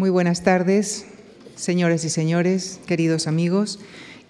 Muy 0.00 0.08
buenas 0.08 0.42
tardes, 0.42 1.04
señores 1.56 2.06
y 2.06 2.08
señores, 2.08 2.80
queridos 2.86 3.26
amigos, 3.26 3.80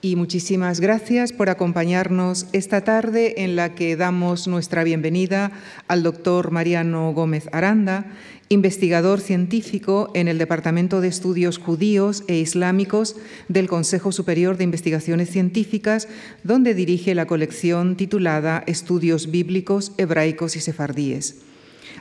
y 0.02 0.16
muchísimas 0.16 0.80
gracias 0.80 1.32
por 1.32 1.48
acompañarnos 1.48 2.48
esta 2.52 2.80
tarde 2.80 3.44
en 3.44 3.54
la 3.54 3.76
que 3.76 3.94
damos 3.94 4.48
nuestra 4.48 4.82
bienvenida 4.82 5.52
al 5.86 6.02
doctor 6.02 6.50
Mariano 6.50 7.12
Gómez 7.12 7.48
Aranda, 7.52 8.06
investigador 8.48 9.20
científico 9.20 10.10
en 10.14 10.26
el 10.26 10.38
Departamento 10.38 11.00
de 11.00 11.06
Estudios 11.06 11.58
Judíos 11.58 12.24
e 12.26 12.34
Islámicos 12.34 13.14
del 13.46 13.68
Consejo 13.68 14.10
Superior 14.10 14.56
de 14.56 14.64
Investigaciones 14.64 15.30
Científicas, 15.30 16.08
donde 16.42 16.74
dirige 16.74 17.14
la 17.14 17.26
colección 17.26 17.94
titulada 17.94 18.64
Estudios 18.66 19.30
Bíblicos, 19.30 19.92
Hebraicos 19.98 20.56
y 20.56 20.60
Sefardíes. 20.60 21.36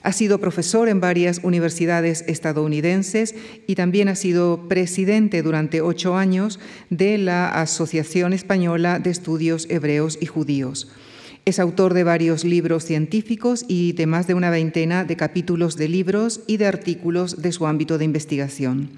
Ha 0.02 0.13
sido 0.13 0.39
profesor 0.39 0.88
en 0.88 1.02
varias 1.02 1.41
universidades 1.43 2.23
estadounidenses 2.27 3.36
y 3.68 3.75
también 3.75 4.07
ha 4.07 4.15
sido 4.15 4.68
presidente 4.70 5.41
durante 5.41 5.82
ocho 5.82 6.15
años 6.15 6.60
de 6.89 7.18
la 7.18 7.50
Asociación 7.50 8.33
Española 8.33 9.00
de 9.00 9.10
Estudios 9.10 9.68
Hebreos 9.69 10.18
y 10.21 10.25
Judíos. 10.25 10.89
Es 11.46 11.60
autor 11.60 11.93
de 11.93 12.04
varios 12.04 12.43
libros 12.43 12.86
científicos 12.86 13.65
y 13.68 13.93
de 13.93 14.05
más 14.05 14.27
de 14.27 14.36
una 14.36 14.50
veintena 14.50 15.04
de 15.04 15.15
capítulos 15.15 15.75
de 15.75 15.89
libros 15.89 16.41
y 16.47 16.57
de 16.57 16.68
artículos 16.68 17.41
de 17.41 17.52
su 17.52 17.66
ámbito 17.66 17.97
de 17.97 18.05
investigación. 18.05 18.89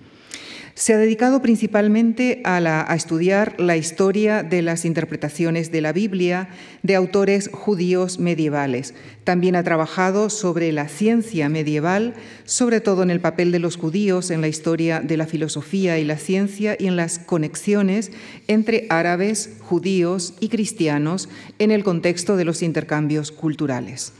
Se 0.73 0.93
ha 0.93 0.97
dedicado 0.97 1.41
principalmente 1.41 2.41
a, 2.45 2.95
estudiar 2.95 3.59
la 3.59 3.77
historia 3.77 4.41
de 4.41 4.61
las 4.61 4.85
interpretaciones 4.85 5.71
de 5.71 5.81
la 5.81 5.93
Biblia 5.93 6.49
de 6.81 6.95
autores 6.95 7.49
judíos 7.51 8.19
medievales. 8.19 8.93
También 9.23 9.55
ha 9.55 9.63
trabajado 9.63 10.29
sobre 10.29 10.71
la 10.71 10.87
ciencia 10.87 11.49
medieval, 11.49 12.15
sobre 12.45 12.79
todo 12.79 13.03
en 13.03 13.11
el 13.11 13.19
papel 13.19 13.51
de 13.51 13.59
los 13.59 13.75
judíos 13.75 14.31
en 14.31 14.41
la 14.41 14.47
historia 14.47 15.01
de 15.01 15.17
la 15.17 15.27
filosofía 15.27 15.99
y 15.99 16.05
la 16.05 16.17
ciencia 16.17 16.75
y 16.79 16.87
en 16.87 16.95
las 16.95 17.19
conexiones 17.19 18.11
entre 18.47 18.87
árabes, 18.89 19.57
judíos 19.59 20.33
y 20.39 20.49
cristianos 20.49 21.29
en 21.59 21.71
el 21.71 21.83
contexto 21.83 22.37
de 22.37 22.45
los 22.45 22.63
intercambios 22.63 23.31
culturales. 23.31 24.13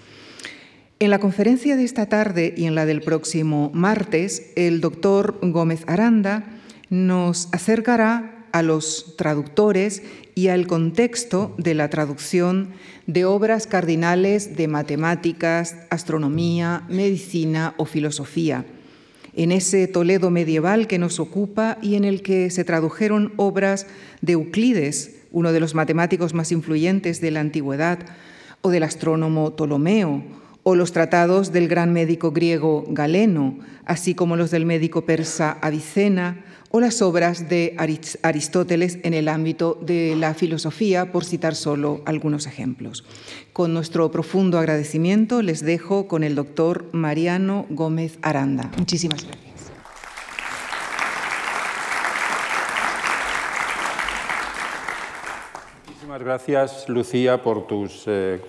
En 1.02 1.10
la 1.10 1.18
conferencia 1.18 1.76
de 1.78 1.84
esta 1.84 2.06
tarde 2.06 2.54
y 2.56 2.66
en 2.66 2.76
la 2.76 2.86
del 2.86 3.02
próximo 3.02 3.72
martes, 3.74 4.52
el 4.56 4.82
doctor 4.82 5.40
Gómez 5.42 5.84
Aranda 5.88 6.46
nos 6.92 7.50
acercará 7.54 8.46
a 8.52 8.62
los 8.62 9.16
traductores 9.18 10.04
y 10.36 10.50
al 10.50 10.68
contexto 10.68 11.56
de 11.58 11.74
la 11.74 11.90
traducción 11.90 12.70
de 13.08 13.26
obras 13.26 13.66
cardinales 13.66 14.56
de 14.56 14.68
matemáticas, 14.68 15.76
astronomía, 15.90 16.84
medicina 16.88 17.74
o 17.78 17.86
filosofía. 17.86 18.64
En 19.36 19.52
ese 19.52 19.88
Toledo 19.88 20.30
medieval 20.30 20.86
que 20.86 21.00
nos 21.00 21.20
ocupa 21.20 21.80
y 21.82 21.96
en 21.96 22.06
el 22.06 22.22
que 22.22 22.52
se 22.52 22.64
tradujeron 22.64 23.34
obras 23.38 23.88
de 24.22 24.34
Euclides, 24.34 25.16
uno 25.32 25.52
de 25.52 25.62
los 25.62 25.74
matemáticos 25.74 26.36
más 26.36 26.52
influyentes 26.52 27.22
de 27.22 27.32
la 27.32 27.40
antigüedad, 27.40 27.98
o 28.62 28.70
del 28.70 28.84
astrónomo 28.84 29.56
Ptolomeo, 29.56 30.24
o 30.64 30.76
los 30.76 30.92
tratados 30.92 31.52
del 31.52 31.67
gran 31.67 31.92
médico 31.94 32.31
griego 32.31 32.86
Galeno, 32.88 33.58
así 33.86 34.14
como 34.16 34.36
los 34.36 34.52
del 34.52 34.66
médico 34.66 35.06
persa 35.06 35.58
Avicena, 35.62 36.45
o 36.72 36.80
las 36.80 37.02
obras 37.02 37.50
de 37.50 37.76
Aristóteles 38.23 39.00
en 39.04 39.14
el 39.14 39.28
ámbito 39.28 39.78
de 39.82 40.16
la 40.16 40.34
filosofía, 40.34 41.12
por 41.12 41.26
citar 41.26 41.56
solo 41.56 42.02
algunos 42.06 42.48
ejemplos. 42.48 43.04
Con 43.52 43.73
nuestro 43.73 44.09
profundo 44.09 44.58
agradecimiento 44.58 45.42
les 45.42 45.62
dejo 45.62 46.08
con 46.08 46.23
el 46.23 46.36
doctor 46.36 46.88
Mariano 46.94 47.66
Gómez 47.70 48.20
Aranda. 48.22 48.72
Muchísimas 48.78 49.26
gracias. 49.26 49.51
Muchísimas 56.12 56.28
gracias, 56.28 56.90
Lucía, 56.90 57.42
por 57.42 57.67
tus 57.67 58.04
eh, 58.06 58.42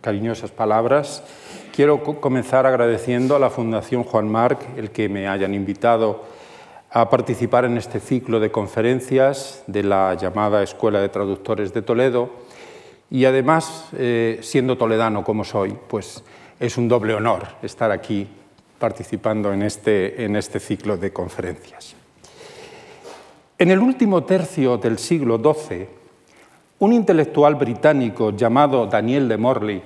cariñosas 0.00 0.50
palabras. 0.50 1.22
Quiero 1.76 2.02
comenzar 2.22 2.64
agradeciendo 2.64 3.36
a 3.36 3.38
la 3.38 3.50
Fundación 3.50 4.02
Juan 4.02 4.28
Marc 4.30 4.62
el 4.78 4.90
que 4.90 5.10
me 5.10 5.28
hayan 5.28 5.52
invitado 5.52 6.24
a 6.90 7.10
participar 7.10 7.66
en 7.66 7.76
este 7.76 8.00
ciclo 8.00 8.40
de 8.40 8.50
conferencias 8.50 9.62
de 9.66 9.82
la 9.82 10.14
llamada 10.14 10.62
Escuela 10.62 11.02
de 11.02 11.10
Traductores 11.10 11.74
de 11.74 11.82
Toledo 11.82 12.30
y 13.10 13.26
además, 13.26 13.90
eh, 13.98 14.38
siendo 14.40 14.78
toledano 14.78 15.22
como 15.22 15.44
soy, 15.44 15.76
pues 15.86 16.24
es 16.58 16.78
un 16.78 16.88
doble 16.88 17.12
honor 17.12 17.46
estar 17.60 17.90
aquí 17.90 18.26
participando 18.78 19.52
en 19.52 19.64
este, 19.64 20.24
en 20.24 20.34
este 20.34 20.60
ciclo 20.60 20.96
de 20.96 21.12
conferencias. 21.12 21.94
En 23.58 23.70
el 23.70 23.80
último 23.80 24.24
tercio 24.24 24.78
del 24.78 24.96
siglo 24.96 25.36
XII, 25.36 26.03
un 26.78 26.92
intelectual 26.92 27.54
británico 27.54 28.30
llamado 28.30 28.86
Daniel 28.86 29.28
de 29.28 29.36
Morley 29.36 29.82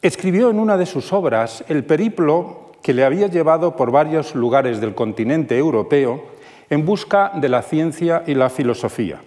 escribió 0.00 0.50
en 0.50 0.58
una 0.58 0.76
de 0.76 0.86
sus 0.86 1.12
obras 1.12 1.64
el 1.68 1.84
periplo 1.84 2.72
que 2.82 2.94
le 2.94 3.04
había 3.04 3.26
llevado 3.26 3.76
por 3.76 3.90
varios 3.90 4.34
lugares 4.34 4.80
del 4.80 4.94
continente 4.94 5.58
europeo 5.58 6.24
en 6.70 6.86
busca 6.86 7.32
de 7.34 7.48
la 7.48 7.62
ciencia 7.62 8.22
y 8.26 8.34
la 8.34 8.48
filosofía. 8.50 9.20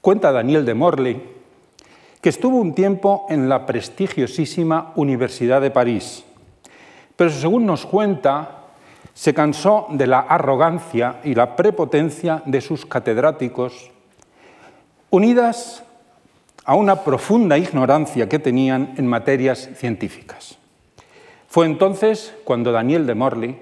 Cuenta 0.00 0.32
Daniel 0.32 0.64
de 0.64 0.74
Morley 0.74 1.22
que 2.20 2.30
estuvo 2.30 2.58
un 2.58 2.74
tiempo 2.74 3.26
en 3.28 3.48
la 3.48 3.66
prestigiosísima 3.66 4.92
Universidad 4.96 5.60
de 5.60 5.70
París, 5.70 6.24
pero 7.14 7.30
según 7.30 7.66
nos 7.66 7.86
cuenta, 7.86 8.64
se 9.14 9.32
cansó 9.32 9.86
de 9.90 10.06
la 10.06 10.20
arrogancia 10.20 11.20
y 11.24 11.34
la 11.34 11.54
prepotencia 11.54 12.42
de 12.46 12.60
sus 12.60 12.84
catedráticos 12.86 13.90
unidas 15.10 15.82
a 16.64 16.74
una 16.74 17.04
profunda 17.04 17.56
ignorancia 17.58 18.28
que 18.28 18.38
tenían 18.38 18.94
en 18.96 19.06
materias 19.06 19.70
científicas. 19.76 20.58
Fue 21.48 21.66
entonces 21.66 22.34
cuando 22.44 22.72
Daniel 22.72 23.06
de 23.06 23.14
Morley 23.14 23.58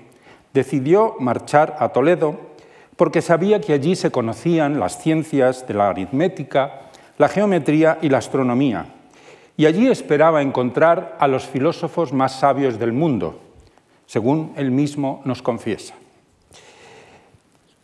decidió 0.53 1.17
marchar 1.21 1.77
a 1.79 1.91
Toledo 1.91 2.41
porque 2.97 3.23
sabía 3.23 3.61
que 3.61 3.73
allí 3.73 3.97
se 3.97 4.11
conocían 4.11 4.81
las 4.81 5.03
ciencias 5.03 5.67
de 5.67 5.75
la 5.75 5.89
aritmética, 5.91 6.83
la 7.19 7.29
geometría 7.29 7.99
y 8.01 8.09
la 8.09 8.19
astronomía, 8.19 8.87
y 9.57 9.67
allí 9.67 9.89
esperaba 9.89 10.43
encontrar 10.43 11.17
a 11.21 11.29
los 11.29 11.45
filósofos 11.45 12.13
más 12.13 12.39
sabios 12.39 12.79
del 12.79 12.93
mundo, 12.93 13.39
según 14.07 14.53
él 14.57 14.71
mismo 14.71 15.23
nos 15.25 15.43
confiesa. 15.43 15.95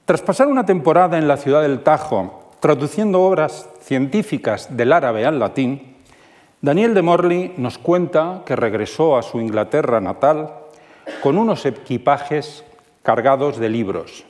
Tras 0.04 0.22
pasar 0.22 0.48
una 0.48 0.66
temporada 0.66 1.19
en 1.19 1.28
la 1.28 1.37
ciudad 1.37 1.62
del 1.62 1.82
Tajo 1.82 2.40
Traduciendo 2.60 3.22
obras 3.22 3.71
científicas 3.81 4.76
del 4.76 4.93
árabe 4.93 5.25
al 5.25 5.38
latín, 5.38 5.97
Daniel 6.60 6.93
de 6.93 7.00
Morley 7.00 7.54
nos 7.56 7.78
cuenta 7.78 8.43
que 8.44 8.54
regresó 8.54 9.16
a 9.16 9.22
su 9.22 9.41
Inglaterra 9.41 9.98
natal 9.98 10.53
con 11.22 11.38
unos 11.38 11.65
equipajes 11.65 12.62
cargados 13.03 13.59
de 13.59 13.71
libros. 13.71 14.26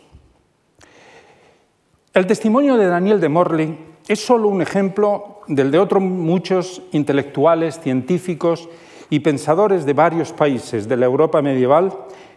El 2.15 2.29
testimonio 2.29 2.77
de 2.77 2.87
Daniel 2.87 3.21
de 3.21 3.29
Morley 3.29 3.79
es 4.07 4.25
solo 4.25 4.47
un 4.47 4.63
ejemplo 4.63 5.41
del 5.49 5.73
de 5.73 5.81
otros 5.81 6.01
muchos 6.01 6.83
intelectuales, 6.93 7.81
científicos 7.81 8.69
y 9.11 9.21
pensadores 9.21 9.85
de 9.85 9.93
varios 9.93 10.33
países 10.33 10.89
de 10.89 10.97
la 10.97 11.07
Europa 11.07 11.43
medieval 11.43 11.93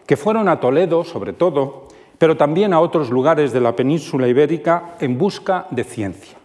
que 0.06 0.16
fueron 0.16 0.48
a 0.48 0.58
Toledo, 0.58 1.04
sobre 1.04 1.32
todo, 1.32 1.86
pero 2.18 2.36
también 2.36 2.72
a 2.72 2.80
otros 2.80 3.10
lugares 3.10 3.52
de 3.52 3.60
la 3.60 3.76
península 3.76 4.28
ibérica 4.28 4.96
en 5.00 5.18
busca 5.18 5.66
de 5.70 5.84
ciencia. 5.84 6.36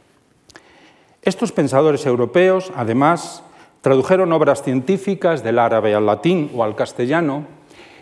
Estos 1.21 1.51
pensadores 1.51 2.05
europeos, 2.05 2.71
además, 2.75 3.43
tradujeron 3.81 4.31
obras 4.33 4.63
científicas 4.63 5.43
del 5.43 5.59
árabe 5.59 5.93
al 5.93 6.05
latín 6.05 6.51
o 6.55 6.63
al 6.63 6.75
castellano 6.75 7.45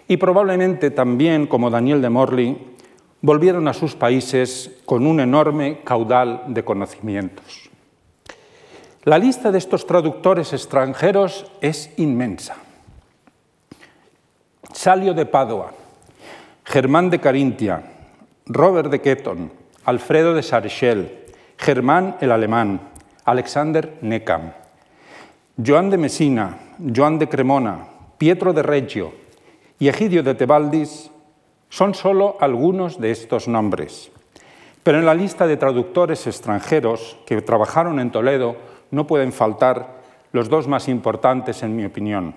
y 0.07 0.17
probablemente 0.17 0.91
también, 0.91 1.47
como 1.47 1.69
Daniel 1.69 2.01
de 2.01 2.09
Morley, 2.09 2.57
volvieron 3.21 3.68
a 3.68 3.74
sus 3.74 3.95
países 3.95 4.80
con 4.86 5.06
un 5.06 5.19
enorme 5.19 5.81
caudal 5.83 6.44
de 6.47 6.63
conocimientos. 6.63 7.69
La 9.03 9.18
lista 9.18 9.51
de 9.51 9.57
estos 9.57 9.88
traductores 9.88 10.53
extranjeros 10.53 11.51
es 11.62 11.91
inmensa. 11.97 12.56
Salio 14.74 15.13
de 15.13 15.25
Padua, 15.25 15.71
Germán 16.69 17.09
de 17.09 17.19
Carintia, 17.19 17.81
Robert 18.45 18.91
de 18.91 18.99
Ketton, 18.99 19.53
Alfredo 19.85 20.33
de 20.33 20.43
Sarchel, 20.43 21.23
Germán 21.57 22.17
el 22.19 22.29
alemán, 22.29 22.81
Alexander 23.23 23.97
Neckham, 24.01 24.51
Joan 25.65 25.89
de 25.89 25.97
Messina, 25.97 26.57
Joan 26.93 27.19
de 27.19 27.29
Cremona, 27.29 27.87
Pietro 28.17 28.51
de 28.51 28.63
Reggio 28.63 29.13
y 29.79 29.87
Egidio 29.87 30.23
de 30.23 30.35
Tebaldis 30.35 31.09
son 31.69 31.93
solo 31.93 32.35
algunos 32.41 32.99
de 32.99 33.11
estos 33.11 33.47
nombres. 33.47 34.11
Pero 34.83 34.99
en 34.99 35.05
la 35.05 35.15
lista 35.15 35.47
de 35.47 35.55
traductores 35.55 36.27
extranjeros 36.27 37.17
que 37.25 37.41
trabajaron 37.41 37.97
en 38.01 38.11
Toledo 38.11 38.57
no 38.91 39.07
pueden 39.07 39.31
faltar 39.31 40.01
los 40.33 40.49
dos 40.49 40.67
más 40.67 40.89
importantes 40.89 41.63
en 41.63 41.77
mi 41.77 41.85
opinión, 41.85 42.35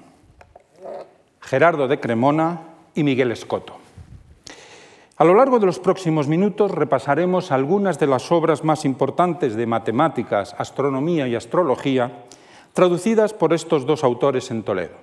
Gerardo 1.41 1.89
de 1.89 1.99
Cremona 1.99 2.61
y 2.95 3.03
Miguel 3.03 3.33
Escoto. 3.33 3.80
A 5.21 5.25
lo 5.25 5.35
largo 5.35 5.59
de 5.59 5.67
los 5.67 5.79
próximos 5.79 6.29
minutos 6.29 6.71
repasaremos 6.71 7.53
algunas 7.53 7.99
de 7.99 8.07
las 8.07 8.33
obras 8.33 8.65
más 8.65 8.87
importantes 8.87 9.55
de 9.55 9.67
matemáticas, 9.67 10.57
astronomía 10.57 11.29
y 11.29 11.35
astrología 11.35 12.25
traducidas 12.73 13.35
por 13.35 13.53
estos 13.53 13.85
dos 13.85 14.03
autores 14.03 14.51
en 14.51 14.63
Toledo. 14.63 14.95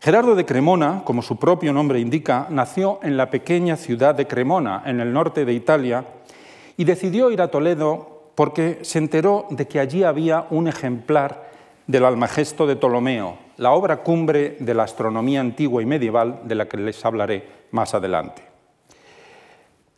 Gerardo 0.00 0.36
de 0.36 0.46
Cremona, 0.46 1.02
como 1.04 1.22
su 1.22 1.40
propio 1.40 1.72
nombre 1.72 1.98
indica, 1.98 2.46
nació 2.50 3.00
en 3.02 3.16
la 3.16 3.30
pequeña 3.30 3.74
ciudad 3.74 4.14
de 4.14 4.28
Cremona, 4.28 4.84
en 4.86 5.00
el 5.00 5.12
norte 5.12 5.44
de 5.44 5.54
Italia, 5.54 6.04
y 6.76 6.84
decidió 6.84 7.32
ir 7.32 7.42
a 7.42 7.50
Toledo 7.50 8.30
porque 8.36 8.78
se 8.82 8.98
enteró 8.98 9.46
de 9.50 9.66
que 9.66 9.80
allí 9.80 10.04
había 10.04 10.46
un 10.50 10.68
ejemplar 10.68 11.50
del 11.88 12.04
Almagesto 12.04 12.68
de 12.68 12.76
Ptolomeo, 12.76 13.38
la 13.56 13.72
obra 13.72 14.04
cumbre 14.04 14.56
de 14.60 14.74
la 14.74 14.84
astronomía 14.84 15.40
antigua 15.40 15.82
y 15.82 15.86
medieval 15.86 16.42
de 16.44 16.54
la 16.54 16.68
que 16.68 16.76
les 16.76 17.04
hablaré 17.04 17.44
más 17.72 17.92
adelante. 17.94 18.51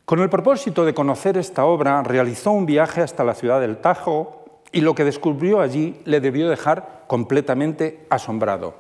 Con 0.04 0.20
el 0.20 0.28
propósito 0.28 0.84
de 0.84 0.92
conocer 0.92 1.38
esta 1.38 1.64
obra, 1.64 2.02
realizó 2.02 2.50
un 2.50 2.66
viaje 2.66 3.00
hasta 3.00 3.24
la 3.24 3.32
ciudad 3.32 3.62
del 3.62 3.78
Tajo 3.78 4.44
y 4.70 4.82
lo 4.82 4.94
que 4.94 5.02
descubrió 5.02 5.60
allí 5.60 5.98
le 6.04 6.20
debió 6.20 6.50
dejar 6.50 7.04
completamente 7.06 8.04
asombrado. 8.10 8.74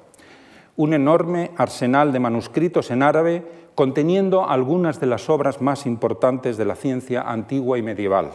Un 0.76 0.92
enorme 0.92 1.52
arsenal 1.56 2.12
de 2.12 2.20
manuscritos 2.20 2.90
en 2.90 3.02
árabe 3.02 3.42
conteniendo 3.74 4.46
algunas 4.46 5.00
de 5.00 5.06
las 5.06 5.30
obras 5.30 5.62
más 5.62 5.86
importantes 5.86 6.58
de 6.58 6.66
la 6.66 6.76
ciencia 6.76 7.22
antigua 7.22 7.78
y 7.78 7.82
medieval. 7.82 8.32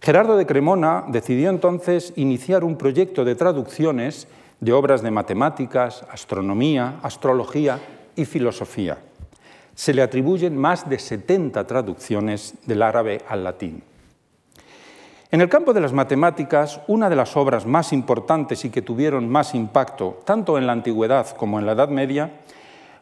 Gerardo 0.00 0.36
de 0.36 0.46
Cremona 0.46 1.04
decidió 1.06 1.50
entonces 1.50 2.12
iniciar 2.16 2.64
un 2.64 2.78
proyecto 2.78 3.24
de 3.24 3.36
traducciones 3.36 4.26
de 4.58 4.72
obras 4.72 5.02
de 5.02 5.12
matemáticas, 5.12 6.04
astronomía, 6.10 6.98
astrología 7.04 7.78
y 8.16 8.24
filosofía 8.24 8.98
se 9.80 9.94
le 9.94 10.02
atribuyen 10.02 10.58
más 10.58 10.90
de 10.90 10.98
70 10.98 11.66
traducciones 11.66 12.52
del 12.66 12.82
árabe 12.82 13.22
al 13.26 13.42
latín. 13.42 13.82
En 15.30 15.40
el 15.40 15.48
campo 15.48 15.72
de 15.72 15.80
las 15.80 15.94
matemáticas, 15.94 16.82
una 16.86 17.08
de 17.08 17.16
las 17.16 17.34
obras 17.34 17.64
más 17.64 17.94
importantes 17.94 18.62
y 18.66 18.68
que 18.68 18.82
tuvieron 18.82 19.26
más 19.26 19.54
impacto, 19.54 20.20
tanto 20.26 20.58
en 20.58 20.66
la 20.66 20.74
antigüedad 20.74 21.34
como 21.34 21.58
en 21.58 21.64
la 21.64 21.72
Edad 21.72 21.88
Media, 21.88 22.30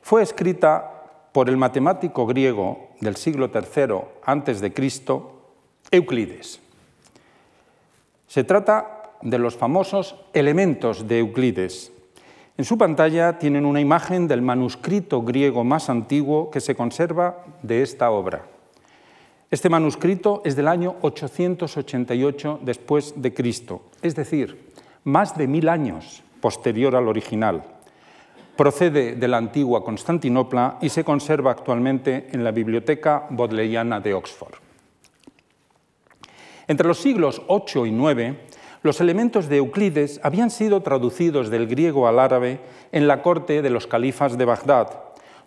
fue 0.02 0.22
escrita 0.22 1.02
por 1.32 1.48
el 1.48 1.56
matemático 1.56 2.26
griego 2.26 2.90
del 3.00 3.16
siglo 3.16 3.50
III 3.52 3.96
a.C., 4.24 4.72
Euclides. 5.90 6.60
Se 8.28 8.44
trata 8.44 9.02
de 9.20 9.38
los 9.38 9.56
famosos 9.56 10.14
elementos 10.32 11.08
de 11.08 11.18
Euclides, 11.18 11.90
en 12.58 12.64
su 12.64 12.76
pantalla 12.76 13.38
tienen 13.38 13.64
una 13.64 13.80
imagen 13.80 14.26
del 14.26 14.42
manuscrito 14.42 15.22
griego 15.22 15.62
más 15.62 15.88
antiguo 15.88 16.50
que 16.50 16.60
se 16.60 16.74
conserva 16.74 17.44
de 17.62 17.82
esta 17.82 18.10
obra. 18.10 18.46
Este 19.48 19.68
manuscrito 19.68 20.42
es 20.44 20.56
del 20.56 20.66
año 20.66 20.96
888 21.02 22.58
después 22.62 23.14
de 23.16 23.32
Cristo, 23.32 23.82
es 24.02 24.16
decir, 24.16 24.72
más 25.04 25.38
de 25.38 25.46
mil 25.46 25.68
años 25.68 26.24
posterior 26.40 26.96
al 26.96 27.06
original. 27.06 27.62
Procede 28.56 29.14
de 29.14 29.28
la 29.28 29.36
antigua 29.36 29.84
Constantinopla 29.84 30.78
y 30.82 30.88
se 30.88 31.04
conserva 31.04 31.52
actualmente 31.52 32.26
en 32.32 32.42
la 32.42 32.50
Biblioteca 32.50 33.28
Bodleiana 33.30 34.00
de 34.00 34.14
Oxford. 34.14 34.54
Entre 36.66 36.88
los 36.88 36.98
siglos 36.98 37.40
8 37.46 37.86
y 37.86 37.92
9 37.92 38.47
los 38.82 39.00
elementos 39.00 39.48
de 39.48 39.56
Euclides 39.56 40.20
habían 40.22 40.50
sido 40.50 40.82
traducidos 40.82 41.50
del 41.50 41.66
griego 41.66 42.06
al 42.06 42.18
árabe 42.18 42.60
en 42.92 43.08
la 43.08 43.22
corte 43.22 43.62
de 43.62 43.70
los 43.70 43.86
califas 43.86 44.38
de 44.38 44.44
Bagdad, 44.44 44.88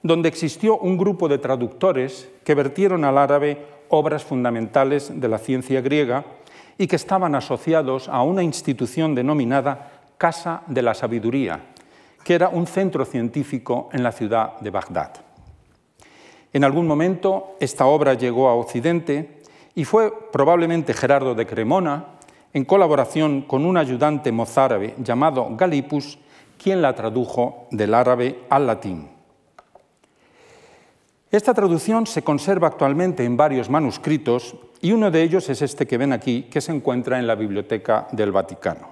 donde 0.04 0.30
existió 0.30 0.78
un 0.78 0.98
grupo 0.98 1.28
de 1.28 1.38
traductores 1.38 2.30
que 2.44 2.56
vertieron 2.56 3.06
al 3.06 3.18
árabe 3.18 3.66
obras 3.90 4.24
fundamentales 4.24 5.12
de 5.20 5.28
la 5.28 5.38
ciencia 5.38 5.82
griega 5.82 6.26
y 6.78 6.88
que 6.88 6.96
estaban 6.96 7.36
asociados 7.36 8.10
a 8.10 8.24
una 8.24 8.44
institución 8.44 9.16
denominada 9.16 9.92
Casa 10.18 10.64
de 10.68 10.82
la 10.82 10.94
Sabiduría, 10.94 11.60
que 12.24 12.36
era 12.36 12.50
un 12.50 12.68
centro 12.68 13.06
científico 13.06 13.90
en 13.92 14.04
la 14.04 14.12
ciudad 14.12 14.60
de 14.60 14.70
Bagdad. 14.70 15.14
En 16.54 16.64
algún 16.64 16.86
momento 16.86 17.56
esta 17.60 17.86
obra 17.86 18.14
llegó 18.14 18.50
a 18.50 18.56
Occidente 18.56 19.42
y 19.74 19.86
fue 19.86 20.12
probablemente 20.32 20.94
Gerardo 20.94 21.34
de 21.34 21.48
Cremona, 21.48 22.06
en 22.54 22.66
colaboración 22.66 23.42
con 23.42 23.66
un 23.66 23.78
ayudante 23.78 24.32
mozárabe 24.32 24.96
llamado 24.98 25.48
Galipus, 25.56 26.18
quien 26.62 26.82
la 26.82 26.94
tradujo 26.94 27.68
del 27.72 27.94
árabe 27.94 28.42
al 28.50 28.68
latín. 28.68 29.10
Esta 31.32 31.54
traducción 31.54 32.06
se 32.06 32.24
conserva 32.24 32.68
actualmente 32.68 33.24
en 33.24 33.38
varios 33.38 33.70
manuscritos 33.70 34.56
y 34.82 34.92
uno 34.92 35.10
de 35.10 35.24
ellos 35.24 35.50
es 35.50 35.62
este 35.62 35.88
que 35.88 35.98
ven 35.98 36.12
aquí, 36.12 36.44
que 36.44 36.60
se 36.60 36.74
encuentra 36.74 37.20
en 37.20 37.28
la 37.28 37.36
Biblioteca 37.36 38.08
del 38.12 38.32
Vaticano. 38.32 38.90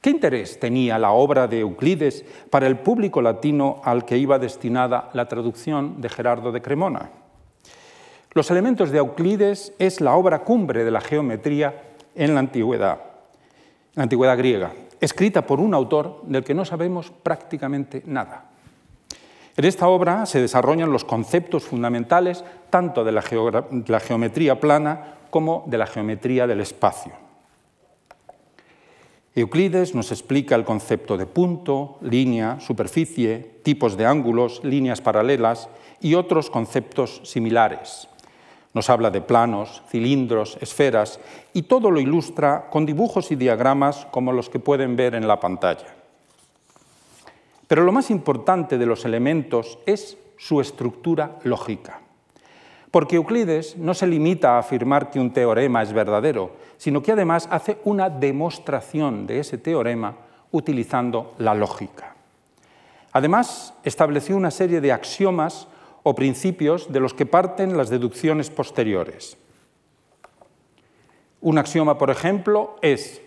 ¿Qué 0.00 0.10
interés 0.10 0.58
tenía 0.58 0.98
la 0.98 1.12
obra 1.12 1.46
de 1.46 1.60
Euclides 1.60 2.24
para 2.50 2.66
el 2.66 2.78
público 2.78 3.22
latino 3.22 3.80
al 3.84 4.04
que 4.04 4.18
iba 4.18 4.38
destinada 4.38 5.10
la 5.12 5.26
traducción 5.26 6.00
de 6.00 6.08
Gerardo 6.08 6.50
de 6.52 6.62
Cremona? 6.62 7.10
Los 8.32 8.50
elementos 8.50 8.90
de 8.90 8.98
Euclides 8.98 9.74
es 9.78 10.00
la 10.00 10.14
obra 10.14 10.40
cumbre 10.40 10.84
de 10.84 10.90
la 10.90 11.00
geometría 11.00 11.91
en 12.14 12.34
la 12.34 12.40
antigüedad, 12.40 12.98
la 13.94 14.02
antigüedad 14.02 14.38
griega, 14.38 14.72
escrita 15.00 15.46
por 15.46 15.60
un 15.60 15.74
autor 15.74 16.22
del 16.24 16.44
que 16.44 16.54
no 16.54 16.64
sabemos 16.64 17.10
prácticamente 17.10 18.02
nada. 18.06 18.50
En 19.56 19.64
esta 19.64 19.88
obra 19.88 20.24
se 20.24 20.40
desarrollan 20.40 20.92
los 20.92 21.04
conceptos 21.04 21.64
fundamentales 21.64 22.44
tanto 22.70 23.04
de 23.04 23.12
la, 23.12 23.22
la 23.86 24.00
geometría 24.00 24.60
plana 24.60 25.14
como 25.30 25.64
de 25.66 25.78
la 25.78 25.86
geometría 25.86 26.46
del 26.46 26.60
espacio. 26.60 27.12
Euclides 29.34 29.94
nos 29.94 30.12
explica 30.12 30.54
el 30.54 30.64
concepto 30.64 31.16
de 31.16 31.24
punto, 31.24 31.96
línea, 32.02 32.60
superficie, 32.60 33.60
tipos 33.62 33.96
de 33.96 34.04
ángulos, 34.04 34.62
líneas 34.62 35.00
paralelas 35.00 35.70
y 36.00 36.14
otros 36.14 36.50
conceptos 36.50 37.22
similares. 37.24 38.08
Nos 38.74 38.88
habla 38.88 39.10
de 39.10 39.20
planos, 39.20 39.82
cilindros, 39.88 40.56
esferas 40.60 41.20
y 41.52 41.62
todo 41.62 41.90
lo 41.90 42.00
ilustra 42.00 42.68
con 42.70 42.86
dibujos 42.86 43.30
y 43.30 43.36
diagramas 43.36 44.06
como 44.10 44.32
los 44.32 44.48
que 44.48 44.58
pueden 44.58 44.96
ver 44.96 45.14
en 45.14 45.28
la 45.28 45.38
pantalla. 45.38 45.94
Pero 47.68 47.84
lo 47.84 47.92
más 47.92 48.10
importante 48.10 48.78
de 48.78 48.86
los 48.86 49.04
elementos 49.04 49.78
es 49.86 50.16
su 50.38 50.60
estructura 50.60 51.38
lógica. 51.44 52.00
Porque 52.90 53.16
Euclides 53.16 53.76
no 53.78 53.94
se 53.94 54.06
limita 54.06 54.56
a 54.56 54.58
afirmar 54.58 55.10
que 55.10 55.18
un 55.18 55.32
teorema 55.32 55.82
es 55.82 55.92
verdadero, 55.92 56.52
sino 56.76 57.02
que 57.02 57.12
además 57.12 57.48
hace 57.50 57.78
una 57.84 58.10
demostración 58.10 59.26
de 59.26 59.40
ese 59.40 59.56
teorema 59.56 60.16
utilizando 60.50 61.34
la 61.38 61.54
lógica. 61.54 62.14
Además, 63.12 63.74
estableció 63.84 64.36
una 64.36 64.50
serie 64.50 64.80
de 64.80 64.92
axiomas 64.92 65.68
o 66.02 66.14
principios 66.14 66.92
de 66.92 67.00
los 67.00 67.14
que 67.14 67.26
parten 67.26 67.76
las 67.76 67.90
deducciones 67.90 68.50
posteriores. 68.50 69.36
Un 71.40 71.58
axioma, 71.58 71.98
por 71.98 72.10
ejemplo, 72.10 72.76
es 72.82 73.20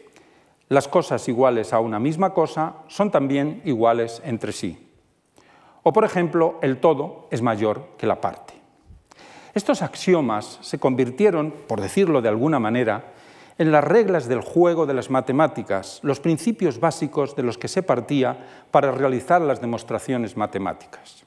las 0.70 0.88
cosas 0.88 1.28
iguales 1.28 1.74
a 1.74 1.80
una 1.80 2.00
misma 2.00 2.34
cosa 2.34 2.78
son 2.88 3.12
también 3.12 3.62
iguales 3.66 4.22
entre 4.26 4.52
sí. 4.52 4.90
O, 5.84 5.94
por 5.94 6.06
ejemplo, 6.06 6.58
el 6.62 6.80
todo 6.80 7.28
es 7.30 7.42
mayor 7.42 7.90
que 7.98 8.08
la 8.08 8.20
parte. 8.20 8.54
Estos 9.54 9.82
axiomas 9.82 10.58
se 10.62 10.80
convirtieron, 10.80 11.54
por 11.68 11.82
decirlo 11.82 12.22
de 12.22 12.30
alguna 12.30 12.60
manera, 12.60 13.14
en 13.58 13.72
las 13.72 13.84
reglas 13.84 14.28
del 14.28 14.42
juego 14.42 14.86
de 14.86 14.94
las 14.94 15.10
matemáticas, 15.10 16.00
los 16.02 16.20
principios 16.20 16.80
básicos 16.80 17.36
de 17.36 17.44
los 17.44 17.58
que 17.58 17.68
se 17.68 17.84
partía 17.84 18.66
para 18.72 18.92
realizar 18.92 19.42
las 19.42 19.62
demostraciones 19.62 20.36
matemáticas. 20.36 21.25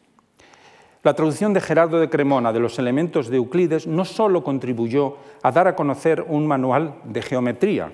La 1.04 1.14
traducción 1.14 1.52
de 1.52 1.60
Gerardo 1.60 2.00
de 2.00 2.10
Cremona 2.10 2.52
de 2.52 2.58
los 2.58 2.78
elementos 2.78 3.28
de 3.28 3.36
Euclides 3.36 3.86
no 3.86 4.04
solo 4.04 4.42
contribuyó 4.42 5.16
a 5.42 5.52
dar 5.52 5.68
a 5.68 5.76
conocer 5.76 6.24
un 6.26 6.46
manual 6.46 6.96
de 7.04 7.22
geometría, 7.22 7.92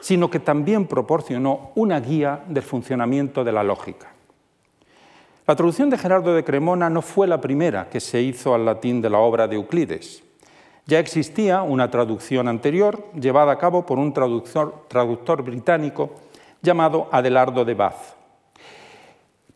sino 0.00 0.30
que 0.30 0.40
también 0.40 0.86
proporcionó 0.86 1.72
una 1.74 2.00
guía 2.00 2.44
del 2.48 2.62
funcionamiento 2.62 3.44
de 3.44 3.52
la 3.52 3.62
lógica. 3.62 4.12
La 5.46 5.54
traducción 5.54 5.90
de 5.90 5.98
Gerardo 5.98 6.34
de 6.34 6.44
Cremona 6.44 6.88
no 6.88 7.02
fue 7.02 7.26
la 7.26 7.40
primera 7.40 7.88
que 7.90 8.00
se 8.00 8.22
hizo 8.22 8.54
al 8.54 8.64
latín 8.64 9.02
de 9.02 9.10
la 9.10 9.18
obra 9.18 9.46
de 9.46 9.56
Euclides. 9.56 10.24
Ya 10.86 10.98
existía 10.98 11.62
una 11.62 11.90
traducción 11.90 12.48
anterior 12.48 13.04
llevada 13.14 13.52
a 13.52 13.58
cabo 13.58 13.84
por 13.84 13.98
un 13.98 14.12
traductor, 14.12 14.86
traductor 14.88 15.42
británico 15.42 16.14
llamado 16.62 17.08
Adelardo 17.12 17.64
de 17.64 17.74
Bath. 17.74 18.16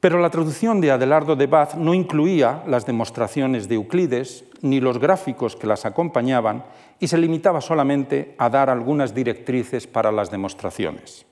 Pero 0.00 0.18
la 0.18 0.30
traducción 0.30 0.80
de 0.80 0.90
Adelardo 0.90 1.36
de 1.36 1.46
Bath 1.46 1.74
no 1.74 1.92
incluía 1.92 2.62
las 2.66 2.86
demostraciones 2.86 3.68
de 3.68 3.74
Euclides 3.74 4.44
ni 4.62 4.80
los 4.80 4.98
gráficos 4.98 5.56
que 5.56 5.66
las 5.66 5.84
acompañaban 5.84 6.64
y 6.98 7.06
se 7.08 7.18
limitaba 7.18 7.60
solamente 7.60 8.34
a 8.38 8.48
dar 8.48 8.70
algunas 8.70 9.14
directrices 9.14 9.86
para 9.86 10.10
las 10.10 10.30
demostraciones. 10.30 11.26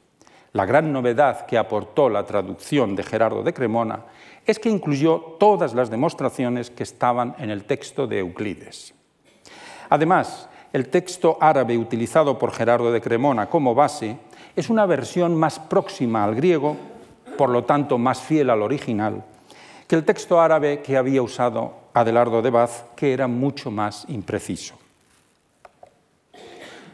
La 0.52 0.66
gran 0.66 0.92
novedad 0.92 1.46
que 1.46 1.58
aportó 1.58 2.08
la 2.08 2.24
traducción 2.24 2.94
de 2.94 3.02
Gerardo 3.02 3.42
de 3.42 3.54
Cremona 3.54 4.04
es 4.46 4.58
que 4.58 4.70
incluyó 4.70 5.36
todas 5.38 5.74
las 5.74 5.90
demostraciones 5.90 6.70
que 6.70 6.82
estaban 6.82 7.34
en 7.38 7.50
el 7.50 7.64
texto 7.64 8.06
de 8.06 8.20
Euclides. 8.20 8.94
Además, 9.90 10.48
el 10.72 10.88
texto 10.88 11.38
árabe 11.40 11.76
utilizado 11.78 12.38
por 12.38 12.52
Gerardo 12.52 12.92
de 12.92 13.00
Cremona 13.00 13.48
como 13.48 13.74
base 13.74 14.18
es 14.56 14.68
una 14.68 14.84
versión 14.86 15.34
más 15.34 15.58
próxima 15.58 16.24
al 16.24 16.34
griego, 16.34 16.76
por 17.38 17.48
lo 17.48 17.64
tanto 17.64 17.96
más 17.96 18.20
fiel 18.20 18.50
al 18.50 18.60
original, 18.60 19.24
que 19.86 19.96
el 19.96 20.04
texto 20.04 20.38
árabe 20.38 20.82
que 20.82 20.98
había 20.98 21.22
usado 21.22 21.72
Adelardo 21.94 22.42
de 22.42 22.50
Baz, 22.50 22.84
que 22.94 23.14
era 23.14 23.26
mucho 23.26 23.70
más 23.70 24.04
impreciso. 24.08 24.74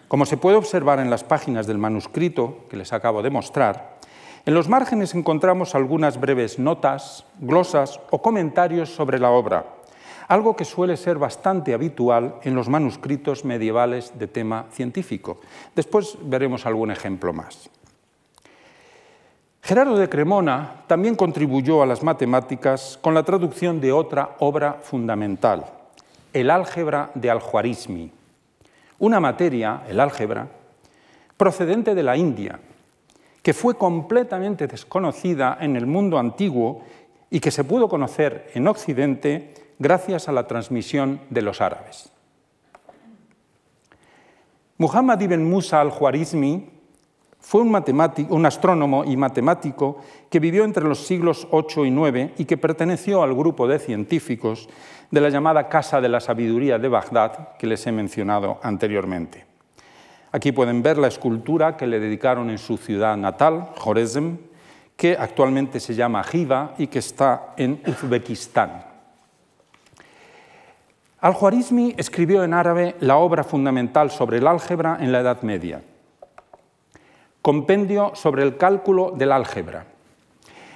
Como 0.07 0.27
se 0.27 0.37
puede 0.37 0.57
observar 0.57 1.01
en 1.01 1.11
las 1.11 1.25
páginas 1.25 1.67
del 1.67 1.79
manuscrito 1.79 2.67
que 2.71 2.77
les 2.77 2.93
acabo 2.93 3.23
de 3.23 3.31
mostrar, 3.31 3.99
en 4.47 4.55
los 4.55 4.69
márgenes 4.69 5.15
encontramos 5.15 5.75
algunas 5.75 6.21
breves 6.21 6.59
notas, 6.59 7.25
glosas 7.41 7.99
o 8.11 8.21
comentarios 8.21 8.91
sobre 8.91 9.19
la 9.19 9.31
obra, 9.31 9.65
algo 10.29 10.55
que 10.55 10.67
suele 10.67 10.97
ser 10.97 11.19
bastante 11.19 11.73
habitual 11.73 12.37
en 12.43 12.55
los 12.55 12.69
manuscritos 12.69 13.45
medievales 13.45 14.17
de 14.19 14.29
tema 14.29 14.67
científico. 14.71 15.41
Después 15.75 16.19
veremos 16.23 16.67
algún 16.67 16.91
ejemplo 16.91 17.33
más. 17.33 17.71
Gerardo 19.65 19.97
de 19.97 20.11
Cremona 20.11 20.83
también 20.87 21.15
contribuyó 21.15 21.83
a 21.83 21.87
las 21.87 22.03
matemáticas 22.03 22.99
con 23.01 23.15
la 23.15 23.23
traducción 23.23 23.81
de 23.81 23.93
otra 23.93 24.37
obra 24.41 24.75
fundamental, 24.75 25.65
el 26.35 26.51
álgebra 26.51 27.11
de 27.15 27.31
Al-Khwarizmi, 27.31 28.11
una 28.99 29.21
materia, 29.21 29.81
el 29.89 30.01
álgebra, 30.01 30.49
procedente 31.39 31.95
de 31.95 32.03
la 32.03 32.15
India, 32.15 32.61
que 33.43 33.55
fue 33.55 33.79
completamente 33.79 34.67
desconocida 34.67 35.57
en 35.59 35.77
el 35.77 35.87
mundo 35.87 36.19
antiguo 36.19 36.83
y 37.31 37.41
que 37.41 37.51
se 37.51 37.65
pudo 37.65 37.89
conocer 37.89 38.51
en 38.53 38.69
Occidente 38.69 39.55
gracias 39.79 40.29
a 40.29 40.33
la 40.33 40.47
transmisión 40.47 41.23
de 41.31 41.41
los 41.41 41.63
árabes. 41.63 42.11
Muhammad 44.77 45.23
ibn 45.23 45.49
Musa 45.49 45.81
al-Khwarizmi 45.81 46.74
fue 47.45 47.61
un, 47.61 48.47
astrónomo 48.47 49.05
y 49.05 49.19
matemático 49.19 49.99
que 50.31 50.41
vivió 50.41 50.65
entre 50.65 50.85
los 50.85 51.07
siglos 51.07 51.47
8 51.51 51.85
y 51.85 51.91
9 51.91 52.33
y 52.39 52.47
que 52.47 52.57
perteneció 52.57 53.23
al 53.23 53.35
grupo 53.35 53.69
de 53.69 53.79
científicos 53.79 54.67
de 55.11 55.21
la 55.21 55.29
llamada 55.29 55.69
Casa 55.69 56.01
de 56.01 56.09
la 56.09 56.21
Sabiduría 56.21 56.79
de 56.79 56.89
Bagdad, 56.89 57.51
que 57.59 57.67
les 57.67 57.87
he 57.87 57.93
mencionado 57.93 58.59
anteriormente. 58.63 59.45
Aquí 60.33 60.53
pueden 60.53 60.83
ver 60.83 60.97
la 60.97 61.09
escultura 61.09 61.77
que 61.77 61.87
le 61.87 62.01
dedicaron 62.01 62.49
en 62.49 62.57
su 62.57 62.79
ciudad 62.79 63.15
natal, 63.19 63.69
Jorezm, 63.77 64.39
que 64.97 65.15
actualmente 65.19 65.81
se 65.81 65.95
llama 65.95 66.25
Jiva 66.25 66.75
y 66.79 66.87
que 66.87 67.01
está 67.01 67.53
en 67.59 67.79
Uzbekistán. 67.87 68.87
Al-Khwarizmi 71.21 71.95
escribió 71.99 72.43
en 72.43 72.55
árabe 72.55 72.97
la 73.01 73.19
obra 73.19 73.45
fundamental 73.45 74.11
sobre 74.11 74.39
el 74.39 74.47
álgebra 74.47 74.97
en 74.99 75.13
la 75.13 75.21
Edad 75.21 75.43
Media, 75.43 75.83
Compendio 77.45 78.13
sobre 78.15 78.43
el 78.43 78.57
cálculo 78.57 79.13
del 79.15 79.31
álgebra. 79.31 79.85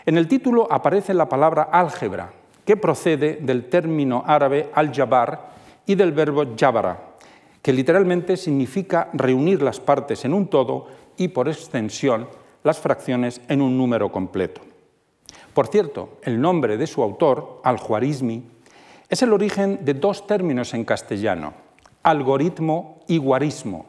En 0.04 0.18
el 0.18 0.28
título 0.28 0.68
aparece 0.70 1.14
la 1.14 1.26
palabra 1.26 1.70
álgebra, 1.72 2.30
que 2.66 2.76
procede 2.76 3.38
del 3.40 3.70
término 3.70 4.22
árabe 4.26 4.68
al-jabar 4.74 5.48
y 5.86 5.94
del 5.94 6.12
verbo 6.12 6.44
jabara, 6.60 7.14
que 7.62 7.72
literalmente 7.72 8.36
significa 8.36 9.08
reunir 9.14 9.62
las 9.62 9.80
partes 9.80 10.26
en 10.26 10.34
un 10.34 10.48
todo 10.48 10.88
y, 11.16 11.28
por 11.28 11.48
extensión, 11.48 12.28
las 12.62 12.78
fracciones 12.78 13.40
en 13.48 13.62
un 13.62 13.78
número 13.78 14.12
completo. 14.12 14.60
Por 15.54 15.68
cierto, 15.68 16.18
el 16.20 16.38
nombre 16.38 16.76
de 16.76 16.86
su 16.86 17.02
autor, 17.02 17.62
al-Khwarizmi, 17.64 18.44
es 19.08 19.22
el 19.22 19.32
origen 19.32 19.86
de 19.86 19.94
dos 19.94 20.26
términos 20.26 20.74
en 20.74 20.84
castellano, 20.84 21.54
algoritmo 22.02 23.00
y 23.06 23.16
guarismo. 23.16 23.86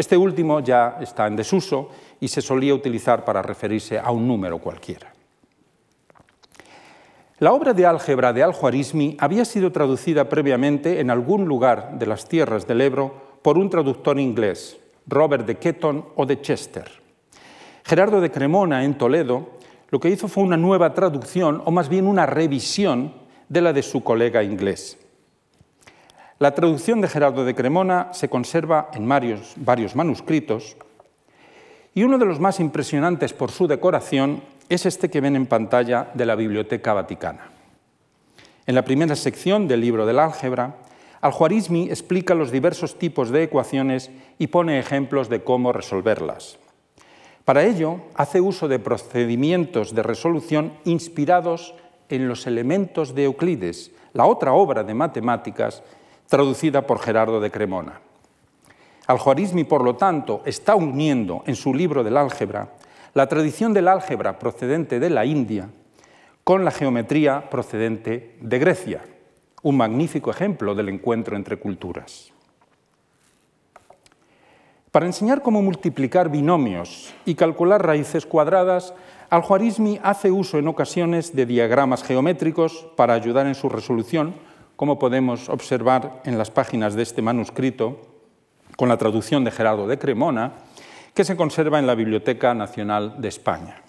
Este 0.00 0.16
último 0.16 0.60
ya 0.60 0.96
está 0.98 1.26
en 1.26 1.36
desuso 1.36 1.90
y 2.20 2.28
se 2.28 2.40
solía 2.40 2.74
utilizar 2.74 3.22
para 3.22 3.42
referirse 3.42 3.98
a 3.98 4.10
un 4.10 4.26
número 4.26 4.56
cualquiera. 4.56 5.12
La 7.38 7.52
obra 7.52 7.74
de 7.74 7.84
álgebra 7.84 8.32
de 8.32 8.42
Al-Khwarizmi 8.42 9.18
había 9.20 9.44
sido 9.44 9.70
traducida 9.70 10.26
previamente 10.26 11.00
en 11.00 11.10
algún 11.10 11.44
lugar 11.44 11.98
de 11.98 12.06
las 12.06 12.26
tierras 12.26 12.66
del 12.66 12.80
Ebro 12.80 13.12
por 13.42 13.58
un 13.58 13.68
traductor 13.68 14.18
inglés, 14.18 14.78
Robert 15.06 15.44
de 15.44 15.58
Ketton 15.58 16.06
o 16.16 16.24
de 16.24 16.40
Chester. 16.40 16.90
Gerardo 17.84 18.22
de 18.22 18.30
Cremona, 18.30 18.86
en 18.86 18.96
Toledo, 18.96 19.50
lo 19.90 20.00
que 20.00 20.08
hizo 20.08 20.28
fue 20.28 20.44
una 20.44 20.56
nueva 20.56 20.94
traducción, 20.94 21.60
o 21.66 21.70
más 21.70 21.90
bien 21.90 22.06
una 22.06 22.24
revisión, 22.24 23.12
de 23.50 23.60
la 23.60 23.74
de 23.74 23.82
su 23.82 24.02
colega 24.02 24.42
inglés. 24.42 24.96
La 26.40 26.54
traducción 26.54 27.02
de 27.02 27.08
Gerardo 27.08 27.44
de 27.44 27.54
Cremona 27.54 28.08
se 28.14 28.30
conserva 28.30 28.88
en 28.94 29.06
varios, 29.06 29.94
manuscritos 29.94 30.74
y 31.94 32.02
uno 32.02 32.16
de 32.16 32.24
los 32.24 32.40
más 32.40 32.60
impresionantes 32.60 33.34
por 33.34 33.50
su 33.50 33.66
decoración 33.66 34.42
es 34.70 34.86
este 34.86 35.10
que 35.10 35.20
ven 35.20 35.36
en 35.36 35.44
pantalla 35.44 36.08
de 36.14 36.24
la 36.24 36.36
Biblioteca 36.36 36.94
Vaticana. 36.94 37.50
En 38.64 38.74
la 38.74 38.86
primera 38.86 39.16
sección 39.16 39.68
del 39.68 39.82
libro 39.82 40.06
del 40.06 40.18
álgebra, 40.18 40.76
Al-Khwarizmi 41.20 41.90
explica 41.90 42.34
los 42.34 42.50
diversos 42.50 42.98
tipos 42.98 43.28
de 43.28 43.42
ecuaciones 43.42 44.10
y 44.38 44.46
pone 44.46 44.78
ejemplos 44.78 45.28
de 45.28 45.44
cómo 45.44 45.74
resolverlas. 45.74 46.58
Para 47.44 47.64
ello, 47.64 47.96
hace 48.14 48.40
uso 48.40 48.66
de 48.66 48.78
procedimientos 48.78 49.94
de 49.94 50.02
resolución 50.02 50.72
inspirados 50.86 51.74
en 52.08 52.28
los 52.28 52.46
elementos 52.46 53.14
de 53.14 53.24
Euclides, 53.24 53.90
la 54.14 54.24
otra 54.24 54.54
obra 54.54 54.84
de 54.84 54.94
matemáticas 54.94 55.82
traducida 56.30 56.86
por 56.86 57.00
Gerardo 57.00 57.40
de 57.40 57.50
Cremona. 57.50 58.00
Al-Khwarizmi, 59.08 59.64
por 59.64 59.82
lo 59.82 59.96
tanto, 59.96 60.42
está 60.46 60.76
uniendo 60.76 61.42
en 61.46 61.56
su 61.56 61.74
libro 61.74 62.04
del 62.04 62.16
álgebra 62.16 62.70
la 63.14 63.26
tradición 63.26 63.74
del 63.74 63.88
álgebra 63.88 64.38
procedente 64.38 65.00
de 65.00 65.10
la 65.10 65.24
India 65.24 65.68
con 66.44 66.64
la 66.64 66.70
geometría 66.70 67.50
procedente 67.50 68.36
de 68.40 68.58
Grecia, 68.60 69.04
un 69.62 69.76
magnífico 69.76 70.30
ejemplo 70.30 70.76
del 70.76 70.88
encuentro 70.88 71.34
entre 71.34 71.58
culturas. 71.58 72.32
Para 74.92 75.06
enseñar 75.06 75.42
cómo 75.42 75.62
multiplicar 75.62 76.30
binomios 76.30 77.12
y 77.24 77.34
calcular 77.34 77.84
raíces 77.84 78.24
cuadradas, 78.24 78.94
Al-Khwarizmi 79.30 79.98
hace 80.04 80.30
uso 80.30 80.58
en 80.58 80.68
ocasiones 80.68 81.34
de 81.34 81.46
diagramas 81.46 82.04
geométricos 82.04 82.86
para 82.96 83.14
ayudar 83.14 83.48
en 83.48 83.56
su 83.56 83.68
resolución, 83.68 84.34
como 84.80 84.98
podemos 84.98 85.50
observar 85.50 86.22
en 86.24 86.38
las 86.38 86.50
páginas 86.50 86.94
de 86.94 87.02
este 87.02 87.20
manuscrito, 87.20 88.00
con 88.78 88.88
la 88.88 88.96
traducción 88.96 89.44
de 89.44 89.50
Gerardo 89.50 89.86
de 89.86 89.98
Cremona, 89.98 90.52
que 91.12 91.22
se 91.22 91.36
conserva 91.36 91.78
en 91.78 91.86
la 91.86 91.94
Biblioteca 91.94 92.54
Nacional 92.54 93.20
de 93.20 93.28
España. 93.28 93.82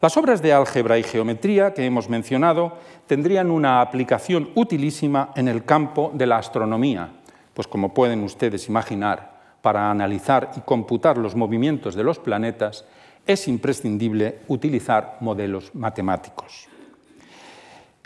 Las 0.00 0.16
obras 0.16 0.42
de 0.42 0.52
álgebra 0.52 0.98
y 0.98 1.04
geometría 1.04 1.74
que 1.74 1.86
hemos 1.86 2.08
mencionado 2.08 2.72
tendrían 3.06 3.52
una 3.52 3.80
aplicación 3.82 4.50
utilísima 4.56 5.30
en 5.36 5.46
el 5.46 5.64
campo 5.64 6.10
de 6.12 6.26
la 6.26 6.38
astronomía, 6.38 7.10
pues 7.54 7.68
como 7.68 7.94
pueden 7.94 8.24
ustedes 8.24 8.66
imaginar, 8.68 9.60
para 9.62 9.92
analizar 9.92 10.50
y 10.56 10.60
computar 10.62 11.18
los 11.18 11.36
movimientos 11.36 11.94
de 11.94 12.02
los 12.02 12.18
planetas 12.18 12.84
es 13.24 13.46
imprescindible 13.46 14.40
utilizar 14.48 15.18
modelos 15.20 15.72
matemáticos. 15.72 16.68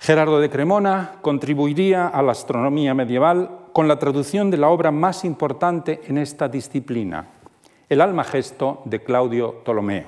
Gerardo 0.01 0.41
de 0.41 0.49
Cremona 0.49 1.19
contribuiría 1.21 2.09
a 2.09 2.23
la 2.23 2.33
astronomía 2.33 2.95
medieval 2.95 3.51
con 3.75 3.87
la 3.87 3.99
traducción 3.99 4.51
de 4.51 4.57
la 4.57 4.71
obra 4.71 4.91
más 4.91 5.27
importante 5.27 6.01
en 6.07 6.17
esta 6.17 6.49
disciplina, 6.49 7.29
el 7.87 8.01
Almagesto 8.01 8.81
de 8.87 9.03
Claudio 9.03 9.57
Ptolomeo. 9.63 10.07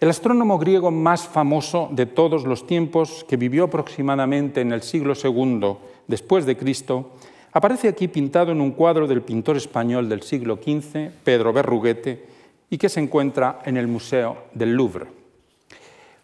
El 0.00 0.10
astrónomo 0.10 0.58
griego 0.58 0.90
más 0.90 1.28
famoso 1.28 1.88
de 1.92 2.06
todos 2.06 2.44
los 2.44 2.66
tiempos, 2.66 3.24
que 3.28 3.36
vivió 3.36 3.66
aproximadamente 3.66 4.60
en 4.60 4.72
el 4.72 4.82
siglo 4.82 5.14
II 5.14 5.76
después 6.08 6.44
de 6.44 6.56
Cristo, 6.56 7.12
aparece 7.52 7.86
aquí 7.86 8.08
pintado 8.08 8.50
en 8.50 8.60
un 8.60 8.72
cuadro 8.72 9.06
del 9.06 9.22
pintor 9.22 9.56
español 9.56 10.08
del 10.08 10.22
siglo 10.22 10.56
XV, 10.56 11.10
Pedro 11.22 11.52
Berruguete, 11.52 12.26
y 12.68 12.78
que 12.78 12.88
se 12.88 12.98
encuentra 12.98 13.60
en 13.64 13.76
el 13.76 13.86
Museo 13.86 14.38
del 14.54 14.72
Louvre. 14.74 15.25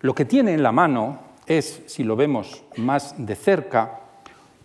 Lo 0.03 0.15
que 0.15 0.25
tiene 0.25 0.53
en 0.53 0.65
la 0.65 0.73
mano 0.73 1.21
es, 1.47 1.83
si 1.87 2.03
lo 2.03 2.17
vemos 2.17 2.65
más 2.77 3.15
de 3.25 3.37
cerca, 3.37 4.01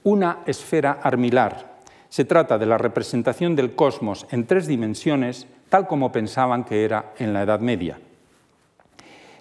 una 0.04 0.40
esfera 0.48 1.00
armilar, 1.04 1.78
se 2.10 2.26
trata 2.26 2.58
de 2.58 2.66
la 2.66 2.80
representación 2.80 3.56
del 3.56 3.76
cosmos 3.76 4.26
en 4.32 4.48
tres 4.48 4.66
dimensiones, 4.66 5.46
tal 5.70 5.86
como 5.86 6.12
pensaban 6.12 6.64
que 6.64 6.84
era 6.84 7.14
en 7.20 7.34
la 7.34 7.44
Edad 7.44 7.60
Media. 7.60 8.00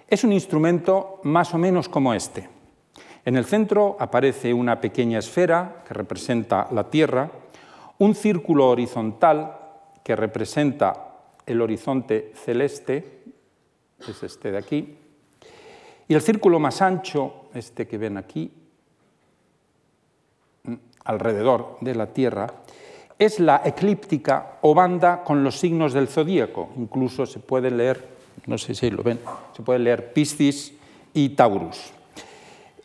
Es 0.07 0.23
un 0.23 0.33
instrumento 0.33 1.19
más 1.23 1.53
o 1.55 1.57
menos 1.57 1.89
como 1.89 2.13
este. 2.13 2.47
En 3.25 3.35
el 3.35 3.45
centro 3.45 3.97
aparece 3.99 4.53
una 4.53 4.79
pequeña 4.79 5.17
esfera 5.17 5.83
que 5.87 5.95
representa 5.95 6.67
la 6.71 6.89
Tierra, 6.91 7.31
un 7.97 8.13
círculo 8.13 8.69
horizontal 8.69 9.57
que 10.03 10.15
representa 10.15 11.15
el 11.45 11.59
horizonte 11.59 12.33
celeste, 12.35 13.23
es 14.07 14.21
este 14.21 14.51
de 14.51 14.57
aquí, 14.57 14.96
y 16.07 16.13
el 16.13 16.21
círculo 16.21 16.59
más 16.59 16.81
ancho, 16.81 17.49
este 17.53 17.87
que 17.87 17.97
ven 17.97 18.17
aquí, 18.17 18.51
mm, 20.63 20.73
alrededor 21.03 21.77
de 21.81 21.95
la 21.95 22.07
Tierra, 22.13 22.47
es 23.19 23.39
la 23.39 23.61
eclíptica 23.65 24.57
o 24.61 24.73
banda 24.73 25.23
con 25.23 25.43
los 25.43 25.59
signos 25.59 25.93
del 25.93 26.07
zodíaco. 26.07 26.69
Incluso 26.77 27.25
se 27.25 27.39
puede 27.39 27.71
leer, 27.71 28.07
no 28.45 28.57
sé 28.57 28.75
si 28.75 28.89
lo 28.89 29.03
ven, 29.03 29.19
se 29.55 29.63
puede 29.63 29.79
leer 29.79 30.13
Piscis 30.13 30.73
y 31.13 31.29
Taurus. 31.29 31.91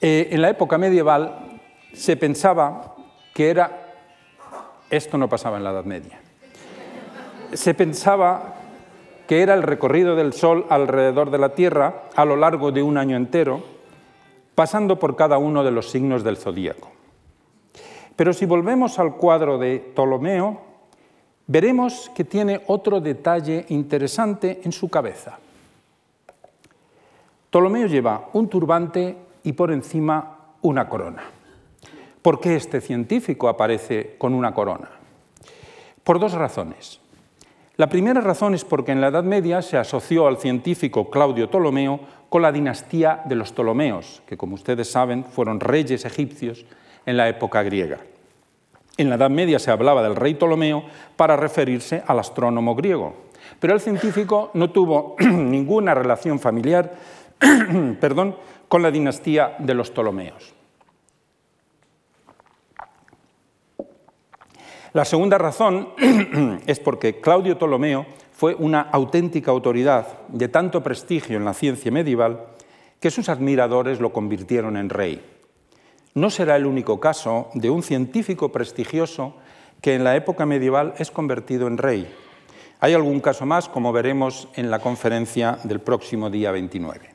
Eh, 0.01 0.29
en 0.33 0.43
la 0.43 0.51
época 0.51 0.79
medieval 0.79 1.61
se 1.93 2.17
pensaba 2.17 2.97
que 3.35 3.51
era, 3.51 3.95
esto 4.91 5.17
no 5.17 5.29
pasaba 5.29 5.59
en 5.59 5.65
la 5.65 5.71
Edad 5.71 5.85
Media, 5.85 6.21
se 7.53 7.75
pensaba 7.75 8.62
que 9.27 9.43
era 9.43 9.55
el 9.55 9.63
recorrido 9.63 10.17
del 10.17 10.33
Sol 10.33 10.67
alrededor 10.69 11.31
de 11.31 11.39
la 11.39 11.55
Tierra 11.55 12.05
a 12.15 12.25
lo 12.25 12.37
largo 12.37 12.73
de 12.73 12.83
un 12.83 12.99
año 12.99 13.17
entero, 13.17 13.63
pasando 14.55 14.99
por 14.99 15.17
cada 15.17 15.39
uno 15.39 15.65
de 15.65 15.71
los 15.71 15.91
signos 15.91 16.25
del 16.25 16.37
zodíaco. 16.37 16.91
Pero 18.17 18.33
si 18.33 18.47
volvemos 18.47 18.99
al 18.99 19.17
cuadro 19.17 19.59
de 19.59 19.79
Ptolomeo, 19.79 20.61
veremos 21.47 22.11
que 22.15 22.25
tiene 22.25 22.63
otro 22.67 23.01
detalle 23.01 23.67
interesante 23.69 24.61
en 24.65 24.73
su 24.73 24.89
cabeza. 24.89 25.39
Ptolomeo 27.51 27.87
lleva 27.87 28.29
un 28.33 28.49
turbante 28.49 29.17
y 29.43 29.53
por 29.53 29.73
encima 29.73 30.39
una 30.63 30.89
corona. 30.89 31.23
¿Por 32.23 32.41
qué 32.41 32.57
este 32.57 32.81
científico 32.81 33.49
aparece 33.49 34.15
con 34.17 34.33
una 34.33 34.55
corona? 34.55 34.89
Por 36.05 36.19
dos 36.19 36.33
razones. 36.33 37.02
La 37.83 37.89
primera 37.89 38.21
razón 38.21 38.55
es 38.55 38.65
porque 38.65 38.93
en 38.93 39.01
la 39.01 39.09
Edad 39.09 39.25
Media 39.25 39.61
se 39.61 39.77
asoció 39.77 40.29
al 40.29 40.37
científico 40.37 41.11
Claudio 41.11 41.51
Ptolomeo 41.51 41.99
con 42.29 42.41
la 42.41 42.53
dinastía 42.53 43.23
de 43.25 43.35
los 43.35 43.51
Ptolomeos, 43.51 44.23
que 44.25 44.37
como 44.37 44.55
ustedes 44.55 44.89
saben 44.89 45.25
fueron 45.25 45.59
reyes 45.59 46.05
egipcios 46.05 46.65
en 47.07 47.17
la 47.17 47.29
época 47.29 47.65
griega. 47.65 47.99
En 48.99 49.09
la 49.09 49.17
Edad 49.17 49.31
Media 49.31 49.59
se 49.59 49.73
hablaba 49.73 50.01
del 50.05 50.15
rey 50.15 50.35
Ptolomeo 50.35 50.85
para 51.17 51.37
referirse 51.37 52.05
al 52.07 52.21
astrónomo 52.21 52.77
griego, 52.77 53.17
pero 53.59 53.75
el 53.75 53.81
científico 53.81 54.53
no 54.55 54.71
tuvo 54.71 55.17
ninguna 55.19 55.93
relación 55.93 56.39
familiar 56.39 56.93
perdón, 58.01 58.37
con 58.69 58.83
la 58.83 58.93
dinastía 58.93 59.57
de 59.59 59.75
los 59.75 59.91
Ptolomeos. 59.91 60.55
La 64.93 65.07
segunda 65.07 65.39
razón 65.39 65.89
es 66.67 66.79
porque 66.79 67.19
Claudio 67.19 67.57
Ptolomeo 67.57 68.05
fue 68.31 68.55
una 68.55 68.83
auténtica 68.83 69.51
autoridad 69.51 70.07
de 70.29 70.49
tanto 70.49 70.83
prestigio 70.83 71.39
en 71.39 71.47
la 71.47 71.55
ciencia 71.55 71.91
medieval 71.91 72.49
que 73.01 73.11
sus 73.11 73.31
admiradores 73.31 74.01
lo 74.01 74.13
convirtieron 74.13 74.77
en 74.77 74.91
rey. 74.91 75.25
No 76.13 76.29
será 76.29 76.57
el 76.57 76.67
único 76.67 77.01
caso 77.01 77.49
de 77.55 77.71
un 77.71 77.83
científico 77.83 78.53
prestigioso 78.53 79.37
que 79.81 79.95
en 79.95 80.05
la 80.05 80.15
época 80.15 80.45
medieval 80.45 80.93
es 80.99 81.11
convertido 81.11 81.69
en 81.69 81.79
rey. 81.79 82.15
Hay 82.79 82.93
algún 82.93 83.21
caso 83.21 83.47
más, 83.47 83.71
como 83.71 83.93
veremos 83.93 84.49
en 84.57 84.71
la 84.71 84.81
conferencia 84.81 85.59
del 85.65 85.81
próximo 85.81 86.29
día 86.29 86.53
29. 86.53 87.11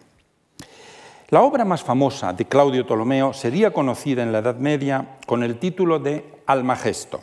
La 1.30 1.44
obra 1.44 1.64
más 1.64 1.84
famosa 1.84 2.34
de 2.34 2.46
Claudio 2.46 2.88
Ptolomeo 2.88 3.34
sería 3.34 3.72
conocida 3.72 4.24
en 4.24 4.32
la 4.32 4.40
Edad 4.40 4.56
Media 4.56 5.18
con 5.28 5.44
el 5.44 5.60
título 5.60 6.00
de 6.00 6.26
Almagesto. 6.48 7.20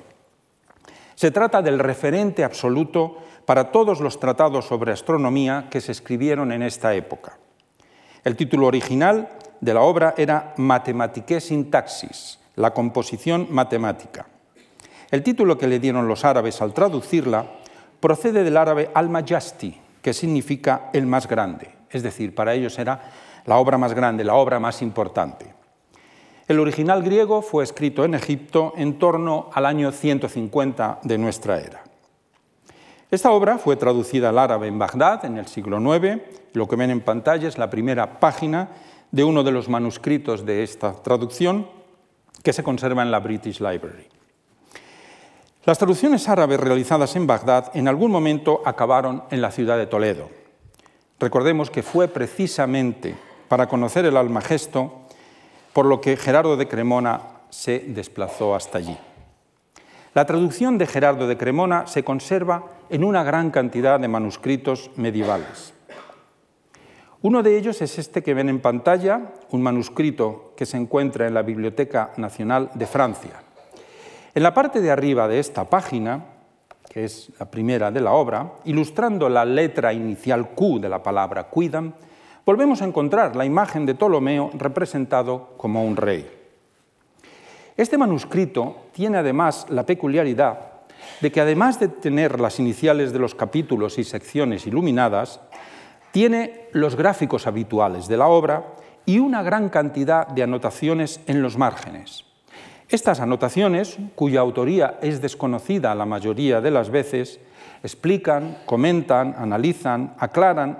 Se 1.25 1.31
trata 1.31 1.63
del 1.63 1.79
referente 1.79 2.45
absoluto 2.45 3.17
para 3.47 3.73
todos 3.73 4.01
los 4.01 4.21
tratados 4.21 4.67
sobre 4.67 4.93
astronomía 4.93 5.69
que 5.71 5.81
se 5.81 5.91
escribieron 5.91 6.53
en 6.53 6.63
esta 6.63 6.93
época. 6.93 7.39
El 8.25 8.37
título 8.37 8.67
original 8.67 9.31
de 9.59 9.73
la 9.73 9.81
obra 9.81 10.13
era 10.19 10.53
Mathematicae 10.59 11.41
Syntaxis, 11.41 12.41
la 12.57 12.75
composición 12.75 13.47
matemática. 13.49 14.27
El 15.11 15.23
título 15.23 15.57
que 15.57 15.67
le 15.67 15.81
dieron 15.81 16.09
los 16.09 16.27
árabes 16.27 16.61
al 16.61 16.75
traducirla 16.75 17.47
procede 18.01 18.45
del 18.45 18.59
árabe 18.59 18.91
al-Majasti, 18.93 19.81
que 20.03 20.13
significa 20.13 20.91
el 20.93 21.07
más 21.07 21.27
grande, 21.27 21.71
es 21.89 22.03
decir, 22.03 22.35
para 22.35 22.53
ellos 22.53 22.79
era 22.79 23.01
la 23.47 23.57
obra 23.57 23.79
más 23.79 23.95
grande, 23.95 24.25
la 24.25 24.35
obra 24.35 24.61
más 24.61 24.83
importante. 24.83 25.54
El 26.47 26.61
original 26.61 27.03
griego 27.03 27.41
fue 27.41 27.65
escrito 27.65 28.05
en 28.05 28.15
Egipto 28.15 28.75
en 28.77 28.99
torno 28.99 29.49
al 29.55 29.65
año 29.65 29.93
150 29.93 31.01
de 31.03 31.19
nuestra 31.19 31.59
era. 31.59 31.83
Esta 33.11 33.31
obra 33.31 33.57
fue 33.57 33.77
traducida 33.77 34.29
al 34.29 34.39
árabe 34.39 34.67
en 34.67 34.79
Bagdad 34.79 35.25
en 35.25 35.39
el 35.39 35.47
siglo 35.47 35.79
IX. 35.79 36.21
Lo 36.53 36.69
que 36.69 36.77
ven 36.77 36.91
en 36.91 37.01
pantalla 37.01 37.49
es 37.49 37.57
la 37.57 37.71
primera 37.71 38.21
página 38.21 38.69
de 39.11 39.25
uno 39.25 39.43
de 39.43 39.53
los 39.53 39.69
manuscritos 39.69 40.45
de 40.45 40.63
esta 40.63 40.93
traducción 40.93 41.67
que 42.43 42.53
se 42.53 42.63
conserva 42.63 43.03
en 43.03 43.11
la 43.11 43.21
British 43.21 43.61
Library. 43.61 44.09
Las 45.65 45.79
traducciones 45.79 46.29
árabes 46.29 46.61
realizadas 46.61 47.17
en 47.17 47.27
Bagdad 47.27 47.71
en 47.75 47.89
algún 47.89 48.11
momento 48.11 48.61
acabaron 48.67 49.25
en 49.31 49.41
la 49.41 49.51
ciudad 49.51 49.79
de 49.79 49.87
Toledo. 49.87 50.29
Recordemos 51.19 51.71
que 51.71 51.83
fue 51.83 52.09
precisamente 52.09 53.15
para 53.49 53.67
conocer 53.67 54.05
el 54.05 54.19
Almagesto 54.19 55.04
por 55.75 55.85
lo 55.85 56.01
que 56.01 56.17
Gerardo 56.17 56.57
de 56.57 56.69
Cremona 56.69 57.21
se 57.51 57.81
desplazó 57.81 58.55
hasta 58.55 58.79
allí. 58.79 58.97
La 60.15 60.25
traducción 60.25 60.79
de 60.79 60.87
Gerardo 60.87 61.27
de 61.27 61.37
Cremona 61.37 61.89
se 61.89 62.05
conserva 62.05 62.65
en 62.89 63.03
una 63.03 63.25
gran 63.25 63.51
cantidad 63.51 63.99
de 63.99 64.07
manuscritos 64.07 64.93
medievales. 64.97 65.75
Uno 67.23 67.43
de 67.43 67.59
ellos 67.59 67.83
es 67.83 67.99
este 67.99 68.23
que 68.23 68.35
ven 68.35 68.49
en 68.49 68.61
pantalla, 68.61 69.33
un 69.51 69.63
manuscrito 69.63 70.53
que 70.57 70.67
se 70.67 70.77
encuentra 70.77 71.27
en 71.27 71.35
la 71.35 71.43
Biblioteca 71.43 72.13
Nacional 72.19 72.71
de 72.75 72.87
Francia. 72.87 73.43
En 74.35 74.43
la 74.43 74.55
parte 74.55 74.81
de 74.81 74.93
arriba 74.93 75.27
de 75.27 75.41
esta 75.41 75.69
página, 75.69 76.25
que 76.89 77.05
es 77.05 77.33
la 77.41 77.51
primera 77.51 77.91
de 77.91 78.01
la 78.01 78.13
obra, 78.13 78.53
ilustrando 78.67 79.29
la 79.29 79.45
letra 79.45 79.93
inicial 79.93 80.51
Q 80.51 80.79
de 80.79 80.89
la 80.89 81.03
palabra 81.03 81.45
cuidam, 81.45 81.95
volvemos 82.45 82.83
a 82.83 82.85
encontrar 82.85 83.37
la 83.37 83.45
imagen 83.45 83.87
de 83.87 83.95
Ptolomeo 83.95 84.51
representado 84.55 85.55
como 85.57 85.85
un 85.85 85.97
rey. 85.97 86.31
Este 87.77 87.99
manuscrito 87.99 88.87
tiene 88.93 89.19
además 89.19 89.67
la 89.69 89.85
peculiaridad 89.85 90.75
de 91.21 91.33
que 91.33 91.41
además 91.41 91.81
de 91.81 91.89
tener 91.89 92.41
las 92.41 92.59
iniciales 92.59 93.13
de 93.13 93.19
los 93.19 93.35
capítulos 93.35 93.99
y 93.99 94.05
secciones 94.05 94.67
iluminadas, 94.67 95.41
tiene 96.13 96.69
los 96.73 96.97
gráficos 96.97 97.47
habituales 97.47 98.09
de 98.09 98.17
la 98.17 98.29
obra 98.29 98.65
y 99.07 99.19
una 99.19 99.43
gran 99.43 99.69
cantidad 99.69 100.27
de 100.29 100.43
anotaciones 100.43 101.21
en 101.27 101.43
los 101.43 101.59
márgenes. 101.59 102.25
Estas 102.89 103.21
anotaciones, 103.21 103.99
cuya 104.15 104.41
autoría 104.41 104.99
es 105.03 105.21
desconocida 105.21 105.95
la 105.95 106.07
mayoría 106.07 106.61
de 106.61 106.71
las 106.71 106.91
veces, 106.91 107.41
explican, 107.83 108.59
comentan, 108.67 109.35
analizan, 109.37 110.15
aclaran 110.19 110.79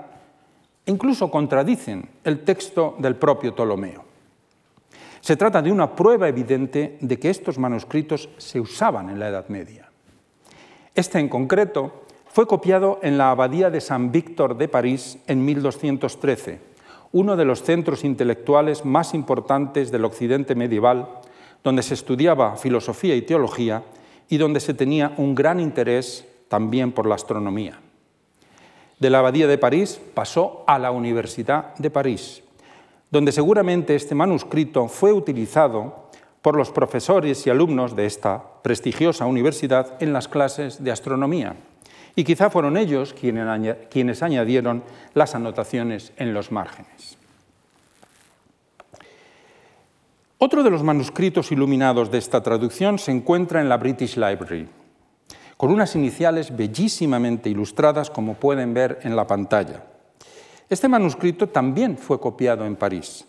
incluso 0.85 1.29
contradicen 1.31 2.09
el 2.23 2.43
texto 2.43 2.95
del 2.99 3.15
propio 3.15 3.53
Ptolomeo. 3.53 4.03
Se 5.21 5.35
trata 5.35 5.61
de 5.61 5.71
una 5.71 5.95
prueba 5.95 6.27
evidente 6.27 6.97
de 7.01 7.17
que 7.17 7.31
estos 7.31 7.57
manuscritos 7.57 8.29
se 8.37 8.59
usaban 8.59 9.09
en 9.09 9.19
la 9.19 9.29
Edad 9.29 9.47
Media. 9.47 9.89
Este 10.93 11.19
en 11.19 11.29
concreto 11.29 12.05
fue 12.27 12.45
copiado 12.45 12.99
en 13.01 13.17
la 13.17 13.31
Abadía 13.31 13.69
de 13.69 13.81
San 13.81 14.11
Víctor 14.11 14.55
de 14.57 14.67
París 14.67 15.17
en 15.25 15.43
1213, 15.43 16.59
uno 17.13 17.35
de 17.35 17.45
los 17.45 17.63
centros 17.63 18.03
intelectuales 18.03 18.85
más 18.85 19.13
importantes 19.13 19.91
del 19.91 20.05
Occidente 20.05 20.53
medieval, 20.53 21.07
donde 21.63 21.81
se 21.81 21.95
estudiaba 21.95 22.57
filosofía 22.57 23.15
y 23.15 23.23
teología 23.23 23.83
y 24.29 24.37
donde 24.37 24.59
se 24.59 24.73
tenía 24.73 25.13
un 25.17 25.33
gran 25.33 25.59
interés 25.59 26.27
también 26.49 26.91
por 26.91 27.07
la 27.07 27.15
astronomía. 27.15 27.79
De 28.99 29.09
la 29.09 29.19
Abadía 29.19 29.47
de 29.47 29.57
París 29.57 29.99
pasó 30.13 30.63
a 30.67 30.79
la 30.79 30.91
Universidad 30.91 31.75
de 31.75 31.89
París, 31.89 32.43
donde 33.11 33.31
seguramente 33.31 33.95
este 33.95 34.15
manuscrito 34.15 34.87
fue 34.87 35.11
utilizado 35.11 36.09
por 36.41 36.55
los 36.55 36.71
profesores 36.71 37.45
y 37.45 37.49
alumnos 37.49 37.95
de 37.95 38.05
esta 38.05 38.43
prestigiosa 38.61 39.25
universidad 39.25 40.01
en 40.01 40.13
las 40.13 40.27
clases 40.27 40.83
de 40.83 40.91
astronomía 40.91 41.55
y 42.15 42.23
quizá 42.23 42.49
fueron 42.49 42.77
ellos 42.77 43.13
quienes 43.13 44.23
añadieron 44.23 44.83
las 45.13 45.35
anotaciones 45.35 46.13
en 46.17 46.33
los 46.33 46.51
márgenes. 46.51 47.17
Otro 50.37 50.63
de 50.63 50.69
los 50.69 50.83
manuscritos 50.83 51.51
iluminados 51.51 52.11
de 52.11 52.17
esta 52.17 52.41
traducción 52.41 52.99
se 52.99 53.11
encuentra 53.11 53.61
en 53.61 53.69
la 53.69 53.77
British 53.77 54.15
Library, 54.15 54.67
con 55.57 55.71
unas 55.71 55.95
iniciales 55.95 56.55
bellísimamente 56.55 57.49
ilustradas 57.49 58.09
como 58.09 58.35
pueden 58.35 58.73
ver 58.73 58.99
en 59.03 59.15
la 59.15 59.27
pantalla. 59.27 59.83
Este 60.69 60.87
manuscrito 60.87 61.47
también 61.47 61.97
fue 61.97 62.19
copiado 62.19 62.65
en 62.65 62.75
París. 62.75 63.25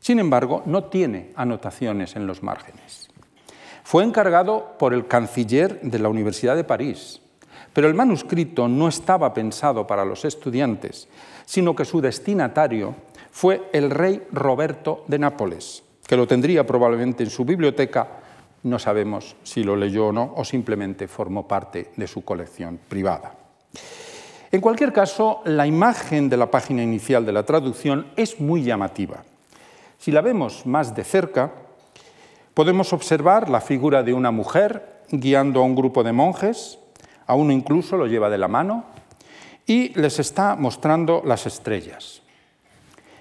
Sin 0.00 0.18
embargo, 0.18 0.62
no 0.66 0.84
tiene 0.84 1.32
anotaciones 1.36 2.16
en 2.16 2.26
los 2.26 2.42
márgenes. 2.42 3.08
Fue 3.84 4.04
encargado 4.04 4.76
por 4.78 4.94
el 4.94 5.06
canciller 5.06 5.80
de 5.82 5.98
la 5.98 6.08
Universidad 6.08 6.56
de 6.56 6.64
París, 6.64 7.20
Pero 7.72 7.86
el 7.86 7.94
manuscrito 7.94 8.68
no 8.68 8.88
estaba 8.88 9.32
pensado 9.32 9.86
para 9.86 10.04
los 10.04 10.24
estudiantes, 10.24 11.08
sino 11.46 11.74
que 11.74 11.84
su 11.84 12.00
destinatario 12.00 12.94
fue 13.30 13.68
el 13.72 13.90
rey 13.90 14.26
Roberto 14.32 15.04
de 15.06 15.18
Nápoles, 15.18 15.84
que 16.06 16.16
lo 16.16 16.26
tendría 16.26 16.66
probablemente 16.66 17.22
en 17.22 17.30
su 17.30 17.44
biblioteca, 17.44 18.08
no 18.62 18.78
sabemos 18.78 19.36
si 19.42 19.64
lo 19.64 19.76
leyó 19.76 20.08
o 20.08 20.12
no, 20.12 20.34
o 20.36 20.44
simplemente 20.44 21.08
formó 21.08 21.48
parte 21.48 21.90
de 21.96 22.06
su 22.06 22.24
colección 22.24 22.78
privada. 22.88 23.34
En 24.52 24.60
cualquier 24.60 24.92
caso, 24.92 25.42
la 25.44 25.66
imagen 25.66 26.28
de 26.28 26.36
la 26.36 26.50
página 26.50 26.82
inicial 26.82 27.24
de 27.24 27.32
la 27.32 27.44
traducción 27.44 28.08
es 28.16 28.40
muy 28.40 28.62
llamativa. 28.62 29.22
Si 29.98 30.10
la 30.10 30.22
vemos 30.22 30.66
más 30.66 30.94
de 30.94 31.04
cerca, 31.04 31.52
podemos 32.54 32.92
observar 32.92 33.48
la 33.48 33.60
figura 33.60 34.02
de 34.02 34.12
una 34.12 34.30
mujer 34.30 35.02
guiando 35.10 35.60
a 35.60 35.64
un 35.64 35.74
grupo 35.74 36.02
de 36.02 36.12
monjes, 36.12 36.78
a 37.26 37.34
uno 37.34 37.52
incluso 37.52 37.96
lo 37.96 38.06
lleva 38.06 38.28
de 38.28 38.38
la 38.38 38.48
mano, 38.48 38.84
y 39.66 39.90
les 39.98 40.18
está 40.18 40.56
mostrando 40.56 41.22
las 41.24 41.46
estrellas. 41.46 42.22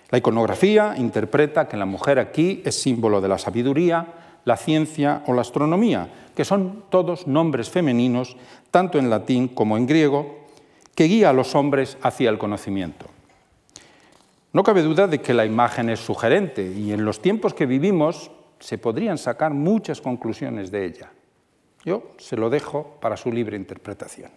La 0.10 0.18
iconografía 0.18 0.96
interpreta 0.98 1.68
que 1.68 1.78
la 1.78 1.86
mujer 1.86 2.18
aquí 2.18 2.64
es 2.66 2.82
símbolo 2.82 3.22
de 3.22 3.28
la 3.28 3.38
sabiduría, 3.38 4.08
la 4.46 4.58
ciencia 4.58 5.24
o 5.28 5.34
la 5.34 5.42
astronomía, 5.42 6.10
que 6.36 6.46
son 6.46 6.84
todos 6.90 7.28
nombres 7.28 7.70
femeninos, 7.70 8.38
tanto 8.72 8.98
en 8.98 9.10
latín 9.10 9.48
como 9.50 9.78
en 9.78 9.86
griego, 9.86 10.40
que 10.96 11.06
guía 11.06 11.30
a 11.30 11.34
los 11.34 11.56
hombres 11.56 11.98
hacia 12.02 12.30
el 12.30 12.38
conocimiento. 12.38 13.06
No 14.52 14.64
cabe 14.64 14.82
duda 14.82 15.08
de 15.08 15.22
que 15.22 15.34
la 15.34 15.46
imagen 15.46 15.90
es 15.90 16.00
sugerente 16.00 16.66
y 16.66 16.92
en 16.92 17.06
los 17.06 17.22
tiempos 17.22 17.54
que 17.54 17.66
vivimos 17.66 18.32
se 18.60 18.78
podrían 18.78 19.18
sacar 19.18 19.54
muchas 19.54 20.02
conclusiones 20.02 20.72
de 20.72 20.86
ella. 20.86 21.12
Yo 21.86 22.12
se 22.18 22.36
lo 22.36 22.50
dejo 22.50 22.98
para 23.00 23.16
su 23.16 23.32
libre 23.32 23.56
interpretación. 23.56 24.32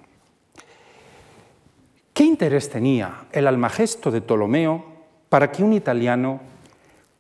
¿Qué 2.13 2.25
interés 2.25 2.69
tenía 2.69 3.25
el 3.33 3.47
almagesto 3.47 4.11
de 4.11 4.21
Ptolomeo 4.21 4.85
para 5.29 5.51
que 5.51 5.63
un 5.63 5.73
italiano 5.73 6.41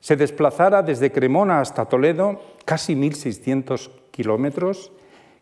se 0.00 0.16
desplazara 0.16 0.82
desde 0.82 1.10
Cremona 1.10 1.60
hasta 1.60 1.86
Toledo, 1.86 2.40
casi 2.64 2.94
1.600 2.94 3.90
kilómetros, 4.10 4.92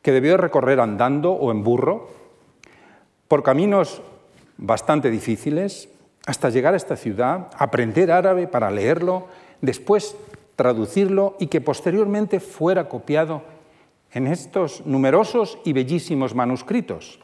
que 0.02 0.12
debió 0.12 0.36
recorrer 0.36 0.80
andando 0.80 1.32
o 1.32 1.50
en 1.50 1.62
burro, 1.62 2.08
por 3.28 3.42
caminos 3.42 4.02
bastante 4.56 5.10
difíciles, 5.10 5.88
hasta 6.26 6.50
llegar 6.50 6.74
a 6.74 6.76
esta 6.76 6.96
ciudad, 6.96 7.48
aprender 7.56 8.10
árabe 8.10 8.46
para 8.46 8.70
leerlo, 8.70 9.28
después 9.60 10.16
traducirlo 10.56 11.36
y 11.38 11.46
que 11.46 11.60
posteriormente 11.60 12.40
fuera 12.40 12.88
copiado 12.88 13.42
en 14.12 14.26
estos 14.26 14.84
numerosos 14.86 15.58
y 15.64 15.72
bellísimos 15.72 16.34
manuscritos? 16.34 17.20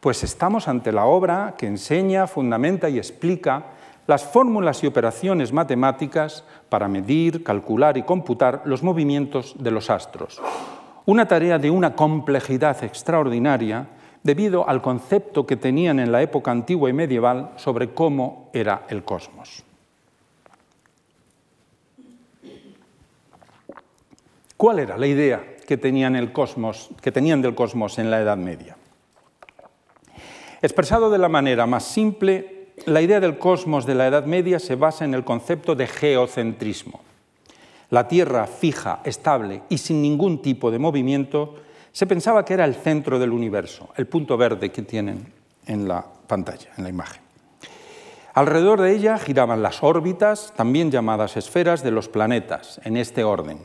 Pues 0.00 0.22
estamos 0.22 0.68
ante 0.68 0.92
la 0.92 1.06
obra 1.06 1.54
que 1.56 1.66
enseña, 1.66 2.26
fundamenta 2.26 2.88
y 2.88 2.98
explica 2.98 3.77
las 4.08 4.24
fórmulas 4.24 4.82
y 4.82 4.86
operaciones 4.86 5.52
matemáticas 5.52 6.42
para 6.70 6.88
medir, 6.88 7.44
calcular 7.44 7.98
y 7.98 8.04
computar 8.04 8.62
los 8.64 8.82
movimientos 8.82 9.54
de 9.58 9.70
los 9.70 9.90
astros. 9.90 10.40
Una 11.04 11.28
tarea 11.28 11.58
de 11.58 11.70
una 11.70 11.94
complejidad 11.94 12.82
extraordinaria 12.82 13.86
debido 14.22 14.66
al 14.66 14.80
concepto 14.80 15.46
que 15.46 15.56
tenían 15.56 16.00
en 16.00 16.10
la 16.10 16.22
época 16.22 16.50
antigua 16.50 16.88
y 16.88 16.94
medieval 16.94 17.50
sobre 17.56 17.92
cómo 17.92 18.48
era 18.54 18.86
el 18.88 19.04
cosmos. 19.04 19.62
¿Cuál 24.56 24.78
era 24.78 24.96
la 24.96 25.06
idea 25.06 25.56
que 25.66 25.76
tenían, 25.76 26.14
del 26.14 26.32
cosmos 26.32 27.98
en 27.98 28.10
la 28.10 28.20
Edad 28.20 28.38
Media. 28.38 28.74
Expresado 30.62 31.10
de 31.10 31.18
la 31.18 31.28
manera 31.28 31.66
más 31.66 31.84
simple, 31.84 32.57
la 32.86 33.00
idea 33.00 33.20
del 33.20 33.38
cosmos 33.38 33.86
de 33.86 33.94
la 33.94 34.06
Edad 34.06 34.24
Media 34.24 34.58
se 34.58 34.76
basa 34.76 35.04
en 35.04 35.14
el 35.14 35.24
concepto 35.24 35.74
de 35.74 35.86
geocentrismo. 35.86 37.00
La 37.90 38.08
Tierra 38.08 38.46
fija, 38.46 39.00
estable 39.04 39.62
y 39.68 39.78
sin 39.78 40.02
ningún 40.02 40.42
tipo 40.42 40.70
de 40.70 40.78
movimiento 40.78 41.56
se 41.92 42.06
pensaba 42.06 42.44
que 42.44 42.54
era 42.54 42.64
el 42.64 42.74
centro 42.74 43.18
del 43.18 43.32
universo, 43.32 43.88
el 43.96 44.06
punto 44.06 44.36
verde 44.36 44.70
que 44.70 44.82
tienen 44.82 45.32
en 45.66 45.88
la 45.88 46.04
pantalla, 46.26 46.70
en 46.76 46.84
la 46.84 46.90
imagen. 46.90 47.22
Alrededor 48.34 48.80
de 48.80 48.94
ella 48.94 49.18
giraban 49.18 49.62
las 49.62 49.82
órbitas, 49.82 50.52
también 50.54 50.90
llamadas 50.90 51.36
esferas, 51.36 51.82
de 51.82 51.90
los 51.90 52.08
planetas, 52.08 52.80
en 52.84 52.96
este 52.96 53.24
orden. 53.24 53.58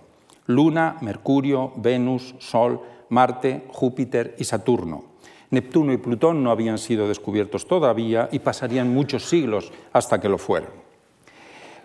Luna, 0.48 0.98
Mercurio, 1.02 1.74
Venus, 1.76 2.34
Sol, 2.40 2.82
Marte, 3.10 3.66
Júpiter 3.70 4.36
y 4.40 4.46
Saturno. 4.46 5.13
Neptuno 5.54 5.94
y 5.94 5.98
Plutón 5.98 6.44
no 6.44 6.50
habían 6.50 6.80
sido 6.80 7.08
descubiertos 7.08 7.68
todavía 7.68 8.28
y 8.32 8.40
pasarían 8.40 8.92
muchos 8.92 9.30
siglos 9.30 9.72
hasta 9.94 10.20
que 10.20 10.28
lo 10.28 10.40
fueran. 10.40 10.72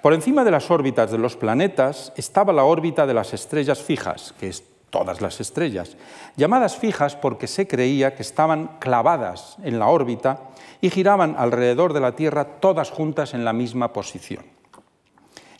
Por 0.02 0.14
encima 0.14 0.42
de 0.42 0.50
las 0.50 0.70
órbitas 0.70 1.10
de 1.10 1.18
los 1.18 1.36
planetas 1.36 2.12
estaba 2.16 2.52
la 2.52 2.64
órbita 2.64 3.06
de 3.06 3.14
las 3.14 3.34
estrellas 3.34 3.82
fijas, 3.82 4.34
que 4.40 4.48
es 4.48 4.64
todas 4.88 5.20
las 5.20 5.40
estrellas, 5.40 5.96
llamadas 6.36 6.76
fijas 6.76 7.14
porque 7.14 7.46
se 7.46 7.66
creía 7.66 8.14
que 8.14 8.22
estaban 8.22 8.78
clavadas 8.78 9.56
en 9.62 9.78
la 9.78 9.88
órbita 9.88 10.44
y 10.80 10.88
giraban 10.88 11.34
alrededor 11.36 11.92
de 11.92 12.00
la 12.00 12.16
Tierra 12.16 12.44
todas 12.60 12.90
juntas 12.90 13.34
en 13.34 13.44
la 13.44 13.52
misma 13.52 13.92
posición. 13.92 14.44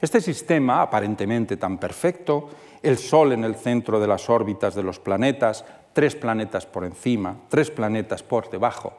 Este 0.01 0.21
sistema, 0.21 0.81
aparentemente 0.81 1.57
tan 1.57 1.77
perfecto, 1.77 2.49
el 2.83 2.97
Sol 2.97 3.33
en 3.33 3.44
el 3.44 3.57
centro 3.57 3.99
de 3.99 4.07
las 4.07 4.31
órbitas 4.31 4.75
de 4.75 4.85
los 4.85 5.01
planetas, 5.01 5.64
tres 5.92 6.14
planetas 6.14 6.66
por 6.66 6.85
encima, 6.85 7.37
tres 7.48 7.70
planetas 7.70 8.22
por 8.22 8.51
debajo, 8.51 8.94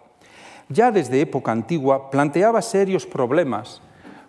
ya 0.70 0.92
desde 0.92 1.22
época 1.22 1.52
antigua 1.52 2.12
planteaba 2.12 2.62
serios 2.62 3.06
problemas 3.06 3.82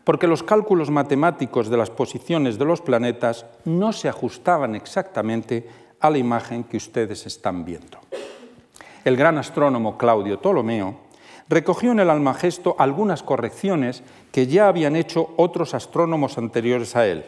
porque 0.04 0.26
los 0.26 0.42
cálculos 0.42 0.90
matemáticos 0.90 1.68
de 1.68 1.76
las 1.76 1.90
posiciones 1.90 2.58
de 2.58 2.64
los 2.64 2.80
planetas 2.80 3.46
no 3.64 3.92
se 3.92 4.08
ajustaban 4.08 4.74
exactamente 4.74 5.68
a 6.00 6.10
la 6.10 6.18
imagen 6.18 6.64
que 6.64 6.78
ustedes 6.78 7.26
están 7.26 7.64
viendo. 7.64 7.98
El 9.04 9.16
gran 9.16 9.38
astrónomo 9.38 9.98
Claudio 9.98 10.40
Ptolomeo 10.40 10.96
recogió 11.48 11.92
en 11.92 12.00
el 12.00 12.10
Almagesto 12.10 12.76
algunas 12.78 13.22
correcciones 13.22 14.02
que 14.32 14.46
ya 14.46 14.68
habían 14.68 14.96
hecho 14.96 15.34
otros 15.36 15.74
astrónomos 15.74 16.38
anteriores 16.38 16.96
a 16.96 17.06
él. 17.06 17.24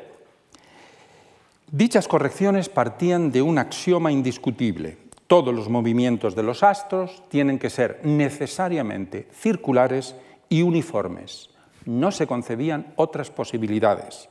Dichas 1.71 2.07
correcciones 2.09 2.68
partían 2.68 3.33
de 3.33 3.42
un 3.42 3.59
axioma 3.59 4.12
indiscutible. 4.12 5.02
Todos 5.33 5.55
los 5.55 5.71
movimientos 5.71 6.35
de 6.35 6.42
los 6.42 6.62
astros 6.62 7.23
tienen 7.31 7.59
que 7.59 7.71
ser 7.71 8.01
necesariamente 8.05 9.29
circulares 9.33 10.14
y 10.51 10.61
uniformes. 10.61 11.49
No 11.87 12.12
se 12.12 12.27
concebían 12.27 12.92
otras 12.97 13.31
posibilidades. 13.31 14.29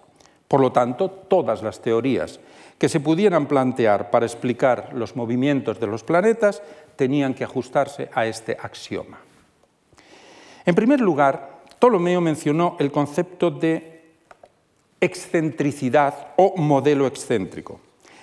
Por 0.47 0.59
lo 0.61 0.71
tanto, 0.71 1.09
todas 1.09 1.63
las 1.63 1.81
teorías 1.81 2.39
que 2.77 2.87
se 2.87 2.99
pudieran 2.99 3.47
plantear 3.47 4.11
para 4.11 4.27
explicar 4.27 4.91
los 4.93 5.15
movimientos 5.15 5.79
de 5.79 5.87
los 5.87 6.03
planetas 6.03 6.61
tenían 6.95 7.33
que 7.33 7.45
ajustarse 7.45 8.11
a 8.13 8.27
este 8.27 8.55
axioma. 8.61 9.17
En 10.67 10.75
primer 10.75 11.01
lugar, 11.01 11.63
Ptolomeo 11.79 12.21
mencionó 12.21 12.75
el 12.77 12.91
concepto 12.91 13.49
de 13.49 14.03
excentricidad 14.99 16.27
o 16.37 16.57
modelo 16.57 17.07
excéntrico, 17.07 17.79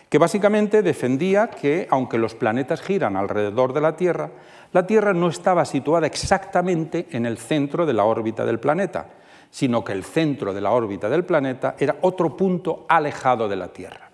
que 0.08 0.18
básicamente 0.18 0.82
defendía 0.82 1.48
que, 1.50 1.86
aunque 1.90 2.18
los 2.18 2.34
planetas 2.34 2.80
giran 2.80 3.16
alrededor 3.16 3.72
de 3.72 3.80
la 3.80 3.96
Tierra, 3.96 4.30
la 4.72 4.86
Tierra 4.86 5.12
no 5.12 5.28
estaba 5.28 5.64
situada 5.64 6.06
exactamente 6.06 7.06
en 7.10 7.26
el 7.26 7.38
centro 7.38 7.84
de 7.84 7.92
la 7.92 8.04
órbita 8.04 8.44
del 8.44 8.58
planeta, 8.58 9.06
sino 9.50 9.84
que 9.84 9.92
el 9.92 10.04
centro 10.04 10.52
de 10.54 10.60
la 10.60 10.72
órbita 10.72 11.08
del 11.08 11.24
planeta 11.24 11.74
era 11.78 11.96
otro 12.02 12.36
punto 12.36 12.86
alejado 12.88 13.48
de 13.48 13.56
la 13.56 13.68
Tierra. 13.68 14.10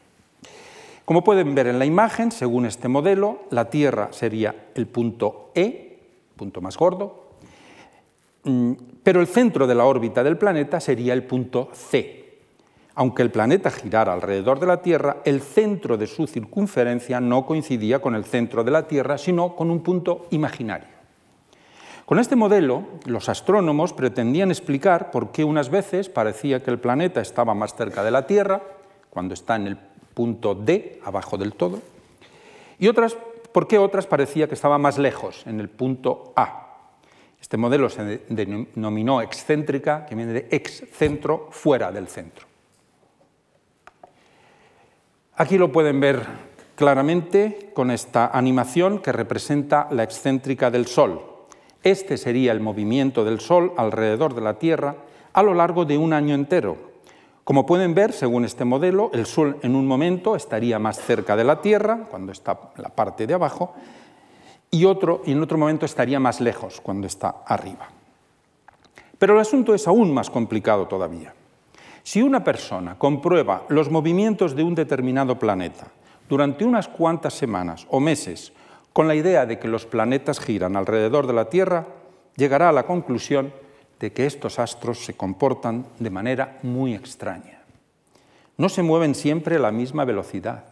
Como 1.04 1.22
pueden 1.22 1.54
ver 1.54 1.66
en 1.66 1.78
la 1.78 1.84
imagen, 1.84 2.32
según 2.32 2.66
este 2.66 2.88
modelo, 2.88 3.42
la 3.50 3.68
Tierra 3.68 4.08
sería 4.12 4.54
el 4.74 4.86
punto 4.86 5.50
E, 5.54 5.98
punto 6.36 6.60
más 6.60 6.76
gordo, 6.76 7.28
mm, 8.44 8.72
pero 9.02 9.20
el 9.20 9.26
centro 9.26 9.66
de 9.66 9.74
la 9.74 9.84
órbita 9.84 10.24
del 10.24 10.38
planeta 10.38 10.80
sería 10.80 11.12
el 11.12 11.24
punto 11.24 11.68
C, 11.72 12.23
aunque 12.94 13.22
el 13.22 13.30
planeta 13.30 13.70
girara 13.70 14.12
alrededor 14.12 14.60
de 14.60 14.66
la 14.66 14.82
Tierra, 14.82 15.18
el 15.24 15.40
centro 15.40 15.96
de 15.96 16.06
su 16.06 16.26
circunferencia 16.26 17.20
no 17.20 17.44
coincidía 17.44 18.00
con 18.00 18.14
el 18.14 18.24
centro 18.24 18.62
de 18.62 18.70
la 18.70 18.86
Tierra, 18.86 19.18
sino 19.18 19.56
con 19.56 19.70
un 19.70 19.80
punto 19.80 20.26
imaginario. 20.30 20.94
Con 22.06 22.18
este 22.18 22.36
modelo, 22.36 22.84
los 23.06 23.28
astrónomos 23.28 23.92
pretendían 23.92 24.50
explicar 24.50 25.10
por 25.10 25.32
qué 25.32 25.42
unas 25.42 25.70
veces 25.70 26.08
parecía 26.08 26.62
que 26.62 26.70
el 26.70 26.78
planeta 26.78 27.20
estaba 27.20 27.54
más 27.54 27.74
cerca 27.74 28.04
de 28.04 28.10
la 28.10 28.26
Tierra, 28.26 28.62
cuando 29.10 29.34
está 29.34 29.56
en 29.56 29.66
el 29.66 29.76
punto 30.12 30.54
D, 30.54 31.00
abajo 31.04 31.36
del 31.38 31.54
todo, 31.54 31.80
y 32.78 32.88
otras, 32.88 33.16
por 33.52 33.66
qué 33.66 33.78
otras 33.78 34.06
parecía 34.06 34.48
que 34.48 34.54
estaba 34.54 34.78
más 34.78 34.98
lejos, 34.98 35.46
en 35.46 35.60
el 35.60 35.68
punto 35.68 36.32
A. 36.36 36.60
Este 37.40 37.56
modelo 37.56 37.88
se 37.88 38.22
denominó 38.28 39.20
excéntrica, 39.20 40.06
que 40.06 40.14
viene 40.14 40.32
de 40.32 40.48
ex 40.50 40.84
centro, 40.92 41.48
fuera 41.50 41.90
del 41.90 42.08
centro. 42.08 42.53
Aquí 45.36 45.58
lo 45.58 45.72
pueden 45.72 45.98
ver 45.98 46.22
claramente 46.76 47.70
con 47.74 47.90
esta 47.90 48.28
animación 48.28 49.00
que 49.00 49.10
representa 49.10 49.88
la 49.90 50.04
excéntrica 50.04 50.70
del 50.70 50.86
Sol. 50.86 51.20
Este 51.82 52.16
sería 52.16 52.52
el 52.52 52.60
movimiento 52.60 53.24
del 53.24 53.40
Sol 53.40 53.72
alrededor 53.76 54.34
de 54.36 54.40
la 54.42 54.60
Tierra 54.60 54.94
a 55.32 55.42
lo 55.42 55.52
largo 55.52 55.84
de 55.84 55.98
un 55.98 56.12
año 56.12 56.36
entero. 56.36 56.94
Como 57.42 57.66
pueden 57.66 57.94
ver, 57.94 58.12
según 58.12 58.44
este 58.44 58.64
modelo, 58.64 59.10
el 59.12 59.26
Sol 59.26 59.58
en 59.62 59.74
un 59.74 59.88
momento 59.88 60.36
estaría 60.36 60.78
más 60.78 61.00
cerca 61.00 61.34
de 61.34 61.44
la 61.44 61.60
Tierra, 61.60 62.06
cuando 62.08 62.30
está 62.30 62.70
la 62.76 62.90
parte 62.90 63.26
de 63.26 63.34
abajo, 63.34 63.74
y, 64.70 64.84
otro, 64.84 65.22
y 65.26 65.32
en 65.32 65.42
otro 65.42 65.58
momento 65.58 65.84
estaría 65.84 66.20
más 66.20 66.40
lejos, 66.40 66.80
cuando 66.80 67.08
está 67.08 67.42
arriba. 67.44 67.88
Pero 69.18 69.34
el 69.34 69.40
asunto 69.40 69.74
es 69.74 69.86
aún 69.88 70.14
más 70.14 70.30
complicado 70.30 70.86
todavía. 70.86 71.34
Si 72.04 72.22
una 72.22 72.44
persona 72.44 72.98
comprueba 72.98 73.64
los 73.70 73.90
movimientos 73.90 74.54
de 74.54 74.62
un 74.62 74.74
determinado 74.74 75.38
planeta 75.38 75.86
durante 76.28 76.66
unas 76.66 76.86
cuantas 76.86 77.32
semanas 77.32 77.86
o 77.88 77.98
meses 77.98 78.52
con 78.92 79.08
la 79.08 79.14
idea 79.14 79.46
de 79.46 79.58
que 79.58 79.68
los 79.68 79.86
planetas 79.86 80.38
giran 80.38 80.76
alrededor 80.76 81.26
de 81.26 81.32
la 81.32 81.48
Tierra, 81.48 81.86
llegará 82.36 82.68
a 82.68 82.72
la 82.72 82.84
conclusión 82.84 83.54
de 83.98 84.12
que 84.12 84.26
estos 84.26 84.58
astros 84.58 85.02
se 85.02 85.14
comportan 85.14 85.86
de 85.98 86.10
manera 86.10 86.58
muy 86.62 86.94
extraña. 86.94 87.62
No 88.58 88.68
se 88.68 88.82
mueven 88.82 89.14
siempre 89.14 89.56
a 89.56 89.60
la 89.60 89.72
misma 89.72 90.04
velocidad. 90.04 90.64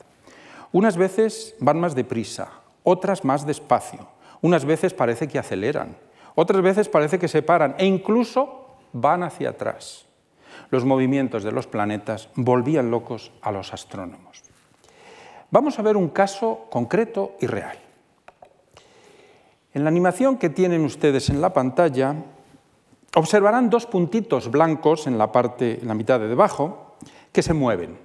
Unas 0.70 0.98
veces 0.98 1.56
van 1.60 1.80
más 1.80 1.94
deprisa, 1.94 2.50
otras 2.84 3.24
más 3.24 3.46
despacio. 3.46 4.06
Unas 4.42 4.66
veces 4.66 4.92
parece 4.92 5.28
que 5.28 5.38
aceleran, 5.38 5.96
otras 6.34 6.60
veces 6.60 6.90
parece 6.90 7.18
que 7.18 7.28
se 7.28 7.40
paran 7.40 7.74
e 7.78 7.86
incluso 7.86 8.66
van 8.92 9.22
hacia 9.22 9.48
atrás. 9.48 10.04
Los 10.72 10.86
movimientos 10.86 11.44
de 11.44 11.52
los 11.52 11.66
planetas 11.66 12.30
volvían 12.34 12.90
locos 12.90 13.30
a 13.42 13.52
los 13.52 13.74
astrónomos. 13.74 14.40
Vamos 15.50 15.78
a 15.78 15.82
ver 15.82 15.98
un 15.98 16.08
caso 16.08 16.66
concreto 16.70 17.36
y 17.42 17.46
real. 17.46 17.76
En 19.74 19.84
la 19.84 19.90
animación 19.90 20.38
que 20.38 20.48
tienen 20.48 20.82
ustedes 20.86 21.28
en 21.28 21.42
la 21.42 21.52
pantalla, 21.52 22.14
observarán 23.14 23.68
dos 23.68 23.84
puntitos 23.84 24.50
blancos 24.50 25.06
en 25.06 25.18
la 25.18 25.30
parte, 25.30 25.78
en 25.82 25.88
la 25.88 25.94
mitad 25.94 26.18
de 26.18 26.28
debajo, 26.28 26.96
que 27.32 27.42
se 27.42 27.52
mueven. 27.52 27.98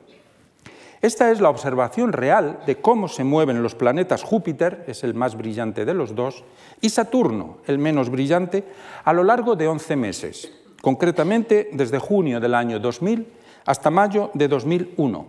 Esta 1.02 1.32
es 1.32 1.40
la 1.40 1.50
observación 1.50 2.12
real 2.12 2.60
de 2.66 2.82
cómo 2.82 3.08
se 3.08 3.24
mueven 3.24 3.64
los 3.64 3.76
planetas 3.76 4.24
Júpiter, 4.24 4.84
es 4.88 5.06
el 5.06 5.14
más 5.14 5.38
brillante 5.38 5.86
de 5.86 5.94
los 5.94 6.16
dos, 6.16 6.44
y 6.82 6.90
Saturno, 6.90 7.60
el 7.66 7.80
menos 7.80 8.10
brillante, 8.10 8.66
a 9.06 9.14
lo 9.14 9.24
largo 9.24 9.56
de 9.56 9.70
11 9.70 9.96
meses, 9.96 10.52
concretamente 10.82 11.70
desde 11.74 12.00
junio 12.00 12.40
del 12.40 12.56
año 12.56 12.80
2000 12.80 13.28
hasta 13.66 13.90
mayo 13.90 14.32
de 14.34 14.48
2001. 14.48 15.26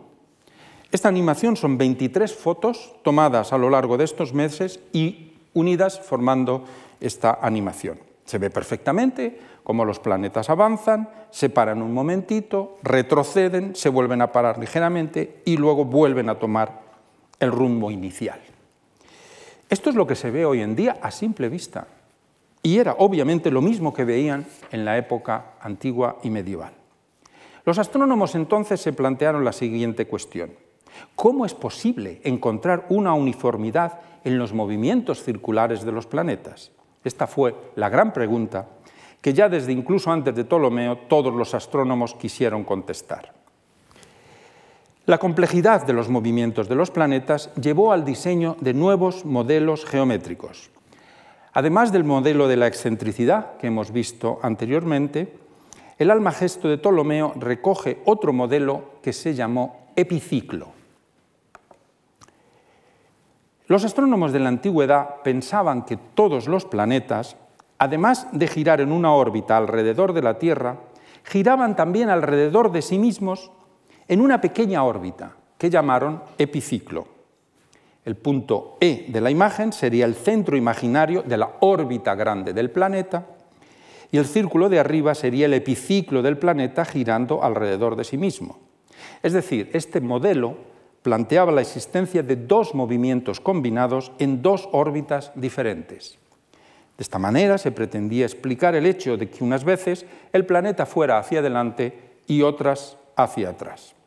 Esta 0.91 1.09
animación 1.09 1.57
son 1.57 1.77
23 1.77 2.33
fotos 2.35 2.95
tomadas 3.03 3.53
a 3.53 3.59
lo 3.59 3.69
largo 3.69 3.99
de 3.99 4.05
estos 4.05 4.33
meses 4.33 4.81
y 4.93 5.33
unidas 5.53 6.01
formando 6.01 6.65
esta 7.01 7.39
animación. 7.43 7.99
Se 8.25 8.39
ve 8.39 8.51
perfectamente 8.51 9.39
cómo 9.63 9.85
los 9.85 9.99
planetas 9.99 10.49
avanzan, 10.49 11.11
se 11.31 11.51
paran 11.51 11.83
un 11.83 11.93
momentito, 11.93 12.79
retroceden, 12.83 13.75
se 13.75 13.91
vuelven 13.91 14.23
a 14.23 14.33
parar 14.33 14.59
ligeramente 14.59 15.43
y 15.45 15.57
luego 15.57 15.85
vuelven 15.85 16.31
a 16.31 16.39
tomar 16.39 16.81
el 17.41 17.53
rumbo 17.53 17.91
inicial. 17.91 18.41
Esto 19.69 19.91
es 19.91 19.97
lo 19.97 20.07
que 20.07 20.15
se 20.15 20.31
ve 20.31 20.47
hoy 20.47 20.63
en 20.63 20.75
día 20.75 20.99
a 21.03 21.11
simple 21.11 21.49
vista. 21.51 21.87
Y 22.63 22.79
era 22.79 22.97
obviamente 22.99 23.51
lo 23.51 23.63
mismo 23.63 23.95
que 23.95 24.05
veían 24.05 24.47
en 24.73 24.85
la 24.85 24.99
época 24.99 25.53
antigua 25.61 26.19
y 26.23 26.31
medieval. 26.31 26.73
Los 27.65 27.79
astrónomos 27.79 28.35
entonces 28.35 28.81
se 28.81 28.93
plantearon 28.93 29.45
la 29.45 29.53
siguiente 29.53 30.07
cuestión. 30.07 30.53
¿Cómo 31.15 31.45
es 31.45 31.55
posible 31.55 32.21
encontrar 32.25 32.87
una 32.89 33.15
uniformidad 33.15 34.01
en 34.25 34.39
los 34.39 34.53
movimientos 34.53 35.23
circulares 35.23 35.85
de 35.85 35.93
los 35.93 36.07
planetas? 36.07 36.73
Esta 37.05 37.27
fue 37.27 37.55
la 37.77 37.89
gran 37.89 38.13
pregunta 38.13 38.69
que 39.21 39.35
ya 39.35 39.49
desde 39.49 39.73
incluso 39.73 40.11
antes 40.11 40.35
de 40.35 40.45
Ptolomeo 40.45 40.97
todos 41.09 41.35
los 41.35 41.55
astrónomos 41.55 42.15
quisieron 42.15 42.65
contestar. 42.65 43.35
La 45.07 45.19
complejidad 45.19 45.87
de 45.87 45.93
los 45.93 46.09
movimientos 46.09 46.69
de 46.69 46.75
los 46.75 46.91
planetas 46.91 47.51
llevó 47.55 47.93
al 47.93 48.05
diseño 48.05 48.57
de 48.61 48.75
nuevos 48.75 49.25
modelos 49.25 49.85
geométricos. 49.87 50.71
Además 51.53 51.93
del 51.93 52.05
modelo 52.05 52.49
de 52.49 52.57
la 52.57 52.67
excentricidad 52.67 53.57
que 53.57 53.69
hemos 53.69 53.91
visto 53.91 54.39
anteriormente, 54.43 55.33
el 55.99 56.11
almagesto 56.11 56.69
de 56.69 56.79
Ptolomeo 56.79 57.33
recoge 57.37 57.99
otro 58.05 58.33
modelo 58.33 59.01
que 59.03 59.13
se 59.13 59.35
llamó 59.35 59.89
epiciclo. 59.97 60.69
Los 63.67 63.85
astrónomos 63.85 64.33
de 64.33 64.39
la 64.39 64.49
antigüedad 64.49 65.17
pensaban 65.23 65.85
que 65.85 65.99
todos 66.15 66.49
los 66.49 66.65
planetas, 66.65 67.37
además 67.79 68.29
de 68.33 68.47
girar 68.47 68.81
en 68.81 68.93
una 68.93 69.13
órbita 69.13 69.57
alrededor 69.57 70.13
de 70.13 70.23
la 70.23 70.39
Tierra, 70.39 70.79
giraban 71.25 71.77
también 71.77 72.09
alrededor 72.09 72.73
de 72.73 72.81
sí 72.81 72.99
mismos 72.99 73.51
en 74.07 74.21
una 74.21 74.41
pequeña 74.41 74.85
órbita 74.85 75.37
que 75.59 75.69
llamaron 75.69 76.23
epiciclo. 76.39 77.18
El 78.09 78.17
punto 78.17 78.79
E 78.81 79.05
de 79.09 79.21
la 79.21 79.31
imagen 79.31 79.71
sería 79.71 80.07
el 80.07 80.15
centro 80.15 80.57
imaginario 80.57 81.21
de 81.21 81.37
la 81.37 81.57
órbita 81.61 82.15
grande 82.15 82.55
del 82.55 82.71
planeta 82.71 83.27
y 84.11 84.17
el 84.17 84.25
círculo 84.25 84.71
de 84.71 84.81
arriba 84.81 85.15
sería 85.15 85.45
el 85.45 85.53
epiciclo 85.53 86.23
del 86.23 86.39
planeta 86.39 86.87
girando 86.87 87.45
alrededor 87.45 87.97
de 87.97 88.05
sí 88.05 88.17
mismo. 88.17 88.61
Es 89.23 89.35
decir, 89.35 89.69
este 89.75 90.01
modelo 90.01 90.57
planteaba 91.03 91.53
la 91.53 91.61
existencia 91.61 92.23
de 92.23 92.37
dos 92.37 92.75
movimientos 92.75 93.41
combinados 93.41 94.11
en 94.19 94.41
dos 94.41 94.71
órbitas 94.73 95.31
diferentes. 95.35 96.17
De 96.97 97.03
esta 97.03 97.19
manera 97.19 97.59
se 97.59 97.73
pretendía 97.73 98.25
explicar 98.25 98.75
el 98.75 98.87
hecho 98.87 99.19
de 99.19 99.29
que 99.29 99.45
unas 99.45 99.65
veces 99.65 100.07
el 100.33 100.47
planeta 100.47 100.87
fuera 100.87 101.19
hacia 101.19 101.41
adelante 101.41 102.17
y 102.27 102.41
otras 102.41 102.97
hacia 103.17 103.51
atrás. 103.51 103.98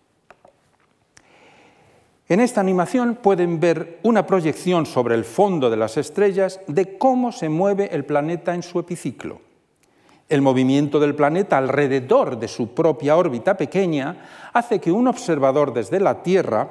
En 2.32 2.40
esta 2.40 2.62
animación 2.62 3.16
pueden 3.22 3.60
ver 3.60 4.00
una 4.04 4.26
proyección 4.26 4.86
sobre 4.86 5.16
el 5.16 5.26
fondo 5.26 5.70
de 5.70 5.76
las 5.76 5.98
estrellas 5.98 6.62
de 6.66 6.98
cómo 6.98 7.34
se 7.34 7.50
mueve 7.50 7.90
el 7.92 8.06
planeta 8.06 8.56
en 8.56 8.64
su 8.64 8.80
epiciclo. 8.80 9.42
El 10.30 10.42
movimiento 10.42 11.02
del 11.02 11.14
planeta 11.14 11.58
alrededor 11.58 12.40
de 12.40 12.48
su 12.48 12.74
propia 12.74 13.18
órbita 13.18 13.58
pequeña 13.58 14.50
hace 14.54 14.80
que 14.80 14.94
un 14.94 15.10
observador 15.10 15.74
desde 15.74 16.00
la 16.00 16.24
Tierra 16.24 16.70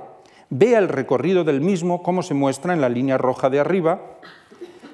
vea 0.49 0.79
el 0.79 0.89
recorrido 0.89 1.45
del 1.45 1.61
mismo 1.61 2.03
como 2.03 2.23
se 2.23 2.33
muestra 2.33 2.73
en 2.73 2.81
la 2.81 2.89
línea 2.89 3.19
roja 3.19 3.51
de 3.51 3.61
arriba. 3.61 4.01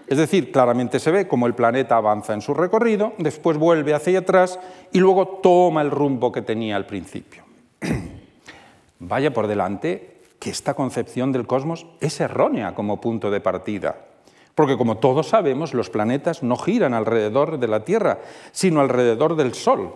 Es 0.08 0.18
decir, 0.18 0.50
claramente 0.50 0.98
se 0.98 1.12
ve 1.12 1.28
cómo 1.28 1.46
el 1.46 1.54
planeta 1.54 1.96
avanza 1.96 2.34
en 2.34 2.42
su 2.42 2.54
recorrido, 2.54 3.12
después 3.18 3.56
vuelve 3.56 3.94
hacia 3.94 4.18
atrás 4.18 4.58
y 4.90 4.98
luego 4.98 5.28
toma 5.28 5.82
el 5.82 5.92
rumbo 5.92 6.32
que 6.32 6.42
tenía 6.42 6.74
al 6.74 6.86
principio. 6.86 7.44
Vaya 8.98 9.32
por 9.32 9.46
delante 9.46 10.15
que 10.38 10.50
esta 10.50 10.74
concepción 10.74 11.32
del 11.32 11.46
cosmos 11.46 11.86
es 12.00 12.20
errónea 12.20 12.74
como 12.74 13.00
punto 13.00 13.30
de 13.30 13.40
partida. 13.40 14.06
Porque 14.54 14.76
como 14.76 14.96
todos 14.96 15.28
sabemos, 15.28 15.74
los 15.74 15.90
planetas 15.90 16.42
no 16.42 16.56
giran 16.56 16.94
alrededor 16.94 17.58
de 17.58 17.68
la 17.68 17.84
Tierra, 17.84 18.20
sino 18.52 18.80
alrededor 18.80 19.36
del 19.36 19.54
Sol. 19.54 19.94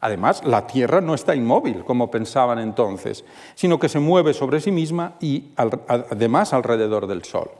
Además, 0.00 0.42
la 0.44 0.66
Tierra 0.66 1.00
no 1.00 1.14
está 1.14 1.34
inmóvil, 1.34 1.84
como 1.84 2.10
pensaban 2.10 2.58
entonces, 2.58 3.24
sino 3.54 3.78
que 3.78 3.88
se 3.88 4.00
mueve 4.00 4.34
sobre 4.34 4.60
sí 4.60 4.70
misma 4.70 5.14
y 5.20 5.52
además 5.56 6.52
alrededor 6.52 7.06
del 7.06 7.24
Sol. 7.24 7.50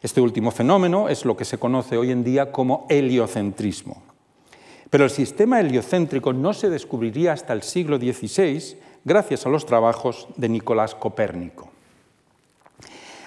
Este 0.00 0.20
último 0.20 0.50
fenómeno 0.50 1.08
es 1.08 1.24
lo 1.24 1.36
que 1.36 1.44
se 1.44 1.58
conoce 1.58 1.96
hoy 1.96 2.10
en 2.10 2.22
día 2.22 2.52
como 2.52 2.86
heliocentrismo. 2.88 4.02
Pero 4.88 5.04
el 5.04 5.10
sistema 5.10 5.60
heliocéntrico 5.60 6.32
no 6.32 6.54
se 6.54 6.70
descubriría 6.70 7.32
hasta 7.32 7.52
el 7.52 7.62
siglo 7.62 7.98
XVI 7.98 8.78
gracias 9.06 9.46
a 9.46 9.48
los 9.48 9.64
trabajos 9.64 10.26
de 10.36 10.48
Nicolás 10.48 10.96
Copérnico. 10.96 11.70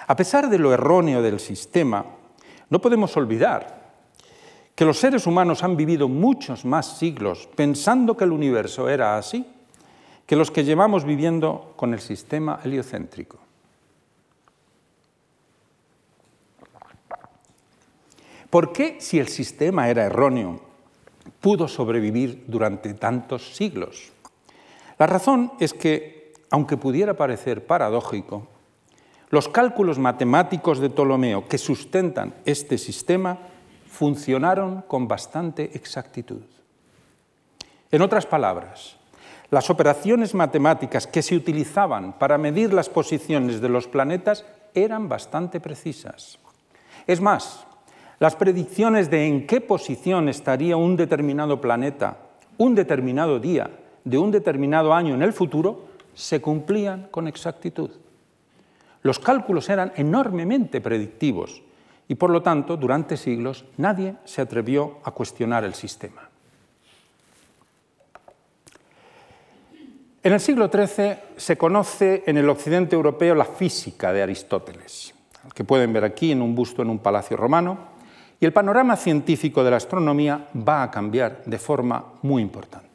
A 0.06 0.14
pesar 0.14 0.50
de 0.50 0.58
lo 0.58 0.74
erróneo 0.74 1.22
del 1.22 1.40
sistema, 1.40 2.04
no 2.68 2.82
podemos 2.82 3.16
olvidar 3.16 3.80
que 4.74 4.84
los 4.84 4.98
seres 4.98 5.26
humanos 5.26 5.64
han 5.64 5.78
vivido 5.78 6.06
muchos 6.06 6.66
más 6.66 6.98
siglos 6.98 7.48
pensando 7.56 8.14
que 8.14 8.24
el 8.24 8.32
universo 8.32 8.90
era 8.90 9.16
así 9.16 9.46
que 10.26 10.36
los 10.36 10.50
que 10.50 10.64
llevamos 10.64 11.04
viviendo 11.04 11.72
con 11.76 11.94
el 11.94 12.00
sistema 12.00 12.60
heliocéntrico. 12.62 13.38
¿Por 18.50 18.72
qué, 18.72 19.00
si 19.00 19.18
el 19.18 19.28
sistema 19.28 19.88
era 19.88 20.04
erróneo, 20.04 20.60
pudo 21.40 21.68
sobrevivir 21.68 22.44
durante 22.48 22.92
tantos 22.92 23.54
siglos? 23.56 24.12
La 25.00 25.06
razón 25.06 25.52
es 25.58 25.72
que, 25.72 26.34
aunque 26.50 26.76
pudiera 26.76 27.14
parecer 27.14 27.64
paradójico, 27.64 28.46
los 29.30 29.48
cálculos 29.48 29.98
matemáticos 29.98 30.78
de 30.78 30.90
Ptolomeo 30.90 31.48
que 31.48 31.56
sustentan 31.56 32.34
este 32.44 32.76
sistema 32.76 33.38
funcionaron 33.88 34.82
con 34.82 35.08
bastante 35.08 35.70
exactitud. 35.72 36.42
En 37.90 38.02
otras 38.02 38.26
palabras, 38.26 38.98
las 39.50 39.70
operaciones 39.70 40.34
matemáticas 40.34 41.06
que 41.06 41.22
se 41.22 41.34
utilizaban 41.34 42.18
para 42.18 42.36
medir 42.36 42.74
las 42.74 42.90
posiciones 42.90 43.62
de 43.62 43.70
los 43.70 43.88
planetas 43.88 44.44
eran 44.74 45.08
bastante 45.08 45.60
precisas. 45.60 46.38
Es 47.06 47.22
más, 47.22 47.64
las 48.18 48.36
predicciones 48.36 49.08
de 49.08 49.26
en 49.26 49.46
qué 49.46 49.62
posición 49.62 50.28
estaría 50.28 50.76
un 50.76 50.94
determinado 50.94 51.58
planeta, 51.58 52.18
un 52.58 52.74
determinado 52.74 53.40
día, 53.40 53.70
de 54.04 54.18
un 54.18 54.30
determinado 54.30 54.92
año 54.92 55.14
en 55.14 55.22
el 55.22 55.32
futuro, 55.32 55.88
se 56.14 56.40
cumplían 56.40 57.08
con 57.10 57.28
exactitud. 57.28 57.90
Los 59.02 59.18
cálculos 59.18 59.68
eran 59.68 59.92
enormemente 59.96 60.80
predictivos 60.80 61.62
y 62.08 62.16
por 62.16 62.30
lo 62.30 62.42
tanto 62.42 62.76
durante 62.76 63.16
siglos 63.16 63.64
nadie 63.76 64.16
se 64.24 64.42
atrevió 64.42 64.98
a 65.04 65.12
cuestionar 65.12 65.64
el 65.64 65.74
sistema. 65.74 66.28
En 70.22 70.34
el 70.34 70.40
siglo 70.40 70.68
XIII 70.68 71.14
se 71.36 71.56
conoce 71.56 72.24
en 72.26 72.36
el 72.36 72.50
occidente 72.50 72.94
europeo 72.94 73.34
la 73.34 73.46
física 73.46 74.12
de 74.12 74.22
Aristóteles, 74.22 75.14
que 75.54 75.64
pueden 75.64 75.94
ver 75.94 76.04
aquí 76.04 76.32
en 76.32 76.42
un 76.42 76.54
busto 76.54 76.82
en 76.82 76.90
un 76.90 76.98
palacio 76.98 77.38
romano, 77.38 77.78
y 78.38 78.44
el 78.44 78.52
panorama 78.52 78.96
científico 78.96 79.64
de 79.64 79.70
la 79.70 79.78
astronomía 79.78 80.48
va 80.56 80.82
a 80.82 80.90
cambiar 80.90 81.42
de 81.46 81.58
forma 81.58 82.04
muy 82.20 82.42
importante. 82.42 82.89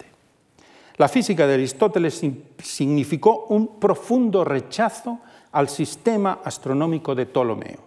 La 0.98 1.10
física 1.10 1.46
de 1.46 1.56
Aristóteles 1.56 2.22
significó 2.64 3.48
un 3.50 3.80
profundo 3.80 4.46
rechazo 4.46 5.20
al 5.52 5.68
sistema 5.68 6.40
astronómico 6.44 7.16
de 7.16 7.26
Ptolomeo. 7.26 7.80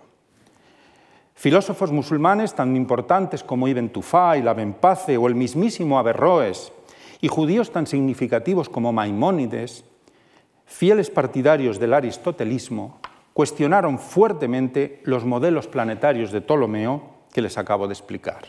Filósofos 1.34 1.90
musulmanes 1.92 2.54
tan 2.54 2.76
importantes 2.76 3.44
como 3.44 3.68
Ibn 3.68 3.90
Tufá 3.90 4.36
y 4.36 4.42
Lavenpace 4.42 5.16
o 5.16 5.26
el 5.26 5.36
mismísimo 5.36 5.98
Averroes 5.98 6.72
y 7.20 7.28
judíos 7.28 7.70
tan 7.70 7.86
significativos 7.86 8.68
como 8.68 8.92
Maimónides, 8.92 9.84
fieles 10.66 11.10
partidarios 11.10 11.78
del 11.78 11.94
aristotelismo, 11.94 12.98
cuestionaron 13.32 13.98
fuertemente 13.98 15.00
los 15.04 15.24
modelos 15.24 15.66
planetarios 15.66 16.32
de 16.32 16.40
Ptolomeo 16.40 17.02
que 17.32 17.40
les 17.40 17.56
acabo 17.56 17.86
de 17.86 17.94
explicar. 17.94 18.48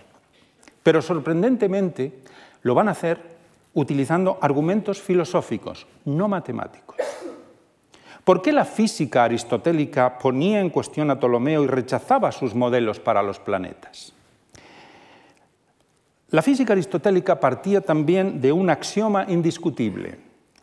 Pero 0.83 1.01
sorprendentemente 1.01 2.19
lo 2.63 2.73
van 2.73 2.87
a 2.89 2.91
hacer 2.91 3.38
utilizando 3.79 4.37
argumentos 4.41 5.01
filosóficos, 5.01 5.87
no 6.05 6.27
matemáticos. 6.27 6.97
¿Por 8.23 8.41
qué 8.41 8.51
la 8.51 8.65
física 8.65 9.23
aristotélica 9.23 10.19
ponía 10.19 10.59
en 10.59 10.69
cuestión 10.69 11.09
a 11.09 11.19
Ptolomeo 11.19 11.63
y 11.63 11.67
rechazaba 11.67 12.31
sus 12.31 12.53
modelos 12.53 12.99
para 12.99 13.23
los 13.23 13.39
planetas? 13.39 14.13
La 16.29 16.43
física 16.43 16.73
aristotélica 16.73 17.39
partía 17.39 17.81
también 17.81 18.39
de 18.39 18.51
un 18.51 18.69
axioma 18.69 19.25
indiscutible. 19.27 20.19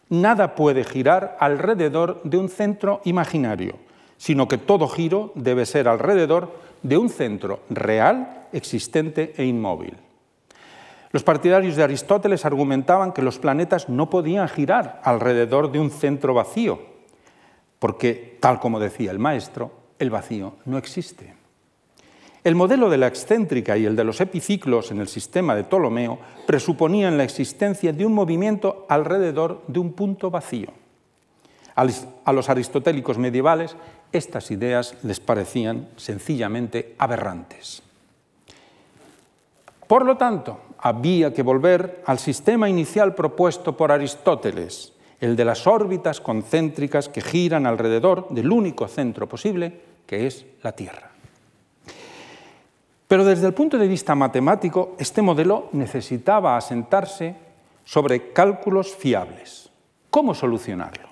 Nada 0.09 0.55
puede 0.55 0.85
girar 0.85 1.37
alrededor 1.41 2.21
de 2.23 2.39
un 2.39 2.49
centro 2.49 3.01
imaginario, 3.05 3.75
sino 4.17 4.47
que 4.47 4.59
todo 4.59 4.87
giro 4.87 5.33
debe 5.35 5.67
ser 5.67 5.89
alrededor 5.89 6.53
de 6.83 6.97
un 6.99 7.09
centro 7.09 7.61
real, 7.69 8.47
existente 8.53 9.35
e 9.37 9.45
inmóvil. 9.45 10.06
Los 11.17 11.25
partidarios 11.25 11.77
de 11.77 11.83
Aristóteles 11.83 12.45
argumentaban 12.45 13.11
que 13.11 13.23
los 13.23 13.39
planetas 13.39 13.89
no 13.89 14.11
podían 14.11 14.51
girar 14.51 15.01
alrededor 15.03 15.73
de 15.73 15.81
un 15.81 15.91
centro 15.91 16.35
vacío, 16.35 16.79
porque, 17.79 18.37
tal 18.39 18.61
como 18.61 18.79
decía 18.79 19.13
el 19.13 19.19
maestro, 19.19 19.73
el 19.99 20.11
vacío 20.11 20.57
no 20.67 20.77
existe. 20.77 21.33
El 22.45 22.55
modelo 22.55 22.91
de 22.91 22.99
la 22.99 23.07
excéntrica 23.07 23.79
y 23.79 23.87
el 23.87 23.97
de 23.97 24.05
los 24.05 24.21
epiciclos 24.21 24.91
en 24.91 25.01
el 25.01 25.09
sistema 25.09 25.55
de 25.55 25.65
Ptolomeo 25.65 26.19
presuponían 26.47 27.17
la 27.17 27.25
existencia 27.25 27.95
de 27.95 28.05
un 28.05 28.13
movimiento 28.13 28.85
alrededor 28.87 29.63
de 29.69 29.79
un 29.79 29.95
punto 29.95 30.31
vacío. 30.31 30.69
A 31.77 32.33
los 32.35 32.51
aristotélicos 32.51 33.17
medievales 33.17 33.75
estas 34.13 34.51
ideas 34.51 34.95
les 35.03 35.21
parecían 35.21 35.89
sencillamente 35.97 36.95
aberrantes. 36.99 37.83
Por 39.87 40.05
lo 40.05 40.17
tanto, 40.17 40.61
había 40.79 41.33
que 41.33 41.43
volver 41.43 42.03
al 42.07 42.19
sistema 42.19 42.69
inicial 42.69 43.15
propuesto 43.15 43.77
por 43.77 43.93
Aristóteles, 43.93 44.93
el 45.21 45.37
de 45.37 45.45
las 45.45 45.67
órbitas 45.67 46.21
concéntricas 46.21 47.09
que 47.09 47.21
giran 47.21 47.67
alrededor 47.67 48.29
del 48.31 48.51
único 48.51 48.87
centro 48.89 49.29
posible, 49.29 49.81
que 50.07 50.27
es 50.27 50.47
la 50.63 50.73
Tierra. 50.73 51.11
Pero 53.09 53.25
desde 53.25 53.47
el 53.47 53.55
punto 53.55 53.79
de 53.79 53.89
vista 53.89 54.15
matemático, 54.15 54.97
este 54.99 55.23
modelo 55.23 55.69
necesitaba 55.73 56.57
asentarse 56.57 57.37
sobre 57.85 58.33
cálculos 58.33 58.95
fiables. 58.95 59.71
¿Cómo 60.11 60.35
solucionarlo? 60.35 61.09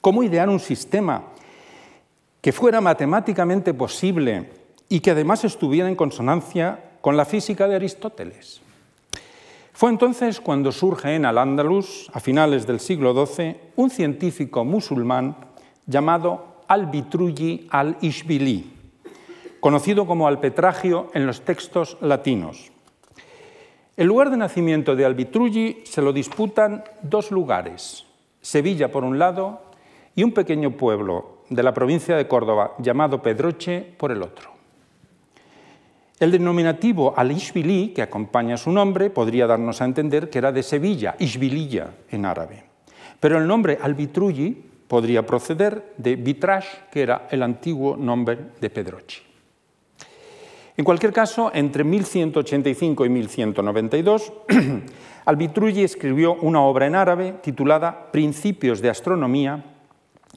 ¿Cómo 0.00 0.22
idear 0.22 0.48
un 0.48 0.58
sistema 0.58 1.22
que 2.40 2.52
fuera 2.52 2.80
matemáticamente 2.80 3.72
posible 3.72 4.50
y 4.88 5.00
que 5.00 5.12
además 5.12 5.44
estuviera 5.44 5.88
en 5.88 5.96
consonancia 5.96 6.96
con 7.00 7.16
la 7.16 7.24
física 7.24 7.68
de 7.68 7.76
Aristóteles? 7.76 8.60
Fue 9.78 9.90
entonces 9.90 10.40
cuando 10.40 10.72
surge 10.72 11.14
en 11.14 11.24
Al-Ándalus, 11.24 12.10
a 12.12 12.18
finales 12.18 12.66
del 12.66 12.80
siglo 12.80 13.14
XII, 13.14 13.54
un 13.76 13.90
científico 13.90 14.64
musulmán 14.64 15.36
llamado 15.86 16.64
Al-Bitruji 16.66 17.68
al-Ishbili, 17.70 18.72
conocido 19.60 20.04
como 20.04 20.26
Alpetragio 20.26 21.10
en 21.14 21.28
los 21.28 21.42
textos 21.42 21.96
latinos. 22.00 22.72
El 23.96 24.08
lugar 24.08 24.30
de 24.30 24.38
nacimiento 24.38 24.96
de 24.96 25.04
Al-Bitruji 25.04 25.82
se 25.84 26.02
lo 26.02 26.12
disputan 26.12 26.82
dos 27.02 27.30
lugares, 27.30 28.04
Sevilla 28.40 28.90
por 28.90 29.04
un 29.04 29.20
lado 29.20 29.62
y 30.16 30.24
un 30.24 30.32
pequeño 30.32 30.72
pueblo 30.72 31.44
de 31.50 31.62
la 31.62 31.72
provincia 31.72 32.16
de 32.16 32.26
Córdoba 32.26 32.72
llamado 32.80 33.22
Pedroche 33.22 33.94
por 33.96 34.10
el 34.10 34.24
otro. 34.24 34.57
El 36.20 36.32
denominativo 36.32 37.14
al-Ishbili, 37.16 37.92
que 37.94 38.02
acompaña 38.02 38.56
su 38.56 38.72
nombre, 38.72 39.08
podría 39.08 39.46
darnos 39.46 39.80
a 39.80 39.84
entender 39.84 40.28
que 40.28 40.38
era 40.38 40.50
de 40.50 40.64
Sevilla, 40.64 41.14
Ishbiliya 41.18 41.90
en 42.10 42.26
árabe. 42.26 42.64
Pero 43.20 43.38
el 43.38 43.46
nombre 43.46 43.78
al-Bitruji 43.80 44.64
podría 44.88 45.24
proceder 45.24 45.94
de 45.96 46.16
Bitrash, 46.16 46.66
que 46.90 47.02
era 47.02 47.28
el 47.30 47.42
antiguo 47.44 47.96
nombre 47.96 48.38
de 48.60 48.70
Pedrochi. 48.70 49.20
En 50.76 50.84
cualquier 50.84 51.12
caso, 51.12 51.52
entre 51.54 51.84
1185 51.84 53.06
y 53.06 53.08
1192, 53.08 54.32
al-Bitruji 55.24 55.84
escribió 55.84 56.34
una 56.34 56.62
obra 56.62 56.86
en 56.86 56.96
árabe 56.96 57.34
titulada 57.42 58.10
Principios 58.10 58.80
de 58.80 58.90
Astronomía, 58.90 59.64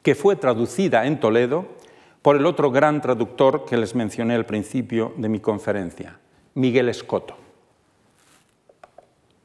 que 0.04 0.13
fue 0.13 0.36
traducida 0.36 1.08
en 1.08 1.20
Toledo 1.20 1.81
por 2.22 2.36
el 2.36 2.46
otro 2.46 2.72
gran 2.72 3.02
traductor 3.02 3.66
que 3.66 3.78
les 3.78 3.96
mencioné 3.96 4.36
al 4.36 4.46
principio 4.46 5.14
de 5.18 5.30
mi 5.30 5.40
conferencia, 5.40 6.20
Miguel 6.54 6.90
Escoto. 6.90 7.36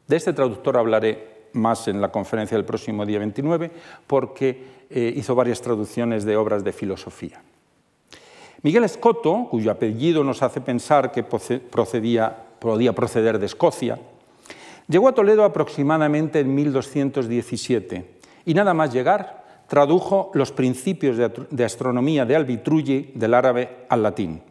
De 0.07 0.17
este 0.17 0.33
traductor 0.33 0.77
hablaré 0.77 1.37
más 1.53 1.89
en 1.89 2.01
la 2.01 2.12
conferencia 2.12 2.57
del 2.57 2.67
próximo 2.67 3.07
día 3.07 3.19
29 3.19 3.71
porque 4.07 4.77
eh, 4.91 5.12
hizo 5.17 5.35
varias 5.35 5.61
traducciones 5.62 6.25
de 6.25 6.37
obras 6.37 6.62
de 6.62 6.73
filosofía. 6.73 7.43
Miguel 8.62 8.85
Escoto, 8.85 9.49
cuyo 9.51 9.71
apellido 9.71 10.23
nos 10.23 10.43
hace 10.43 10.61
pensar 10.61 11.12
que 11.12 11.23
procedía, 11.23 12.37
podía 12.59 12.95
proceder 12.95 13.39
de 13.39 13.47
Escocia, 13.47 13.99
llegó 14.89 15.09
a 15.09 15.15
Toledo 15.15 15.45
aproximadamente 15.45 16.41
en 16.41 16.55
1217 16.55 18.05
y 18.45 18.55
nada 18.55 18.75
más 18.75 18.93
llegar 18.93 19.46
tradujo 19.68 20.31
los 20.35 20.52
principios 20.52 21.16
de 21.16 21.64
astronomía 21.64 22.24
de 22.24 22.37
Albitrulli 22.37 23.12
del 23.14 23.35
árabe 23.35 23.87
al 23.88 24.02
latín. 24.02 24.42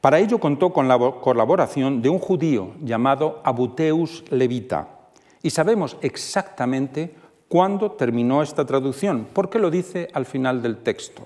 Para 0.00 0.18
ello 0.18 0.38
contó 0.38 0.70
con 0.70 0.86
la 0.86 0.98
colaboración 0.98 2.02
de 2.02 2.10
un 2.10 2.18
judío 2.18 2.72
llamado 2.82 3.40
Abuteus 3.42 4.24
Levita. 4.30 4.88
Y 5.42 5.50
sabemos 5.50 5.96
exactamente 6.02 7.14
cuándo 7.48 7.92
terminó 7.92 8.42
esta 8.42 8.66
traducción, 8.66 9.28
porque 9.32 9.58
lo 9.58 9.70
dice 9.70 10.08
al 10.12 10.26
final 10.26 10.60
del 10.60 10.78
texto. 10.78 11.22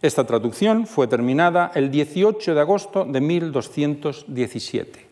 Esta 0.00 0.24
traducción 0.24 0.86
fue 0.86 1.08
terminada 1.08 1.72
el 1.74 1.90
18 1.90 2.54
de 2.54 2.60
agosto 2.60 3.04
de 3.04 3.20
1217. 3.20 5.08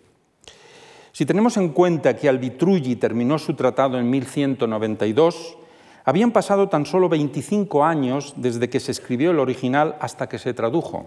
Si 1.10 1.26
tenemos 1.26 1.56
en 1.56 1.70
cuenta 1.70 2.14
que 2.14 2.28
Albitrulli 2.28 2.94
terminó 2.96 3.38
su 3.38 3.54
tratado 3.54 3.98
en 3.98 4.08
1192, 4.10 5.56
habían 6.06 6.30
pasado 6.30 6.68
tan 6.68 6.86
solo 6.86 7.08
25 7.08 7.84
años 7.84 8.34
desde 8.36 8.70
que 8.70 8.78
se 8.78 8.92
escribió 8.92 9.32
el 9.32 9.40
original 9.40 9.96
hasta 10.00 10.28
que 10.28 10.38
se 10.38 10.54
tradujo. 10.54 11.06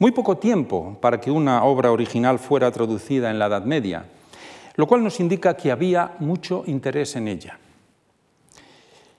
Muy 0.00 0.10
poco 0.10 0.38
tiempo 0.38 0.98
para 1.00 1.20
que 1.20 1.30
una 1.30 1.62
obra 1.62 1.92
original 1.92 2.40
fuera 2.40 2.70
traducida 2.72 3.30
en 3.30 3.38
la 3.38 3.46
Edad 3.46 3.64
Media, 3.64 4.06
lo 4.74 4.88
cual 4.88 5.04
nos 5.04 5.20
indica 5.20 5.56
que 5.56 5.70
había 5.70 6.16
mucho 6.18 6.64
interés 6.66 7.14
en 7.14 7.28
ella. 7.28 7.58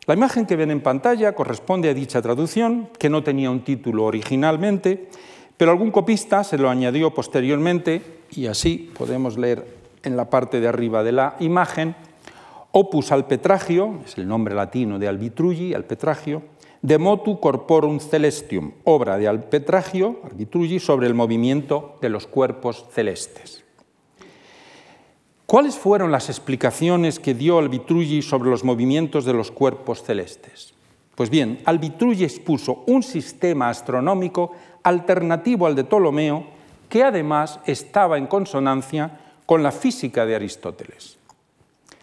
La 0.06 0.16
imagen 0.16 0.46
que 0.46 0.58
ven 0.58 0.72
en 0.72 0.82
pantalla 0.82 1.34
corresponde 1.34 1.90
a 1.90 1.94
dicha 1.94 2.22
traducción, 2.22 2.90
que 3.00 3.10
no 3.10 3.24
tenía 3.24 3.52
un 3.52 3.64
título 3.64 4.04
originalmente, 4.04 5.08
pero 5.56 5.72
algún 5.72 5.92
copista 5.92 6.44
se 6.44 6.58
lo 6.58 6.70
añadió 6.70 7.14
posteriormente 7.14 8.02
y 8.32 8.48
así 8.48 8.92
podemos 8.98 9.38
leer 9.38 9.66
en 10.04 10.18
la 10.18 10.30
parte 10.30 10.60
de 10.60 10.68
arriba 10.68 11.04
de 11.04 11.12
la 11.14 11.36
imagen 11.40 11.96
Opus 12.72 13.12
Alpetragio, 13.12 14.00
es 14.06 14.18
el 14.20 14.28
nombre 14.28 14.54
latino 14.54 15.00
de 15.00 15.08
Albitrulli, 15.08 15.74
Alpetragio, 15.74 16.44
De 16.82 16.98
motu 16.98 17.42
corporum 17.42 18.00
celestium, 18.00 18.72
obra 18.86 19.18
de 19.18 19.28
Alpetragio, 19.28 20.22
Albitrulli, 20.24 20.80
sobre 20.80 21.08
el 21.08 21.14
movimiento 21.14 21.98
de 22.00 22.08
los 22.08 22.26
cuerpos 22.26 22.86
celestes. 22.94 23.66
¿Cuáles 25.46 25.78
fueron 25.78 26.12
las 26.12 26.30
explicaciones 26.30 27.20
que 27.20 27.34
dio 27.34 27.58
Albitrulli 27.58 28.22
sobre 28.22 28.50
los 28.50 28.64
movimientos 28.64 29.26
de 29.26 29.34
los 29.34 29.52
cuerpos 29.52 30.04
celestes? 30.04 30.74
Pues 31.16 31.30
bien, 31.30 31.60
Albitrulli 31.66 32.24
expuso 32.24 32.84
un 32.88 33.04
sistema 33.04 33.68
astronómico 33.68 34.54
alternativo 34.84 35.66
al 35.66 35.76
de 35.76 35.84
Ptolomeo 35.84 36.46
que 36.88 37.04
además 37.04 37.60
estaba 37.66 38.18
en 38.18 38.28
consonancia 38.28 39.20
con 39.46 39.64
la 39.64 39.74
física 39.74 40.26
de 40.26 40.36
Aristóteles. 40.36 41.19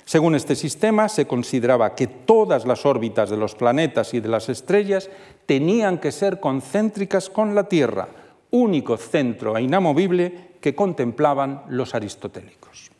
Según 0.07 0.37
este 0.37 0.55
sistema, 0.55 1.09
se 1.09 1.27
consideraba 1.27 1.97
que 1.97 2.07
todas 2.07 2.65
las 2.65 2.87
órbitas 2.87 3.29
de 3.29 3.37
los 3.37 3.57
planetas 3.57 4.15
y 4.15 4.21
de 4.21 4.29
las 4.29 4.49
estrellas 4.49 5.11
tenían 5.47 5.99
que 5.99 6.13
ser 6.13 6.39
concéntricas 6.39 7.29
con 7.29 7.57
la 7.57 7.65
Tierra, 7.65 8.07
único 8.53 8.97
centro 8.99 9.57
e 9.57 9.63
inamovible 9.63 10.55
que 10.61 10.77
contemplaban 10.77 11.65
los 11.69 11.97
aristotélicos. 11.97 12.93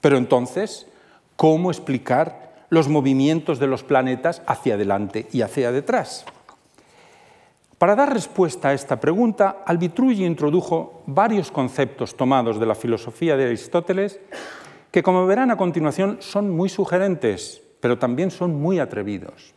Pero 0.00 0.16
entonces, 0.16 0.86
¿cómo 1.36 1.70
explicar 1.70 2.64
los 2.70 2.88
movimientos 2.88 3.58
de 3.58 3.66
los 3.66 3.82
planetas 3.82 4.40
hacia 4.46 4.76
adelante 4.76 5.28
y 5.32 5.42
hacia 5.42 5.70
detrás? 5.70 6.24
Para 7.76 7.94
dar 7.94 8.10
respuesta 8.10 8.68
a 8.68 8.72
esta 8.72 8.98
pregunta, 8.98 9.64
Albitrulli 9.66 10.24
introdujo 10.24 11.02
varios 11.04 11.50
conceptos 11.50 12.16
tomados 12.16 12.58
de 12.58 12.64
la 12.64 12.74
filosofía 12.74 13.36
de 13.36 13.44
Aristóteles 13.44 14.18
que 14.92 15.02
como 15.02 15.26
verán 15.26 15.50
a 15.50 15.56
continuación 15.56 16.18
son 16.20 16.50
muy 16.50 16.68
sugerentes, 16.68 17.62
pero 17.80 17.98
también 17.98 18.30
son 18.30 18.54
muy 18.54 18.78
atrevidos. 18.78 19.54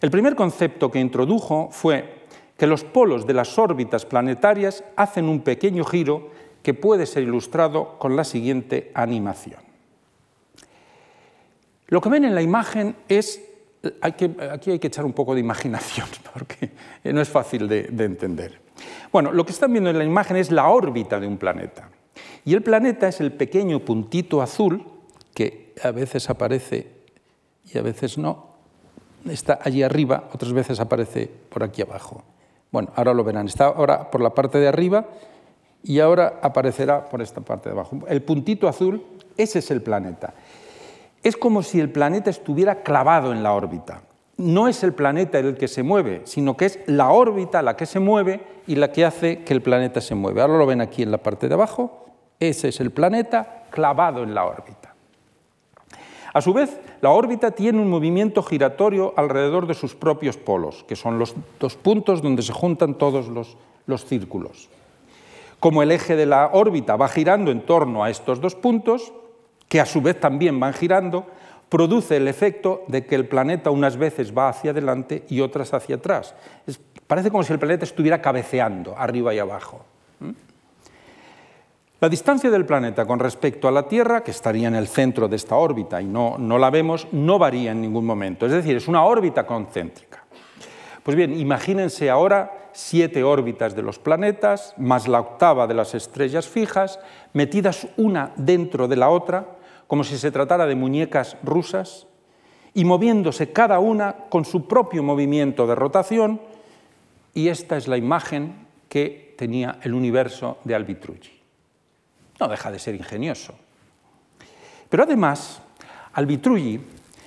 El 0.00 0.10
primer 0.10 0.34
concepto 0.34 0.90
que 0.90 0.98
introdujo 0.98 1.68
fue 1.70 2.26
que 2.58 2.66
los 2.66 2.84
polos 2.84 3.26
de 3.26 3.34
las 3.34 3.56
órbitas 3.58 4.04
planetarias 4.04 4.84
hacen 4.96 5.28
un 5.28 5.40
pequeño 5.40 5.84
giro 5.84 6.28
que 6.62 6.74
puede 6.74 7.06
ser 7.06 7.22
ilustrado 7.22 7.98
con 7.98 8.16
la 8.16 8.24
siguiente 8.24 8.90
animación. 8.94 9.60
Lo 11.86 12.00
que 12.00 12.08
ven 12.08 12.24
en 12.24 12.34
la 12.34 12.42
imagen 12.42 12.96
es, 13.08 13.42
aquí 14.02 14.70
hay 14.70 14.78
que 14.78 14.88
echar 14.88 15.04
un 15.04 15.12
poco 15.12 15.34
de 15.34 15.40
imaginación 15.40 16.08
porque 16.34 16.70
no 17.04 17.20
es 17.20 17.28
fácil 17.28 17.68
de, 17.68 17.84
de 17.84 18.04
entender. 18.04 18.60
Bueno, 19.12 19.32
lo 19.32 19.46
que 19.46 19.52
están 19.52 19.72
viendo 19.72 19.90
en 19.90 19.98
la 19.98 20.04
imagen 20.04 20.36
es 20.36 20.50
la 20.50 20.68
órbita 20.68 21.20
de 21.20 21.26
un 21.26 21.38
planeta. 21.38 21.88
Y 22.44 22.54
el 22.54 22.62
planeta 22.62 23.08
es 23.08 23.20
el 23.20 23.32
pequeño 23.32 23.80
puntito 23.80 24.42
azul 24.42 24.84
que 25.34 25.74
a 25.82 25.90
veces 25.90 26.30
aparece 26.30 26.88
y 27.72 27.78
a 27.78 27.82
veces 27.82 28.18
no. 28.18 28.50
Está 29.28 29.58
allí 29.62 29.82
arriba, 29.82 30.28
otras 30.32 30.52
veces 30.52 30.80
aparece 30.80 31.30
por 31.48 31.62
aquí 31.62 31.82
abajo. 31.82 32.22
Bueno, 32.72 32.90
ahora 32.94 33.12
lo 33.12 33.24
verán. 33.24 33.46
Está 33.46 33.66
ahora 33.66 34.10
por 34.10 34.20
la 34.20 34.30
parte 34.30 34.58
de 34.58 34.68
arriba 34.68 35.06
y 35.82 36.00
ahora 36.00 36.40
aparecerá 36.42 37.08
por 37.08 37.20
esta 37.20 37.40
parte 37.40 37.68
de 37.68 37.74
abajo. 37.74 37.98
El 38.08 38.22
puntito 38.22 38.68
azul, 38.68 39.04
ese 39.36 39.58
es 39.58 39.70
el 39.70 39.82
planeta. 39.82 40.34
Es 41.22 41.36
como 41.36 41.62
si 41.62 41.80
el 41.80 41.90
planeta 41.90 42.30
estuviera 42.30 42.82
clavado 42.82 43.32
en 43.32 43.42
la 43.42 43.52
órbita. 43.52 44.02
No 44.38 44.68
es 44.68 44.82
el 44.82 44.94
planeta 44.94 45.38
el 45.38 45.58
que 45.58 45.68
se 45.68 45.82
mueve, 45.82 46.22
sino 46.24 46.56
que 46.56 46.64
es 46.64 46.78
la 46.86 47.10
órbita 47.10 47.60
la 47.60 47.76
que 47.76 47.84
se 47.84 48.00
mueve 48.00 48.40
y 48.66 48.76
la 48.76 48.90
que 48.90 49.04
hace 49.04 49.44
que 49.44 49.52
el 49.52 49.60
planeta 49.60 50.00
se 50.00 50.14
mueva. 50.14 50.42
Ahora 50.42 50.56
lo 50.56 50.64
ven 50.64 50.80
aquí 50.80 51.02
en 51.02 51.10
la 51.10 51.18
parte 51.18 51.46
de 51.46 51.54
abajo 51.54 52.09
ese 52.40 52.68
es 52.68 52.80
el 52.80 52.90
planeta 52.90 53.64
clavado 53.70 54.22
en 54.22 54.34
la 54.34 54.46
órbita. 54.46 54.94
A 56.32 56.40
su 56.40 56.52
vez, 56.52 56.78
la 57.00 57.10
órbita 57.10 57.50
tiene 57.50 57.80
un 57.80 57.90
movimiento 57.90 58.42
giratorio 58.42 59.12
alrededor 59.16 59.66
de 59.66 59.74
sus 59.74 59.94
propios 59.94 60.36
polos, 60.36 60.84
que 60.84 60.96
son 60.96 61.18
los 61.18 61.34
dos 61.58 61.76
puntos 61.76 62.22
donde 62.22 62.42
se 62.42 62.52
juntan 62.52 62.94
todos 62.94 63.28
los, 63.28 63.56
círculos. 64.06 64.68
Como 65.58 65.82
el 65.82 65.90
eje 65.90 66.14
de 66.14 66.26
la 66.26 66.50
órbita 66.52 66.94
va 66.94 67.08
girando 67.08 67.50
en 67.50 67.62
torno 67.62 68.04
a 68.04 68.10
estos 68.10 68.40
dos 68.40 68.54
puntos, 68.54 69.12
que 69.68 69.80
a 69.80 69.86
su 69.86 70.00
vez 70.00 70.20
también 70.20 70.60
van 70.60 70.72
girando, 70.72 71.26
produce 71.68 72.16
el 72.16 72.28
efecto 72.28 72.84
de 72.86 73.04
que 73.04 73.16
el 73.16 73.26
planeta 73.26 73.70
unas 73.70 73.96
veces 73.96 74.36
va 74.36 74.48
hacia 74.48 74.70
adelante 74.70 75.24
y 75.28 75.40
otras 75.40 75.74
hacia 75.74 75.96
atrás. 75.96 76.34
parece 77.08 77.30
como 77.32 77.42
si 77.42 77.52
el 77.52 77.58
planeta 77.58 77.84
estuviera 77.84 78.22
cabeceando 78.22 78.96
arriba 78.96 79.34
y 79.34 79.40
abajo. 79.40 79.84
La 82.00 82.08
distancia 82.08 82.50
del 82.50 82.64
planeta 82.64 83.04
con 83.04 83.18
respecto 83.18 83.68
a 83.68 83.70
la 83.70 83.86
Tierra, 83.86 84.24
que 84.24 84.30
estaría 84.30 84.68
en 84.68 84.74
el 84.74 84.88
centro 84.88 85.28
de 85.28 85.36
esta 85.36 85.56
órbita 85.56 86.00
y 86.00 86.06
no, 86.06 86.38
la 86.38 86.70
vemos, 86.70 87.06
no 87.12 87.38
varía 87.38 87.72
en 87.72 87.82
ningún 87.82 88.06
momento. 88.06 88.46
Es 88.46 88.52
decir, 88.52 88.74
es 88.74 88.88
una 88.88 89.04
órbita 89.04 89.44
concéntrica. 89.44 90.24
Pues 91.02 91.14
bien, 91.14 91.38
imagínense 91.38 92.08
ahora 92.08 92.70
siete 92.72 93.22
órbitas 93.22 93.76
de 93.76 93.82
los 93.82 93.98
planetas, 93.98 94.72
más 94.78 95.08
la 95.08 95.20
octava 95.20 95.66
de 95.66 95.74
las 95.74 95.94
estrellas 95.94 96.48
fijas, 96.48 96.98
metidas 97.34 97.86
una 97.98 98.32
dentro 98.36 98.88
de 98.88 98.96
la 98.96 99.10
otra, 99.10 99.58
como 99.86 100.02
si 100.02 100.16
se 100.16 100.30
tratara 100.30 100.64
de 100.64 100.76
muñecas 100.76 101.36
rusas, 101.42 102.06
y 102.72 102.86
moviéndose 102.86 103.52
cada 103.52 103.78
una 103.78 104.14
con 104.30 104.46
su 104.46 104.66
propio 104.66 105.02
movimiento 105.02 105.66
de 105.66 105.74
rotación, 105.74 106.40
y 107.34 107.48
esta 107.48 107.76
es 107.76 107.88
la 107.88 107.98
imagen 107.98 108.68
que 108.88 109.34
tenía 109.36 109.78
el 109.82 109.92
universo 109.92 110.56
de 110.64 110.74
Albitrulli. 110.74 111.39
No 112.40 112.48
deja 112.48 112.70
de 112.70 112.78
ser 112.78 112.94
ingenioso. 112.94 113.54
Pero 114.88 115.04
además, 115.04 115.60
Albitrulli 116.14 116.80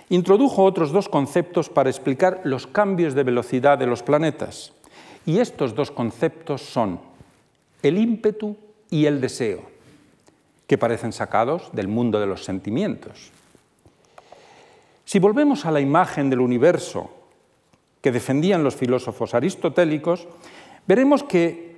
introdujo 0.09 0.63
otros 0.63 0.91
dos 0.91 1.07
conceptos 1.07 1.69
para 1.69 1.89
explicar 1.89 2.41
los 2.43 2.67
cambios 2.67 3.13
de 3.13 3.23
velocidad 3.23 3.77
de 3.77 3.87
los 3.87 4.03
planetas. 4.03 4.73
Y 5.25 5.39
estos 5.39 5.73
dos 5.73 5.91
conceptos 5.91 6.61
son 6.61 6.99
el 7.81 7.97
ímpetu 7.97 8.57
y 8.89 9.05
el 9.05 9.21
deseo, 9.21 9.61
que 10.67 10.77
parecen 10.77 11.13
sacados 11.13 11.69
del 11.71 11.87
mundo 11.87 12.19
de 12.19 12.27
los 12.27 12.43
sentimientos. 12.43 13.31
Si 15.05 15.19
volvemos 15.19 15.65
a 15.65 15.71
la 15.71 15.79
imagen 15.79 16.29
del 16.29 16.41
universo 16.41 17.11
que 18.01 18.11
defendían 18.11 18.63
los 18.63 18.75
filósofos 18.75 19.33
aristotélicos, 19.33 20.27
veremos 20.87 21.23
que 21.23 21.72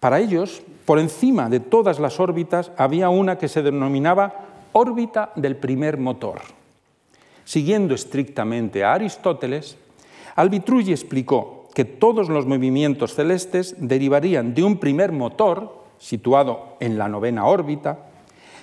para 0.00 0.20
ellos, 0.20 0.62
por 0.84 0.98
encima 0.98 1.48
de 1.48 1.60
todas 1.60 1.98
las 1.98 2.20
órbitas, 2.20 2.70
había 2.76 3.08
una 3.08 3.38
que 3.38 3.48
se 3.48 3.62
denominaba 3.62 4.34
órbita 4.72 5.32
del 5.36 5.56
primer 5.56 5.98
motor. 5.98 6.40
Siguiendo 7.44 7.94
estrictamente 7.94 8.84
a 8.84 8.94
Aristóteles, 8.94 9.76
Albitrulli 10.34 10.92
explicó 10.92 11.68
que 11.74 11.84
todos 11.84 12.28
los 12.28 12.46
movimientos 12.46 13.14
celestes 13.14 13.74
derivarían 13.78 14.54
de 14.54 14.64
un 14.64 14.78
primer 14.78 15.12
motor, 15.12 15.84
situado 15.98 16.76
en 16.80 16.98
la 16.98 17.08
novena 17.08 17.46
órbita, 17.46 17.98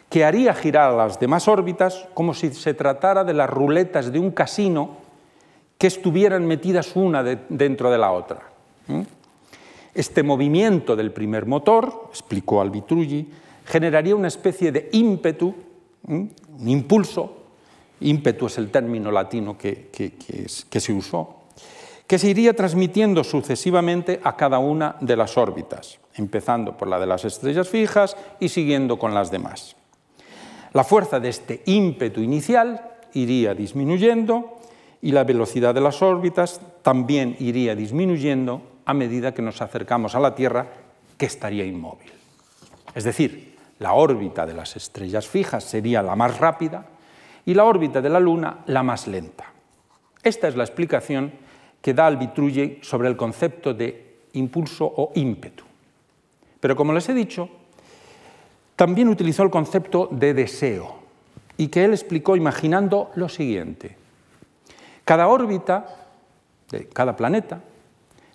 que 0.10 0.26
haría 0.26 0.54
girar 0.54 0.94
las 0.94 1.20
demás 1.20 1.48
órbitas 1.48 2.08
como 2.14 2.34
si 2.34 2.54
se 2.54 2.74
tratara 2.74 3.24
de 3.24 3.34
las 3.34 3.50
ruletas 3.50 4.12
de 4.12 4.20
un 4.20 4.32
casino 4.32 4.98
que 5.78 5.88
estuvieran 5.88 6.46
metidas 6.46 6.96
una 6.96 7.24
dentro 7.24 7.90
de 7.90 7.98
la 7.98 8.12
otra. 8.12 8.42
Este 9.94 10.24
movimiento 10.24 10.96
del 10.96 11.12
primer 11.12 11.46
motor, 11.46 12.08
explicó 12.10 12.62
Albitrulli, 12.62 13.28
generaría 13.66 14.16
una 14.16 14.28
especie 14.28 14.72
de 14.72 14.90
ímpetu, 14.92 15.54
un 16.08 16.34
impulso, 16.66 17.38
ímpetu 18.02 18.48
es 18.48 18.58
el 18.58 18.72
término 18.72 19.12
latino 19.12 19.58
que, 19.58 19.90
que 19.92 20.80
se 20.80 20.94
usó, 20.94 21.44
que 22.08 22.18
se 22.20 22.30
iría 22.30 22.56
transmitiendo 22.56 23.24
sucesivamente 23.24 24.20
a 24.24 24.36
cada 24.36 24.60
una 24.60 24.98
de 25.00 25.16
las 25.16 25.38
órbitas, 25.38 26.00
empezando 26.16 26.76
por 26.76 26.88
la 26.88 27.00
de 27.00 27.08
las 27.08 27.24
estrellas 27.24 27.70
fijas 27.70 28.18
y 28.40 28.50
siguiendo 28.50 28.98
con 28.98 29.14
las 29.14 29.32
demás. 29.32 29.76
La 30.74 30.84
fuerza 30.84 31.20
de 31.20 31.30
este 31.30 31.62
ímpetu 31.66 32.20
inicial 32.20 32.82
iría 33.14 33.54
disminuyendo 33.54 34.58
y 35.02 35.12
la 35.12 35.24
velocidad 35.24 35.74
de 35.74 35.82
las 35.82 36.02
órbitas 36.02 36.60
también 36.82 37.36
iría 37.40 37.76
disminuyendo 37.76 38.73
a 38.86 38.94
medida 38.94 39.34
que 39.34 39.42
nos 39.42 39.62
acercamos 39.62 40.16
a 40.16 40.20
la 40.20 40.36
Tierra, 40.36 40.68
que 41.18 41.26
estaría 41.26 41.66
inmóvil. 41.66 42.12
Es 42.96 43.04
decir, 43.04 43.56
la 43.80 43.94
órbita 43.94 44.46
de 44.46 44.54
las 44.54 44.76
estrellas 44.76 45.28
fijas 45.28 45.64
sería 45.64 46.02
la 46.02 46.16
más 46.16 46.38
rápida 46.38 46.86
y 47.46 47.54
la 47.54 47.66
órbita 47.66 48.02
de 48.02 48.10
la 48.10 48.20
Luna 48.20 48.60
la 48.68 48.84
más 48.84 49.08
lenta. 49.08 49.46
Esta 50.22 50.48
es 50.48 50.56
la 50.56 50.64
explicación 50.64 51.32
que 51.82 51.94
da 51.94 52.08
Albitrulli 52.08 52.80
sobre 52.82 53.10
el 53.10 53.18
concepto 53.18 53.74
de 53.74 54.16
impulso 54.34 54.86
o 54.86 55.12
ímpetu. 55.16 55.64
Pero 56.60 56.76
como 56.76 56.94
les 56.94 57.10
he 57.10 57.14
dicho, 57.14 57.50
también 58.76 59.10
utilizó 59.10 59.44
el 59.44 59.50
concepto 59.50 60.08
de 60.10 60.34
deseo 60.34 60.96
y 61.58 61.68
que 61.68 61.84
él 61.84 61.92
explicó 61.92 62.36
imaginando 62.36 63.12
lo 63.16 63.28
siguiente. 63.28 63.98
Cada 65.04 65.28
órbita 65.28 66.08
de 66.72 66.88
cada 66.88 67.16
planeta 67.16 67.62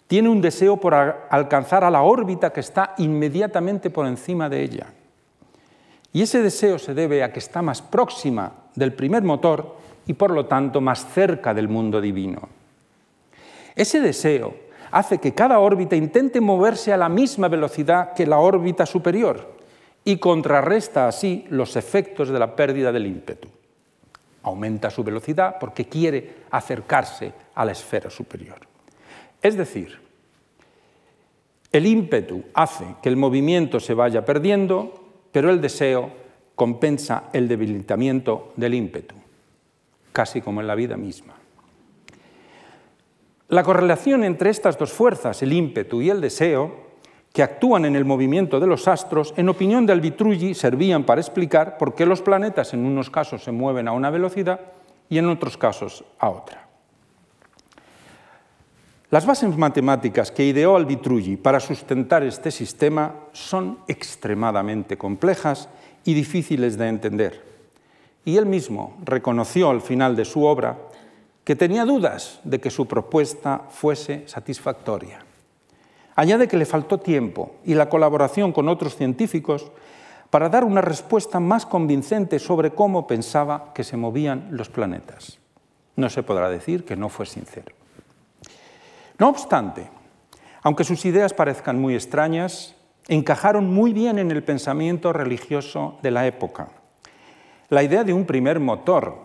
tiene 0.09 0.31
un 0.31 0.41
deseo 0.41 0.79
por 0.79 0.95
alcanzar 0.95 1.85
a 1.85 1.91
la 1.91 2.03
órbita 2.03 2.51
que 2.51 2.61
está 2.61 2.95
inmediatamente 2.97 3.91
por 3.91 4.07
encima 4.07 4.49
de 4.49 4.63
ella. 4.63 4.87
Y 6.13 6.23
ese 6.23 6.43
deseo 6.43 6.79
se 6.79 6.95
debe 6.95 7.23
a 7.23 7.31
que 7.31 7.39
está 7.39 7.61
más 7.61 7.83
próxima 7.83 8.53
del 8.75 8.95
primer 8.95 9.23
motor 9.23 9.77
y 10.07 10.15
por 10.15 10.31
lo 10.31 10.47
tanto 10.47 10.81
más 10.81 11.07
cerca 11.13 11.53
del 11.53 11.69
mundo 11.69 12.01
divino. 12.01 12.49
Ese 13.77 14.01
deseo 14.01 14.55
hace 14.91 15.19
que 15.19 15.35
cada 15.35 15.59
órbita 15.59 15.95
intente 15.95 16.41
moverse 16.41 16.91
a 16.91 16.97
la 16.97 17.11
misma 17.11 17.49
velocidad 17.49 18.15
que 18.15 18.27
la 18.27 18.39
órbita 18.39 18.87
superior 18.87 19.59
y 20.05 20.17
contrarresta 20.17 21.07
así 21.07 21.45
los 21.51 21.77
efectos 21.77 22.31
de 22.31 22.39
la 22.39 22.57
pérdida 22.57 22.91
del 22.91 23.07
ímpetu. 23.07 23.49
Aumenta 24.43 24.89
su 24.89 25.05
velocidad 25.05 25.57
porque 25.61 25.85
quiere 25.85 26.37
acercarse 26.51 27.35
a 27.55 27.67
la 27.67 27.73
esfera 27.73 28.09
superior. 28.09 28.78
Es 29.43 29.57
decir, 29.57 29.99
el 31.71 31.87
ímpetu 31.87 32.45
hace 32.55 32.85
que 33.03 33.09
el 33.09 33.17
movimiento 33.17 33.79
se 33.79 33.95
vaya 33.95 34.25
perdiendo, 34.25 34.95
pero 35.33 35.51
el 35.51 35.61
deseo 35.61 36.11
compensa 36.55 37.25
el 37.33 37.47
debilitamiento 37.47 38.53
del 38.57 38.75
ímpetu, 38.75 39.15
casi 40.13 40.41
como 40.41 40.61
en 40.61 40.67
la 40.67 40.75
vida 40.75 40.97
misma. 40.97 41.35
La 43.49 43.63
correlación 43.63 44.25
entre 44.25 44.51
estas 44.51 44.77
dos 44.77 44.93
fuerzas, 44.93 45.43
el 45.43 45.53
ímpetu 45.53 46.03
y 46.03 46.11
el 46.11 46.21
deseo, 46.21 46.89
que 47.33 47.43
actúan 47.43 47.85
en 47.85 47.97
el 47.97 48.05
movimiento 48.05 48.59
de 48.59 48.67
los 48.67 48.89
astros, 48.89 49.33
en 49.37 49.49
opinión 49.49 49.87
de 49.87 49.93
Albitrulli, 49.93 50.55
servían 50.55 51.05
para 51.05 51.21
explicar 51.21 51.79
por 51.79 51.95
qué 51.95 52.05
los 52.05 52.23
planetas 52.23 52.75
en 52.75 52.85
unos 52.85 53.11
casos 53.11 53.45
se 53.45 53.53
mueven 53.53 53.87
a 53.87 53.93
una 53.93 54.11
velocidad 54.11 54.61
y 55.09 55.19
en 55.19 55.29
otros 55.29 55.57
casos 55.57 56.05
a 56.19 56.31
otra. 56.31 56.68
Las 59.11 59.25
bases 59.25 59.57
matemáticas 59.57 60.31
que 60.31 60.45
ideó 60.45 60.77
Albitrulli 60.77 61.39
para 61.39 61.61
sustentar 61.61 62.23
este 62.23 62.51
sistema 62.51 63.15
son 63.33 63.79
extremadamente 63.89 64.99
complejas 64.99 65.71
y 66.05 66.13
difíciles 66.13 66.77
de 66.77 66.89
entender. 66.89 67.43
Y 68.27 68.37
él 68.37 68.45
mismo 68.45 68.99
reconoció 69.03 69.71
al 69.71 69.81
final 69.81 70.15
de 70.15 70.27
su 70.27 70.45
obra 70.45 70.77
que 71.43 71.57
tenía 71.57 71.87
dudas 71.87 72.41
de 72.45 72.61
que 72.61 72.71
su 72.71 72.85
propuesta 72.85 73.63
fuese 73.71 74.29
satisfactoria. 74.29 75.25
Añade 76.15 76.47
que 76.47 76.59
le 76.59 76.67
faltó 76.67 76.99
tiempo 76.99 77.55
y 77.65 77.73
la 77.73 77.89
colaboración 77.89 78.53
con 78.53 78.69
otros 78.69 78.95
científicos 78.95 79.73
para 80.29 80.51
dar 80.51 80.65
una 80.65 80.83
respuesta 80.83 81.41
más 81.41 81.65
convincente 81.65 82.39
sobre 82.39 82.73
cómo 82.73 83.07
pensaba 83.07 83.73
que 83.73 83.85
se 83.85 83.97
movían 83.97 84.49
los 84.51 84.69
planetas. 84.69 85.39
No 85.97 86.11
se 86.11 86.23
podrá 86.23 86.51
decir 86.51 86.85
que 86.85 86.97
no 86.97 87.09
fue 87.09 87.25
sincero. 87.25 87.78
No 89.19 89.29
obstante, 89.29 89.89
aunque 90.63 90.85
sus 90.85 91.05
ideas 91.05 91.35
parezcan 91.35 91.81
muy 91.81 91.95
extrañas, 91.95 92.77
encajaron 93.09 93.73
muy 93.73 93.93
bien 93.93 94.19
en 94.19 94.31
el 94.31 94.45
pensamiento 94.45 95.13
religioso 95.13 95.99
de 96.03 96.11
la 96.11 96.27
época. 96.27 96.69
La 97.69 97.83
idea 97.83 98.05
de 98.05 98.13
un 98.13 98.27
primer 98.27 98.61
motor 98.61 99.17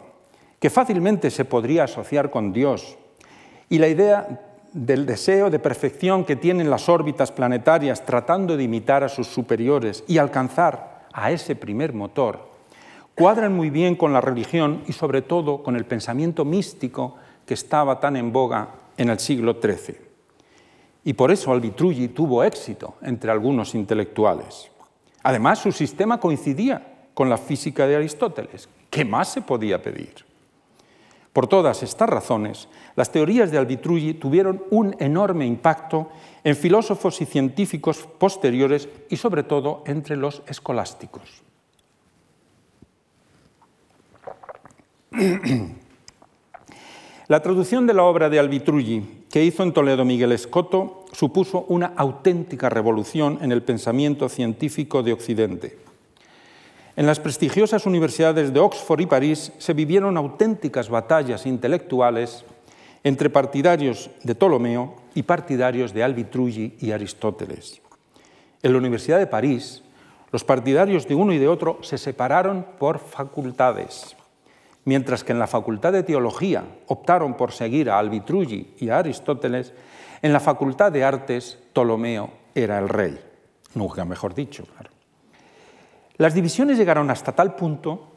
que 0.60 0.70
fácilmente 0.70 1.30
se 1.30 1.46
podría 1.46 1.84
asociar 1.84 2.32
con 2.32 2.54
Dios, 2.54 2.98
y 3.70 3.78
la 3.78 3.88
idea 3.88 4.42
del 4.72 5.06
deseo 5.06 5.50
de 5.50 5.60
perfección 5.60 6.26
que 6.26 6.36
tienen 6.36 6.70
las 6.70 6.90
órbitas 6.90 7.32
planetarias 7.32 8.06
tratando 8.06 8.58
de 8.58 8.64
imitar 8.64 9.04
a 9.04 9.10
sus 9.10 9.28
superiores 9.28 10.04
y 10.08 10.18
alcanzar 10.18 11.06
a 11.14 11.32
ese 11.32 11.56
primer 11.56 11.94
motor, 11.94 12.50
cuadran 13.14 13.56
muy 13.56 13.70
bien 13.70 13.96
con 13.96 14.14
la 14.14 14.22
religión 14.22 14.82
y 14.88 14.94
sobre 14.94 15.22
todo 15.22 15.62
con 15.62 15.76
el 15.76 15.86
pensamiento 15.86 16.46
místico 16.46 17.16
que 17.46 17.54
estaba 17.54 18.00
tan 18.00 18.16
en 18.16 18.32
boga 18.32 18.70
en 18.98 19.10
el 19.10 19.20
siglo 19.20 19.58
XIII. 19.62 19.98
Y 21.06 21.14
por 21.14 21.32
eso 21.32 21.52
Albitrulli 21.52 22.10
tuvo 22.10 22.44
éxito 22.44 22.96
entre 23.02 23.32
algunos 23.32 23.76
intelectuales. 23.76 24.72
Además, 25.24 25.60
su 25.60 25.72
sistema 25.72 26.20
coincidía 26.20 27.08
con 27.14 27.30
la 27.30 27.38
física 27.38 27.88
de 27.88 27.96
Aristóteles. 27.96 28.70
¿Qué 28.90 29.06
más 29.06 29.30
se 29.30 29.42
podía 29.42 29.82
pedir? 29.82 30.14
Por 31.34 31.48
todas 31.48 31.82
estas 31.82 32.10
razones, 32.10 32.70
las 32.96 33.12
teorías 33.12 33.50
de 33.52 33.58
Albitrulli 33.58 34.14
tuvieron 34.14 34.64
un 34.70 34.96
enorme 35.00 35.46
impacto 35.46 36.10
en 36.44 36.56
filósofos 36.56 37.22
y 37.22 37.26
científicos 37.26 38.08
posteriores 38.20 38.88
y 39.10 39.18
sobre 39.18 39.44
todo 39.44 39.84
entre 39.88 40.16
los 40.16 40.44
escolásticos. 40.48 41.42
La 47.28 47.42
traducción 47.42 47.88
de 47.88 47.94
la 47.94 48.04
obra 48.04 48.30
de 48.30 48.38
Albitrulli 48.38 49.24
que 49.32 49.46
hizo 49.46 49.64
en 49.64 49.72
Toledo 49.72 50.04
Miguel 50.04 50.34
Escoto 50.34 51.06
supuso 51.14 51.66
una 51.70 51.94
auténtica 51.96 52.70
revolución 52.70 53.40
en 53.42 53.54
el 53.54 53.64
pensamiento 53.64 54.28
científico 54.28 55.04
de 55.04 55.14
Occidente. 55.14 55.78
En 56.98 57.08
las 57.08 57.22
prestigiosas 57.22 57.86
universidades 57.86 58.54
de 58.54 58.60
Oxford 58.60 59.00
y 59.00 59.06
París 59.06 59.54
se 59.58 59.74
vivieron 59.74 60.18
auténticas 60.18 60.90
batallas 60.90 61.46
intelectuales 61.46 62.44
entre 63.06 63.30
partidarios 63.30 64.10
de 64.24 64.36
Ptolomeo 64.36 64.96
y 65.16 65.24
partidarios 65.24 65.94
de 65.94 66.04
Albitrulli 66.04 66.76
y 66.82 66.92
Aristóteles. 66.92 67.82
En 68.62 68.74
la 68.74 68.80
Universidad 68.80 69.20
de 69.20 69.28
París, 69.28 69.82
los 70.34 70.44
partidarios 70.44 71.08
de 71.08 71.16
uno 71.16 71.32
y 71.32 71.38
de 71.38 71.48
otro 71.48 71.80
se 71.84 71.98
separaron 71.98 72.66
por 72.78 73.00
facultades, 73.00 74.18
mientras 74.86 75.24
que 75.24 75.32
en 75.32 75.40
la 75.40 75.48
Facultad 75.48 75.94
de 75.94 76.04
Teología 76.04 76.64
optaron 76.88 77.36
por 77.36 77.52
seguir 77.52 77.90
a 77.90 78.00
Albitrulli 78.00 78.76
y 78.80 78.90
a 78.90 79.00
Aristóteles, 79.00 79.74
en 80.22 80.34
la 80.34 80.40
Facultad 80.40 80.92
de 80.92 81.04
Artes 81.04 81.60
Ptolomeo 81.74 82.32
era 82.56 82.80
el 82.80 82.90
rey, 82.90 83.20
nunca 83.76 84.06
mejor 84.06 84.34
dicho, 84.34 84.66
claro. 84.66 84.90
Las 86.18 86.34
divisiones 86.34 86.78
llegaron 86.78 87.10
hasta 87.10 87.32
tal 87.32 87.56
punto 87.56 88.14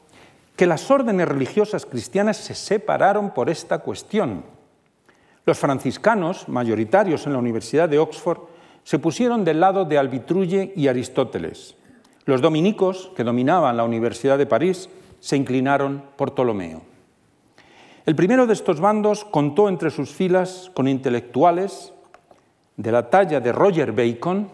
que 0.55 0.67
las 0.67 0.91
órdenes 0.91 1.29
religiosas 1.29 1.87
cristianas 1.87 2.37
se 2.37 2.55
separaron 2.55 3.33
por 3.33 3.51
esta 3.51 3.79
cuestión. 3.79 4.45
Los 5.45 5.59
franciscanos, 5.59 6.49
mayoritarios 6.49 7.27
en 7.27 7.33
la 7.33 7.39
Universidad 7.39 7.89
de 7.89 7.99
Oxford, 7.99 8.41
se 8.85 8.99
pusieron 8.99 9.45
del 9.45 9.61
lado 9.61 9.85
de 9.85 9.99
Albitrulle 9.99 10.73
y 10.77 10.89
Aristóteles. 10.89 11.75
Los 12.25 12.41
dominicos, 12.41 13.11
que 13.17 13.25
dominaban 13.25 13.77
la 13.77 13.85
Universidad 13.85 14.39
de 14.39 14.47
París, 14.47 14.89
se 15.21 15.37
inclinaron 15.37 16.03
por 16.17 16.35
Ptolomeo. 16.35 16.83
El 18.07 18.15
primero 18.15 18.47
de 18.47 18.53
estos 18.53 18.81
bandos 18.81 19.25
contó 19.25 19.69
entre 19.69 19.91
sus 19.91 20.11
filas 20.11 20.71
con 20.75 20.87
intelectuales 20.87 21.93
de 22.77 22.93
la 22.93 23.11
talla 23.11 23.41
de 23.41 23.51
Roger 23.53 23.93
Bacon, 23.93 24.49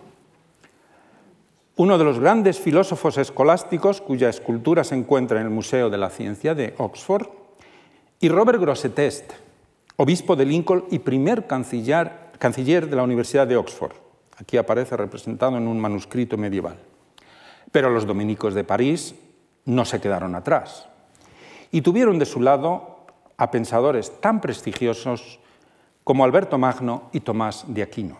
uno 1.76 1.98
de 1.98 2.04
los 2.04 2.18
grandes 2.18 2.58
filósofos 2.58 3.18
escolásticos 3.18 4.00
cuya 4.00 4.28
escultura 4.28 4.84
se 4.84 4.94
encuentra 4.94 5.40
en 5.40 5.46
el 5.46 5.52
Museo 5.52 5.90
de 5.90 5.98
la 5.98 6.10
Ciencia 6.10 6.54
de 6.54 6.74
Oxford, 6.78 7.28
y 8.20 8.28
Robert 8.28 8.60
Grosseteste, 8.60 9.34
obispo 9.96 10.36
de 10.36 10.46
Lincoln 10.46 10.84
y 10.90 11.00
primer 11.00 11.46
canciller, 11.46 12.30
canciller 12.38 12.88
de 12.88 12.96
la 12.96 13.02
Universidad 13.02 13.46
de 13.46 13.56
Oxford. 13.56 13.94
Aquí 14.38 14.56
aparece 14.56 14.96
representado 14.96 15.56
en 15.58 15.66
un 15.66 15.78
manuscrito 15.78 16.36
medieval. 16.36 16.78
Pero 17.70 17.90
los 17.90 18.06
dominicos 18.06 18.54
de 18.54 18.64
París 18.64 19.14
no 19.64 19.84
se 19.84 20.00
quedaron 20.00 20.34
atrás 20.34 20.88
y 21.70 21.80
tuvieron 21.82 22.18
de 22.18 22.26
su 22.26 22.40
lado 22.40 23.06
a 23.36 23.50
pensadores 23.50 24.20
tan 24.20 24.40
prestigiosos 24.40 25.40
como 26.04 26.24
Alberto 26.24 26.58
Magno 26.58 27.10
y 27.12 27.20
Tomás 27.20 27.64
de 27.66 27.82
Aquino. 27.82 28.18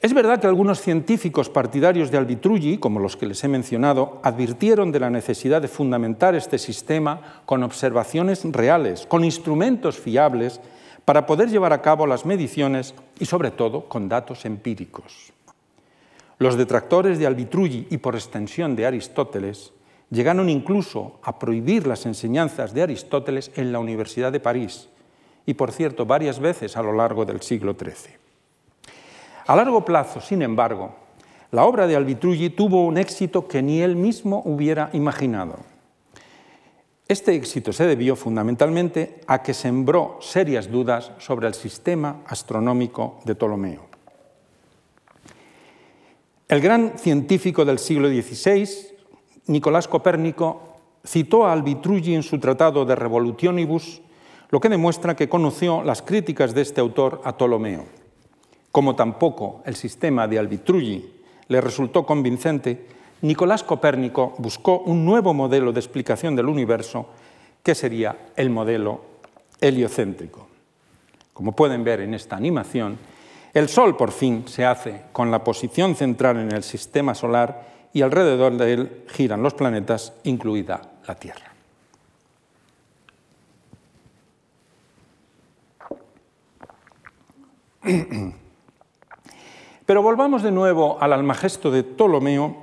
Es 0.00 0.12
verdad 0.12 0.40
que 0.40 0.46
algunos 0.46 0.80
científicos 0.80 1.48
partidarios 1.48 2.10
de 2.10 2.18
Albitrulli, 2.18 2.78
como 2.78 3.00
los 3.00 3.16
que 3.16 3.26
les 3.26 3.42
he 3.44 3.48
mencionado, 3.48 4.20
advirtieron 4.22 4.92
de 4.92 5.00
la 5.00 5.10
necesidad 5.10 5.62
de 5.62 5.68
fundamentar 5.68 6.34
este 6.34 6.58
sistema 6.58 7.42
con 7.46 7.62
observaciones 7.62 8.44
reales, 8.44 9.06
con 9.06 9.24
instrumentos 9.24 9.98
fiables, 9.98 10.60
para 11.04 11.26
poder 11.26 11.48
llevar 11.48 11.72
a 11.72 11.82
cabo 11.82 12.06
las 12.06 12.26
mediciones 12.26 12.94
y, 13.18 13.26
sobre 13.26 13.50
todo, 13.50 13.88
con 13.88 14.08
datos 14.08 14.44
empíricos. 14.44 15.32
Los 16.38 16.56
detractores 16.56 17.18
de 17.18 17.26
Albitrulli 17.26 17.86
y, 17.90 17.96
por 17.96 18.14
extensión, 18.14 18.76
de 18.76 18.84
Aristóteles, 18.84 19.72
llegaron 20.10 20.48
incluso 20.48 21.18
a 21.22 21.38
prohibir 21.38 21.86
las 21.86 22.04
enseñanzas 22.04 22.74
de 22.74 22.82
Aristóteles 22.82 23.50
en 23.56 23.72
la 23.72 23.78
Universidad 23.78 24.30
de 24.32 24.40
París, 24.40 24.88
y, 25.46 25.54
por 25.54 25.72
cierto, 25.72 26.04
varias 26.04 26.38
veces 26.38 26.76
a 26.76 26.82
lo 26.82 26.92
largo 26.92 27.24
del 27.24 27.40
siglo 27.40 27.74
XIII. 27.78 28.16
A 29.46 29.56
largo 29.56 29.84
plazo, 29.84 30.20
sin 30.20 30.42
embargo, 30.42 30.94
la 31.52 31.64
obra 31.64 31.86
de 31.86 31.96
Albitrulli 31.96 32.50
tuvo 32.50 32.84
un 32.84 32.98
éxito 32.98 33.48
que 33.48 33.62
ni 33.62 33.80
él 33.80 33.96
mismo 33.96 34.42
hubiera 34.44 34.90
imaginado. 34.92 35.56
Este 37.08 37.36
éxito 37.36 37.72
se 37.72 37.86
debió 37.86 38.16
fundamentalmente 38.16 39.20
a 39.28 39.42
que 39.42 39.54
sembró 39.54 40.18
serias 40.20 40.70
dudas 40.70 41.12
sobre 41.18 41.46
el 41.46 41.54
sistema 41.54 42.22
astronómico 42.26 43.20
de 43.24 43.36
Ptolomeo. 43.36 43.95
El 46.48 46.60
gran 46.60 46.96
científico 46.96 47.64
del 47.64 47.80
siglo 47.80 48.08
XVI, 48.08 48.68
Nicolás 49.48 49.88
Copérnico, 49.88 50.78
citó 51.04 51.44
a 51.44 51.52
Albitrulli 51.52 52.14
en 52.14 52.22
su 52.22 52.38
tratado 52.38 52.84
de 52.84 52.94
Revolutionibus, 52.94 54.00
lo 54.50 54.60
que 54.60 54.68
demuestra 54.68 55.16
que 55.16 55.28
conoció 55.28 55.82
las 55.82 56.02
críticas 56.02 56.54
de 56.54 56.62
este 56.62 56.80
autor 56.80 57.20
a 57.24 57.36
Ptolomeo. 57.36 57.86
Como 58.70 58.94
tampoco 58.94 59.62
el 59.66 59.74
sistema 59.74 60.28
de 60.28 60.38
Albitrulli 60.38 61.14
le 61.48 61.60
resultó 61.60 62.06
convincente, 62.06 62.86
Nicolás 63.22 63.64
Copérnico 63.64 64.36
buscó 64.38 64.78
un 64.78 65.04
nuevo 65.04 65.34
modelo 65.34 65.72
de 65.72 65.80
explicación 65.80 66.36
del 66.36 66.46
universo 66.46 67.08
que 67.64 67.74
sería 67.74 68.30
el 68.36 68.50
modelo 68.50 69.00
heliocéntrico. 69.60 70.46
Como 71.32 71.56
pueden 71.56 71.82
ver 71.82 72.02
en 72.02 72.14
esta 72.14 72.36
animación, 72.36 72.98
el 73.56 73.68
Sol 73.70 73.96
por 73.96 74.12
fin 74.12 74.46
se 74.46 74.66
hace 74.66 75.04
con 75.12 75.30
la 75.30 75.42
posición 75.42 75.94
central 75.94 76.36
en 76.36 76.52
el 76.52 76.62
sistema 76.62 77.14
solar 77.14 77.88
y 77.94 78.02
alrededor 78.02 78.54
de 78.58 78.72
él 78.74 79.04
giran 79.08 79.42
los 79.42 79.54
planetas, 79.54 80.12
incluida 80.24 80.82
la 81.08 81.14
Tierra. 81.14 81.52
Pero 89.86 90.02
volvamos 90.02 90.42
de 90.42 90.50
nuevo 90.50 90.98
al 91.00 91.14
Almagesto 91.14 91.70
de 91.70 91.82
Ptolomeo, 91.82 92.54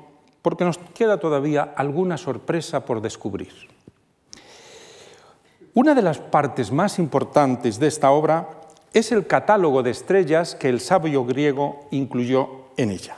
porque 0.43 0.63
nos 0.63 0.77
queda 0.77 1.17
todavía 1.17 1.73
alguna 1.75 2.17
sorpresa 2.17 2.85
por 2.85 3.01
descubrir. 3.01 3.51
Una 5.73 5.95
de 5.95 6.03
las 6.03 6.19
partes 6.19 6.71
más 6.71 6.99
importantes 6.99 7.79
de 7.79 7.87
esta 7.87 8.11
obra 8.11 8.59
es 8.93 9.11
el 9.11 9.27
catálogo 9.27 9.83
de 9.83 9.91
estrellas 9.91 10.55
que 10.55 10.69
el 10.69 10.79
sabio 10.79 11.25
griego 11.25 11.87
incluyó 11.91 12.67
en 12.77 12.91
ella. 12.91 13.17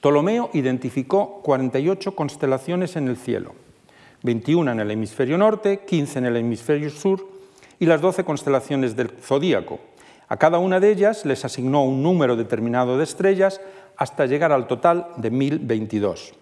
Ptolomeo 0.00 0.50
identificó 0.52 1.40
48 1.42 2.14
constelaciones 2.14 2.96
en 2.96 3.08
el 3.08 3.16
cielo, 3.16 3.54
21 4.22 4.72
en 4.72 4.80
el 4.80 4.90
hemisferio 4.90 5.38
norte, 5.38 5.80
15 5.86 6.18
en 6.18 6.26
el 6.26 6.36
hemisferio 6.36 6.90
sur 6.90 7.26
y 7.78 7.86
las 7.86 8.00
12 8.00 8.24
constelaciones 8.24 8.96
del 8.96 9.10
zodíaco, 9.10 9.80
a 10.28 10.36
cada 10.38 10.58
una 10.58 10.80
de 10.80 10.90
ellas 10.90 11.24
les 11.24 11.44
asignó 11.44 11.84
un 11.84 12.02
número 12.02 12.34
determinado 12.34 12.98
de 12.98 13.04
estrellas 13.04 13.60
hasta 13.96 14.26
llegar 14.26 14.50
al 14.50 14.66
total 14.66 15.08
de 15.16 15.30
1022. 15.30 16.34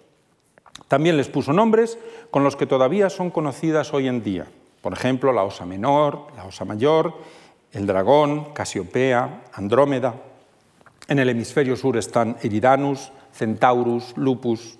También 0.88 1.16
les 1.18 1.28
puso 1.28 1.52
nombres 1.52 1.98
con 2.30 2.44
los 2.44 2.56
que 2.56 2.66
todavía 2.66 3.10
son 3.10 3.30
conocidas 3.30 3.92
hoy 3.92 4.08
en 4.08 4.22
día. 4.22 4.46
Por 4.80 4.94
ejemplo, 4.94 5.32
la 5.32 5.44
Osa 5.44 5.66
Menor, 5.66 6.28
la 6.36 6.46
Osa 6.46 6.64
Mayor, 6.64 7.14
el 7.74 7.86
Dragón, 7.86 8.52
Casiopea, 8.54 9.42
Andrómeda. 9.52 10.14
En 11.08 11.18
el 11.18 11.28
hemisferio 11.28 11.76
sur 11.76 11.96
están 11.96 12.36
Eridanus, 12.40 13.10
Centaurus, 13.32 14.16
Lupus. 14.16 14.78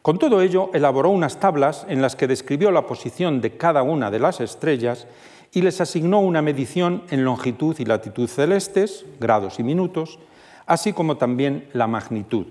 Con 0.00 0.18
todo 0.18 0.40
ello, 0.40 0.70
elaboró 0.72 1.10
unas 1.10 1.38
tablas 1.38 1.86
en 1.88 2.00
las 2.00 2.16
que 2.16 2.26
describió 2.26 2.70
la 2.70 2.86
posición 2.86 3.40
de 3.40 3.56
cada 3.56 3.82
una 3.82 4.10
de 4.10 4.18
las 4.18 4.40
estrellas 4.40 5.06
y 5.52 5.62
les 5.62 5.80
asignó 5.80 6.20
una 6.20 6.40
medición 6.40 7.02
en 7.10 7.24
longitud 7.24 7.76
y 7.78 7.84
latitud 7.84 8.28
celestes, 8.28 9.04
grados 9.20 9.58
y 9.58 9.62
minutos, 9.62 10.18
así 10.66 10.92
como 10.92 11.18
también 11.18 11.68
la 11.72 11.86
magnitud. 11.86 12.46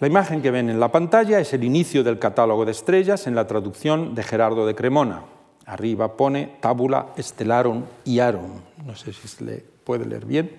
La 0.00 0.08
imagen 0.08 0.42
que 0.42 0.50
ven 0.50 0.70
en 0.70 0.80
la 0.80 0.90
pantalla 0.90 1.38
es 1.38 1.52
el 1.52 1.62
inicio 1.62 2.02
del 2.02 2.18
catálogo 2.18 2.64
de 2.64 2.72
estrellas 2.72 3.28
en 3.28 3.36
la 3.36 3.46
traducción 3.46 4.14
de 4.16 4.24
Gerardo 4.24 4.66
de 4.66 4.74
Cremona. 4.74 5.22
Arriba 5.66 6.16
pone 6.16 6.56
tabula 6.60 7.14
stellarum 7.18 7.84
iarum, 8.04 8.60
no 8.84 8.94
sé 8.94 9.12
si 9.12 9.28
se 9.28 9.44
le 9.44 9.64
puede 9.84 10.04
leer 10.04 10.26
bien, 10.26 10.50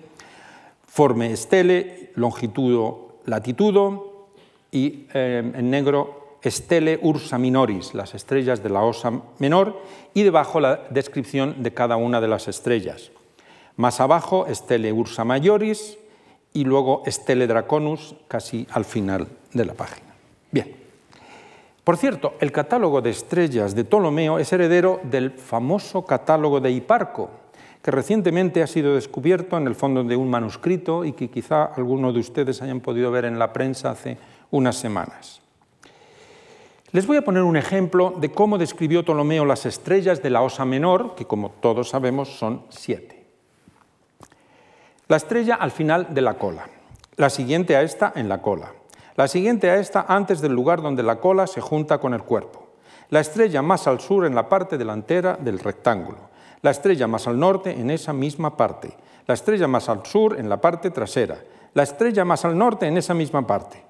forme 0.86 1.36
stele, 1.36 2.10
longitudo, 2.16 3.20
latitudo 3.26 4.28
y 4.72 5.06
eh, 5.14 5.52
en 5.54 5.70
negro 5.70 6.38
Stele 6.50 6.98
Ursa 7.02 7.38
Minoris, 7.38 7.94
las 7.94 8.14
estrellas 8.14 8.62
de 8.62 8.68
la 8.68 8.82
Osa 8.82 9.12
Menor, 9.38 9.82
y 10.14 10.22
debajo 10.22 10.60
la 10.60 10.86
descripción 10.90 11.62
de 11.62 11.74
cada 11.74 11.96
una 11.96 12.20
de 12.20 12.28
las 12.28 12.48
estrellas. 12.48 13.10
Más 13.76 14.00
abajo, 14.00 14.46
Stele 14.48 14.92
Ursa 14.92 15.24
Majoris 15.24 15.98
y 16.52 16.64
luego 16.64 17.02
Stele 17.06 17.46
Draconus, 17.46 18.14
casi 18.28 18.66
al 18.70 18.84
final 18.84 19.28
de 19.52 19.64
la 19.64 19.74
página. 19.74 20.14
Bien. 20.50 20.85
Por 21.86 21.98
cierto, 21.98 22.34
el 22.40 22.50
catálogo 22.50 23.00
de 23.00 23.10
estrellas 23.10 23.76
de 23.76 23.84
Ptolomeo 23.84 24.40
es 24.40 24.52
heredero 24.52 24.98
del 25.04 25.30
famoso 25.30 26.04
catálogo 26.04 26.58
de 26.58 26.72
Hiparco, 26.72 27.30
que 27.80 27.92
recientemente 27.92 28.60
ha 28.60 28.66
sido 28.66 28.96
descubierto 28.96 29.56
en 29.56 29.68
el 29.68 29.76
fondo 29.76 30.02
de 30.02 30.16
un 30.16 30.28
manuscrito 30.28 31.04
y 31.04 31.12
que 31.12 31.30
quizá 31.30 31.66
alguno 31.66 32.12
de 32.12 32.18
ustedes 32.18 32.60
hayan 32.60 32.80
podido 32.80 33.12
ver 33.12 33.24
en 33.24 33.38
la 33.38 33.52
prensa 33.52 33.92
hace 33.92 34.18
unas 34.50 34.74
semanas. 34.74 35.40
Les 36.90 37.06
voy 37.06 37.18
a 37.18 37.24
poner 37.24 37.44
un 37.44 37.56
ejemplo 37.56 38.14
de 38.16 38.32
cómo 38.32 38.58
describió 38.58 39.04
Ptolomeo 39.04 39.44
las 39.44 39.64
estrellas 39.64 40.20
de 40.20 40.30
la 40.30 40.42
Osa 40.42 40.64
Menor, 40.64 41.14
que 41.14 41.26
como 41.26 41.50
todos 41.50 41.90
sabemos 41.90 42.36
son 42.36 42.64
siete. 42.68 43.26
La 45.06 45.18
estrella 45.18 45.54
al 45.54 45.70
final 45.70 46.12
de 46.12 46.22
la 46.22 46.34
cola, 46.34 46.68
la 47.14 47.30
siguiente 47.30 47.76
a 47.76 47.82
esta 47.82 48.12
en 48.16 48.28
la 48.28 48.42
cola, 48.42 48.72
la 49.16 49.28
siguiente 49.28 49.70
a 49.70 49.76
esta 49.76 50.04
antes 50.08 50.40
del 50.40 50.52
lugar 50.52 50.82
donde 50.82 51.02
la 51.02 51.16
cola 51.16 51.46
se 51.46 51.60
junta 51.60 51.98
con 51.98 52.14
el 52.14 52.22
cuerpo, 52.22 52.66
la 53.08 53.20
estrella 53.20 53.62
más 53.62 53.86
al 53.86 54.00
sur 54.00 54.26
en 54.26 54.34
la 54.34 54.48
parte 54.48 54.76
delantera 54.76 55.36
del 55.40 55.58
rectángulo, 55.58 56.18
la 56.62 56.70
estrella 56.70 57.06
más 57.06 57.26
al 57.26 57.38
norte 57.38 57.70
en 57.70 57.90
esa 57.90 58.12
misma 58.12 58.56
parte, 58.56 58.94
la 59.26 59.34
estrella 59.34 59.66
más 59.68 59.88
al 59.88 60.04
sur 60.04 60.38
en 60.38 60.48
la 60.48 60.60
parte 60.60 60.90
trasera, 60.90 61.38
la 61.72 61.82
estrella 61.82 62.24
más 62.24 62.44
al 62.44 62.56
norte 62.56 62.86
en 62.86 62.96
esa 62.96 63.14
misma 63.14 63.46
parte. 63.46 63.82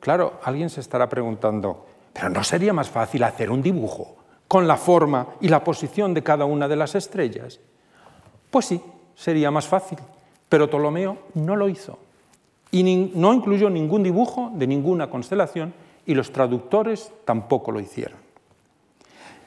Claro, 0.00 0.40
alguien 0.42 0.70
se 0.70 0.80
estará 0.80 1.08
preguntando, 1.08 1.86
pero 2.12 2.28
¿no 2.28 2.42
sería 2.42 2.72
más 2.72 2.90
fácil 2.90 3.22
hacer 3.22 3.50
un 3.50 3.62
dibujo 3.62 4.16
con 4.48 4.66
la 4.66 4.76
forma 4.76 5.28
y 5.40 5.48
la 5.48 5.62
posición 5.62 6.12
de 6.12 6.22
cada 6.22 6.44
una 6.44 6.66
de 6.66 6.76
las 6.76 6.94
estrellas? 6.96 7.60
Pues 8.50 8.66
sí, 8.66 8.82
sería 9.14 9.50
más 9.50 9.68
fácil, 9.68 9.98
pero 10.48 10.68
Ptolomeo 10.68 11.18
no 11.34 11.54
lo 11.54 11.68
hizo. 11.68 11.98
Y 12.72 12.82
no 13.14 13.32
incluyó 13.32 13.70
ningún 13.70 14.02
dibujo 14.02 14.50
de 14.54 14.66
ninguna 14.66 15.08
constelación 15.08 15.72
y 16.04 16.14
los 16.14 16.32
traductores 16.32 17.12
tampoco 17.24 17.70
lo 17.70 17.78
hicieron. 17.78 18.18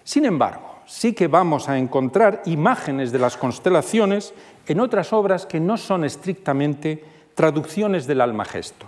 Sin 0.03 0.25
embargo, 0.25 0.75
sí 0.85 1.13
que 1.13 1.27
vamos 1.27 1.67
a 1.67 1.77
encontrar 1.77 2.43
imágenes 2.45 3.11
de 3.11 3.19
las 3.19 3.35
constelaciones 3.35 4.33
en 4.67 4.79
otras 4.79 5.11
obras 5.11 5.45
que 5.45 5.59
no 5.59 5.75
son 5.77 6.05
estrictamente 6.05 7.03
traducciones 7.33 8.07
del 8.07 8.21
Almagesto. 8.21 8.85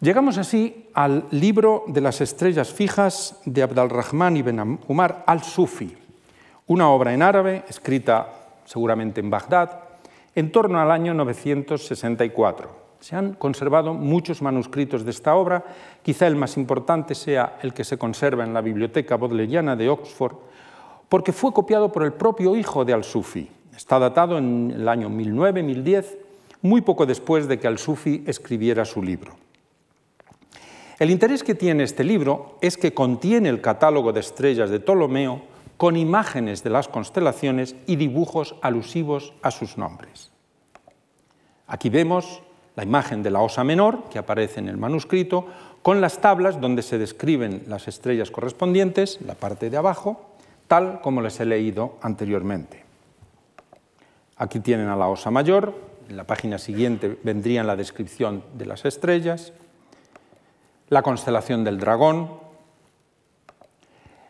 Llegamos 0.00 0.38
así 0.38 0.88
al 0.94 1.24
libro 1.30 1.84
de 1.86 2.00
las 2.00 2.20
estrellas 2.20 2.72
fijas 2.72 3.40
de 3.44 3.62
Abdalrahman 3.62 4.36
ibn 4.36 4.78
Umar 4.88 5.24
al-Sufi, 5.26 5.96
una 6.66 6.90
obra 6.90 7.14
en 7.14 7.22
árabe 7.22 7.64
escrita 7.68 8.28
seguramente 8.64 9.20
en 9.20 9.30
Bagdad 9.30 9.85
en 10.36 10.52
torno 10.52 10.78
al 10.78 10.90
año 10.90 11.14
964. 11.14 12.86
Se 13.00 13.16
han 13.16 13.32
conservado 13.34 13.94
muchos 13.94 14.42
manuscritos 14.42 15.04
de 15.04 15.10
esta 15.10 15.34
obra, 15.34 15.64
quizá 16.02 16.26
el 16.26 16.36
más 16.36 16.56
importante 16.56 17.14
sea 17.14 17.58
el 17.62 17.72
que 17.72 17.84
se 17.84 17.98
conserva 17.98 18.44
en 18.44 18.54
la 18.54 18.60
Biblioteca 18.60 19.16
Bodleiana 19.16 19.76
de 19.76 19.88
Oxford, 19.88 20.36
porque 21.08 21.32
fue 21.32 21.52
copiado 21.52 21.90
por 21.90 22.04
el 22.04 22.12
propio 22.12 22.54
hijo 22.54 22.84
de 22.84 22.92
al-Sufi. 22.92 23.48
Está 23.74 23.98
datado 23.98 24.36
en 24.36 24.72
el 24.74 24.88
año 24.88 25.08
1009-1010, 25.08 26.04
muy 26.62 26.82
poco 26.82 27.06
después 27.06 27.48
de 27.48 27.58
que 27.58 27.66
al-Sufi 27.66 28.22
escribiera 28.26 28.84
su 28.84 29.02
libro. 29.02 29.32
El 30.98 31.10
interés 31.10 31.42
que 31.42 31.54
tiene 31.54 31.84
este 31.84 32.04
libro 32.04 32.58
es 32.60 32.76
que 32.76 32.92
contiene 32.92 33.48
el 33.48 33.60
catálogo 33.60 34.12
de 34.12 34.20
estrellas 34.20 34.70
de 34.70 34.80
Ptolomeo 34.80 35.55
con 35.76 35.96
imágenes 35.96 36.62
de 36.62 36.70
las 36.70 36.88
constelaciones 36.88 37.76
y 37.86 37.96
dibujos 37.96 38.56
alusivos 38.62 39.34
a 39.42 39.50
sus 39.50 39.76
nombres. 39.76 40.30
Aquí 41.66 41.90
vemos 41.90 42.42
la 42.76 42.84
imagen 42.84 43.22
de 43.22 43.30
la 43.30 43.40
Osa 43.40 43.64
Menor, 43.64 44.04
que 44.10 44.18
aparece 44.18 44.60
en 44.60 44.68
el 44.68 44.76
manuscrito, 44.76 45.46
con 45.82 46.00
las 46.00 46.20
tablas 46.20 46.60
donde 46.60 46.82
se 46.82 46.98
describen 46.98 47.64
las 47.68 47.88
estrellas 47.88 48.30
correspondientes, 48.30 49.20
la 49.22 49.34
parte 49.34 49.70
de 49.70 49.76
abajo, 49.76 50.30
tal 50.68 51.00
como 51.00 51.22
les 51.22 51.38
he 51.40 51.46
leído 51.46 51.96
anteriormente. 52.02 52.84
Aquí 54.36 54.60
tienen 54.60 54.88
a 54.88 54.96
la 54.96 55.08
Osa 55.08 55.30
Mayor, 55.30 55.74
en 56.08 56.16
la 56.16 56.24
página 56.24 56.58
siguiente 56.58 57.18
vendría 57.22 57.64
la 57.64 57.76
descripción 57.76 58.44
de 58.54 58.66
las 58.66 58.84
estrellas, 58.84 59.52
la 60.88 61.02
constelación 61.02 61.64
del 61.64 61.78
dragón, 61.78 62.45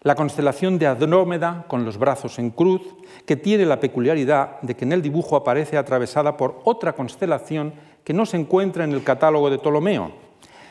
la 0.02 0.14
constelación 0.14 0.78
de 0.78 0.86
Andrómeda 0.86 1.64
con 1.68 1.84
los 1.84 1.98
brazos 1.98 2.38
en 2.38 2.50
cruz, 2.50 2.82
que 3.24 3.36
tiene 3.36 3.66
la 3.66 3.80
peculiaridad 3.80 4.60
de 4.62 4.76
que 4.76 4.84
en 4.84 4.92
el 4.92 5.02
dibujo 5.02 5.36
aparece 5.36 5.76
atravesada 5.76 6.36
por 6.36 6.60
otra 6.64 6.92
constelación 6.92 7.74
que 8.04 8.12
no 8.12 8.24
se 8.24 8.36
encuentra 8.36 8.84
en 8.84 8.92
el 8.92 9.02
catálogo 9.02 9.50
de 9.50 9.58
Ptolomeo. 9.58 10.26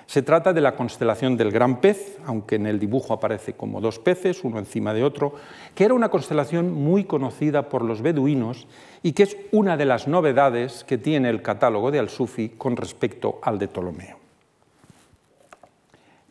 Se 0.07 0.21
trata 0.21 0.53
de 0.53 0.61
la 0.61 0.76
constelación 0.76 1.36
del 1.36 1.51
gran 1.51 1.82
pez, 1.82 2.19
aunque 2.26 2.55
en 2.55 2.67
el 2.67 2.80
dibujo 2.80 3.13
aparece 3.13 3.53
como 3.53 3.82
dos 3.82 3.97
peces, 3.97 4.43
uno 4.43 4.59
encima 4.59 4.93
de 4.93 5.03
otro, 5.03 5.34
que 5.73 5.84
era 5.84 5.95
una 5.95 6.09
constelación 6.09 6.71
muy 6.71 7.05
conocida 7.05 7.69
por 7.69 7.84
los 7.84 8.03
beduinos 8.03 8.67
y 9.01 9.13
que 9.13 9.23
es 9.23 9.36
una 9.51 9.78
de 9.78 9.86
las 9.86 10.07
novedades 10.07 10.84
que 10.84 10.99
tiene 10.99 11.30
el 11.30 11.41
catálogo 11.41 11.89
de 11.89 11.99
Al-Sufi 11.99 12.49
con 12.49 12.78
respecto 12.78 13.39
al 13.41 13.57
de 13.57 13.67
Ptolomeo. 13.67 14.14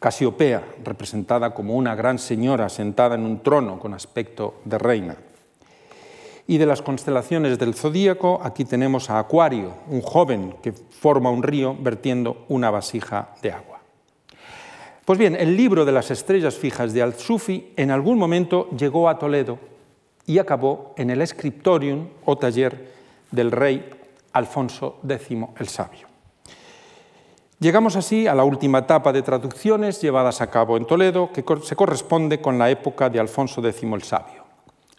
Casiopea, 0.05 0.63
representada 0.85 1.55
como 1.55 1.77
una 1.77 1.95
gran 1.95 2.19
señora 2.19 2.69
sentada 2.69 3.15
en 3.15 3.25
un 3.25 3.43
trono 3.43 3.79
con 3.81 3.95
aspecto 3.95 4.61
de 4.67 4.77
reina. 4.77 5.17
Y 6.47 6.59
de 6.59 6.67
las 6.67 6.83
constelaciones 6.83 7.59
del 7.59 7.73
zodíaco, 7.73 8.39
aquí 8.45 8.67
tenemos 8.67 9.09
a 9.09 9.19
Acuario, 9.19 9.73
un 9.89 10.03
joven 10.03 10.57
que 10.63 10.75
forma 10.75 11.31
un 11.31 11.43
río 11.43 11.75
vertiendo 11.81 12.45
una 12.51 12.71
vasija 12.71 13.31
de 13.41 13.53
agua. 13.53 13.81
Pues 15.07 15.19
bien, 15.19 15.37
el 15.37 15.57
libro 15.57 15.87
de 15.87 15.93
las 15.93 16.11
estrellas 16.11 16.55
fijas 16.55 16.93
de 16.93 17.01
Al-Sufi 17.01 17.73
en 17.75 17.91
algún 17.91 18.19
momento 18.19 18.69
llegó 18.77 19.09
a 19.09 19.19
Toledo 19.19 19.59
y 20.27 20.37
acabó 20.37 20.93
en 20.99 21.09
el 21.09 21.27
scriptorium 21.27 22.09
o 22.27 22.37
taller 22.37 22.93
del 23.31 23.51
rey 23.51 23.89
Alfonso 24.35 25.01
X 25.09 25.31
el 25.59 25.69
Sabio. 25.69 26.14
Llegamos 27.61 27.95
así 27.95 28.27
a 28.27 28.35
la 28.35 28.45
última 28.45 28.81
etapa 28.81 29.13
de 29.13 29.23
traducciones 29.23 30.01
llevadas 30.01 30.41
a 30.41 30.51
cabo 30.51 30.77
en 30.77 30.87
Toledo, 30.87 31.31
que 31.33 31.45
se 31.63 31.77
corresponde 31.77 32.41
con 32.41 32.59
la 32.59 32.69
época 32.69 33.09
de 33.09 33.21
Alfonso 33.21 33.65
X 33.67 33.83
el 33.85 34.03
Sabio. 34.03 34.45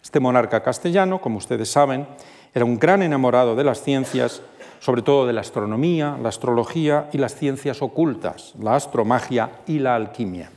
Este 0.02 0.20
monarca 0.20 0.62
castellano, 0.62 1.20
como 1.20 1.36
ustedes 1.36 1.70
saben, 1.70 2.06
era 2.54 2.64
un 2.64 2.78
gran 2.78 3.02
enamorado 3.02 3.54
de 3.54 3.64
las 3.64 3.82
ciencias, 3.82 4.40
sobre 4.78 5.02
todo 5.02 5.26
de 5.26 5.34
la 5.34 5.42
astronomía, 5.42 6.16
la 6.22 6.30
astrología 6.30 7.10
y 7.12 7.18
las 7.18 7.34
ciencias 7.34 7.82
ocultas, 7.82 8.54
la 8.58 8.76
astromagia 8.76 9.50
y 9.66 9.78
la 9.78 9.94
alquimia. 9.94 10.50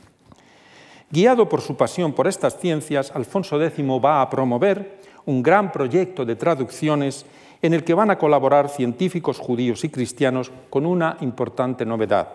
Guiado 1.10 1.48
por 1.48 1.60
su 1.60 1.76
pasión 1.76 2.14
por 2.14 2.26
estas 2.26 2.58
ciencias, 2.58 3.12
Alfonso 3.14 3.62
X 3.62 3.84
va 4.02 4.22
a 4.22 4.30
promover 4.30 5.00
un 5.26 5.42
gran 5.42 5.70
proyecto 5.70 6.24
de 6.24 6.36
traducciones 6.36 7.26
en 7.62 7.74
el 7.74 7.84
que 7.84 7.94
van 7.94 8.10
a 8.10 8.18
colaborar 8.18 8.68
científicos 8.68 9.38
judíos 9.38 9.84
y 9.84 9.88
cristianos 9.90 10.50
con 10.70 10.86
una 10.86 11.16
importante 11.20 11.84
novedad. 11.84 12.28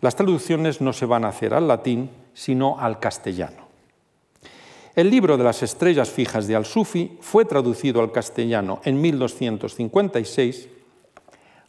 Las 0.00 0.16
traducciones 0.16 0.80
no 0.80 0.92
se 0.92 1.06
van 1.06 1.24
a 1.24 1.28
hacer 1.28 1.54
al 1.54 1.68
latín, 1.68 2.10
sino 2.34 2.78
al 2.78 2.98
castellano. 2.98 3.68
El 4.96 5.08
libro 5.08 5.36
de 5.36 5.44
las 5.44 5.62
estrellas 5.62 6.10
fijas 6.10 6.46
de 6.46 6.56
Al-Sufi 6.56 7.18
fue 7.20 7.44
traducido 7.44 8.00
al 8.00 8.10
castellano 8.10 8.80
en 8.84 9.00
1256 9.00 10.68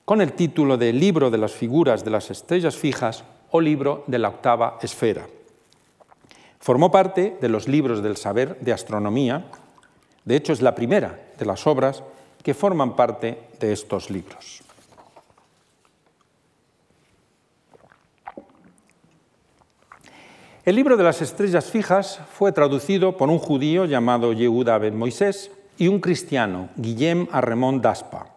con 0.06 0.22
el 0.22 0.34
título 0.34 0.78
de 0.78 0.92
Libro 0.92 1.30
de 1.30 1.38
las 1.38 1.52
figuras 1.52 2.04
de 2.04 2.12
las 2.12 2.32
estrellas 2.32 2.76
fijas 2.76 3.24
o 3.52 3.62
Libro 3.62 4.04
de 4.08 4.18
la 4.18 4.30
octava 4.30 4.80
esfera. 4.82 5.28
Formó 6.60 6.92
parte 6.92 7.38
de 7.40 7.50
los 7.50 7.68
libros 7.68 8.02
del 8.02 8.18
saber 8.18 8.60
de 8.60 8.74
astronomía, 8.74 9.46
de 10.26 10.36
hecho 10.36 10.54
es 10.54 10.62
la 10.62 10.76
primera 10.76 11.20
de 11.38 11.46
las 11.46 11.66
obras 11.68 12.04
que 12.44 12.54
forman 12.54 12.96
parte 12.96 13.38
de 13.60 13.72
estos 13.72 14.10
libros. 14.10 14.62
El 20.64 20.76
libro 20.76 20.96
de 20.96 21.04
las 21.04 21.22
estrellas 21.22 21.72
fijas 21.72 22.20
fue 22.34 22.52
traducido 22.52 23.18
por 23.18 23.30
un 23.30 23.40
judío 23.40 23.86
llamado 23.86 24.32
Yehuda 24.32 24.78
ben 24.78 24.96
Moisés 24.96 25.50
y 25.78 25.88
un 25.88 26.00
cristiano, 26.00 26.70
Guillem 26.76 27.28
Arremont 27.32 27.82
d'Aspa. 27.82 28.28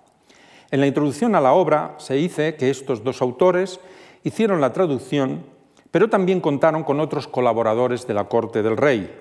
En 0.70 0.80
la 0.80 0.86
introducción 0.86 1.34
a 1.34 1.40
la 1.42 1.52
obra 1.52 1.94
se 1.98 2.14
dice 2.14 2.56
que 2.56 2.70
estos 2.70 3.04
dos 3.04 3.20
autores 3.20 3.78
hicieron 4.22 4.62
la 4.62 4.72
traducción, 4.72 5.44
pero 5.90 6.08
también 6.08 6.40
contaron 6.40 6.82
con 6.82 6.98
otros 6.98 7.28
colaboradores 7.28 8.06
de 8.06 8.14
la 8.14 8.24
corte 8.24 8.62
del 8.62 8.78
rey, 8.78 9.14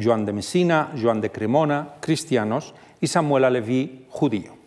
Joan 0.00 0.26
de 0.26 0.34
Messina, 0.34 0.92
Joan 1.00 1.22
de 1.22 1.32
Cremona, 1.32 1.94
cristianos, 2.00 2.74
y 3.00 3.06
Samuel 3.06 3.44
Aleví, 3.44 4.06
judío. 4.08 4.60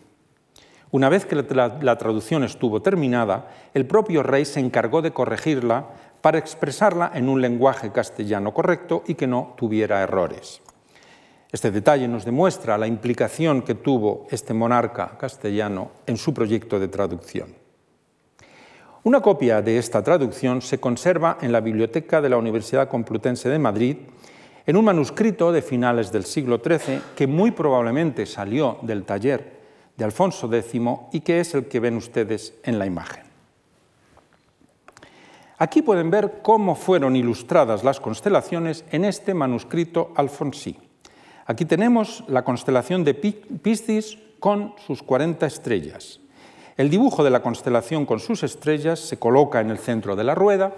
Una 0.90 1.08
vez 1.08 1.26
que 1.26 1.34
la, 1.34 1.98
traducción 1.98 2.44
estuvo 2.44 2.80
terminada, 2.80 3.50
el 3.74 3.84
propio 3.84 4.22
rey 4.22 4.44
se 4.44 4.60
encargó 4.60 5.02
de 5.02 5.10
corregirla 5.10 5.88
para 6.20 6.38
expresarla 6.38 7.10
en 7.14 7.28
un 7.28 7.40
lenguaje 7.40 7.90
castellano 7.90 8.54
correcto 8.54 9.02
y 9.06 9.14
que 9.14 9.26
no 9.26 9.54
tuviera 9.56 10.02
errores. 10.02 10.62
Este 11.50 11.70
detalle 11.70 12.06
nos 12.06 12.24
demuestra 12.24 12.78
la 12.78 12.86
implicación 12.86 13.62
que 13.62 13.74
tuvo 13.74 14.26
este 14.30 14.54
monarca 14.54 15.18
castellano 15.18 15.90
en 16.06 16.16
su 16.16 16.32
proyecto 16.32 16.78
de 16.78 16.88
traducción. 16.88 17.54
Una 19.02 19.20
copia 19.20 19.62
de 19.62 19.78
esta 19.78 20.02
traducción 20.02 20.62
se 20.62 20.78
conserva 20.78 21.38
en 21.40 21.52
la 21.52 21.60
biblioteca 21.60 22.20
de 22.20 22.28
la 22.28 22.38
Universidad 22.38 22.88
Complutense 22.88 23.48
de 23.48 23.58
Madrid 23.58 23.96
en 24.66 24.76
un 24.76 24.84
manuscrito 24.84 25.52
de 25.52 25.62
finales 25.62 26.10
del 26.10 26.24
siglo 26.24 26.60
XIII 26.64 27.00
que 27.16 27.26
muy 27.26 27.50
probablemente 27.50 28.26
salió 28.26 28.78
del 28.82 29.04
taller 29.04 29.60
de 29.96 30.04
Alfonso 30.04 30.52
X 30.52 30.80
y 31.12 31.20
que 31.20 31.40
es 31.40 31.54
el 31.54 31.66
que 31.66 31.80
ven 31.80 31.96
ustedes 31.96 32.54
en 32.62 32.78
la 32.78 32.86
imagen. 32.86 33.24
Aquí 35.58 35.82
pueden 35.82 36.10
ver 36.10 36.40
cómo 36.42 36.74
fueron 36.74 37.14
ilustradas 37.14 37.84
las 37.84 38.00
constelaciones 38.00 38.84
en 38.90 39.04
este 39.04 39.34
manuscrito 39.34 40.12
alfonsí. 40.16 40.76
Aquí 41.46 41.64
tenemos 41.64 42.24
la 42.26 42.42
constelación 42.42 43.04
de 43.04 43.14
Piscis 43.14 44.18
con 44.40 44.74
sus 44.84 45.02
40 45.02 45.46
estrellas. 45.46 46.20
El 46.76 46.90
dibujo 46.90 47.22
de 47.22 47.30
la 47.30 47.40
constelación 47.40 48.04
con 48.04 48.18
sus 48.18 48.42
estrellas 48.42 48.98
se 48.98 49.18
coloca 49.18 49.60
en 49.60 49.70
el 49.70 49.78
centro 49.78 50.16
de 50.16 50.24
la 50.24 50.34
rueda 50.34 50.72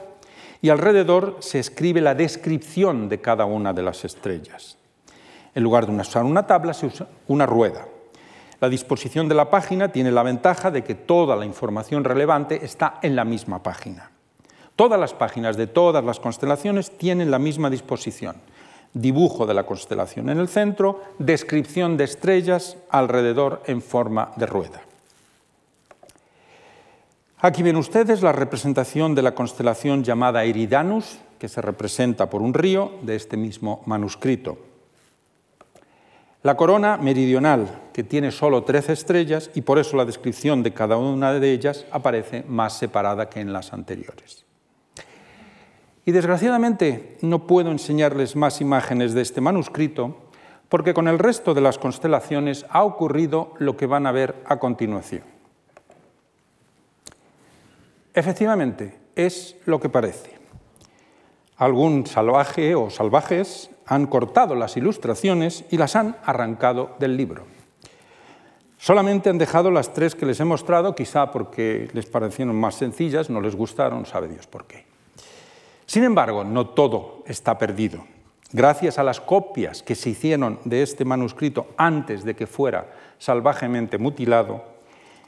y 0.62 0.70
alrededor 0.70 1.36
se 1.40 1.58
escribe 1.58 2.00
la 2.00 2.14
descripción 2.14 3.08
de 3.08 3.20
cada 3.20 3.44
una 3.44 3.72
de 3.72 3.82
las 3.82 4.04
estrellas. 4.04 4.76
En 5.54 5.62
lugar 5.62 5.86
de 5.86 5.96
usar 5.96 6.24
una 6.24 6.46
tabla, 6.46 6.74
se 6.74 6.86
usa 6.86 7.06
una 7.28 7.46
rueda. 7.46 7.86
La 8.60 8.68
disposición 8.68 9.28
de 9.28 9.34
la 9.34 9.50
página 9.50 9.92
tiene 9.92 10.10
la 10.10 10.22
ventaja 10.22 10.70
de 10.70 10.82
que 10.82 10.94
toda 10.94 11.36
la 11.36 11.44
información 11.44 12.04
relevante 12.04 12.64
está 12.64 12.98
en 13.02 13.16
la 13.16 13.24
misma 13.24 13.62
página. 13.62 14.10
Todas 14.76 15.00
las 15.00 15.14
páginas 15.14 15.56
de 15.56 15.66
todas 15.66 16.04
las 16.04 16.20
constelaciones 16.20 16.96
tienen 16.98 17.30
la 17.30 17.38
misma 17.38 17.70
disposición. 17.70 18.36
Dibujo 18.92 19.46
de 19.46 19.54
la 19.54 19.64
constelación 19.64 20.28
en 20.30 20.38
el 20.38 20.48
centro, 20.48 21.02
descripción 21.18 21.96
de 21.96 22.04
estrellas 22.04 22.76
alrededor 22.90 23.62
en 23.66 23.82
forma 23.82 24.32
de 24.36 24.46
rueda. 24.46 24.82
Aquí 27.38 27.62
ven 27.62 27.76
ustedes 27.76 28.22
la 28.22 28.32
representación 28.32 29.14
de 29.14 29.20
la 29.20 29.34
constelación 29.34 30.02
llamada 30.02 30.44
Eridanus, 30.44 31.18
que 31.38 31.48
se 31.48 31.60
representa 31.60 32.30
por 32.30 32.40
un 32.40 32.54
río 32.54 32.92
de 33.02 33.14
este 33.14 33.36
mismo 33.36 33.82
manuscrito. 33.84 34.56
La 36.42 36.56
corona 36.56 36.96
meridional, 36.96 37.90
que 37.92 38.04
tiene 38.04 38.30
solo 38.30 38.62
13 38.62 38.94
estrellas 38.94 39.50
y 39.54 39.60
por 39.60 39.78
eso 39.78 39.98
la 39.98 40.06
descripción 40.06 40.62
de 40.62 40.72
cada 40.72 40.96
una 40.96 41.34
de 41.34 41.52
ellas 41.52 41.84
aparece 41.90 42.42
más 42.48 42.78
separada 42.78 43.28
que 43.28 43.40
en 43.40 43.52
las 43.52 43.74
anteriores. 43.74 44.46
Y 46.06 46.12
desgraciadamente 46.12 47.18
no 47.20 47.46
puedo 47.46 47.70
enseñarles 47.70 48.34
más 48.34 48.62
imágenes 48.62 49.12
de 49.12 49.20
este 49.20 49.42
manuscrito 49.42 50.16
porque 50.70 50.94
con 50.94 51.06
el 51.06 51.18
resto 51.18 51.52
de 51.52 51.60
las 51.60 51.78
constelaciones 51.78 52.64
ha 52.70 52.82
ocurrido 52.82 53.52
lo 53.58 53.76
que 53.76 53.86
van 53.86 54.06
a 54.06 54.12
ver 54.12 54.36
a 54.46 54.58
continuación. 54.58 55.35
Efectivamente, 58.16 58.96
es 59.14 59.56
lo 59.66 59.78
que 59.78 59.90
parece. 59.90 60.30
Algún 61.58 62.06
salvaje 62.06 62.74
o 62.74 62.88
salvajes 62.88 63.70
han 63.84 64.06
cortado 64.06 64.54
las 64.54 64.78
ilustraciones 64.78 65.66
y 65.70 65.76
las 65.76 65.96
han 65.96 66.16
arrancado 66.24 66.96
del 66.98 67.18
libro. 67.18 67.44
Solamente 68.78 69.28
han 69.28 69.36
dejado 69.36 69.70
las 69.70 69.92
tres 69.92 70.14
que 70.14 70.24
les 70.24 70.40
he 70.40 70.46
mostrado, 70.46 70.94
quizá 70.94 71.30
porque 71.30 71.90
les 71.92 72.06
parecieron 72.06 72.56
más 72.56 72.76
sencillas, 72.76 73.28
no 73.28 73.42
les 73.42 73.54
gustaron, 73.54 74.06
sabe 74.06 74.28
Dios 74.28 74.46
por 74.46 74.66
qué. 74.66 74.86
Sin 75.84 76.02
embargo, 76.02 76.42
no 76.42 76.68
todo 76.68 77.22
está 77.26 77.58
perdido. 77.58 78.02
Gracias 78.50 78.98
a 78.98 79.02
las 79.02 79.20
copias 79.20 79.82
que 79.82 79.94
se 79.94 80.08
hicieron 80.08 80.58
de 80.64 80.82
este 80.82 81.04
manuscrito 81.04 81.66
antes 81.76 82.24
de 82.24 82.34
que 82.34 82.46
fuera 82.46 82.94
salvajemente 83.18 83.98
mutilado, 83.98 84.75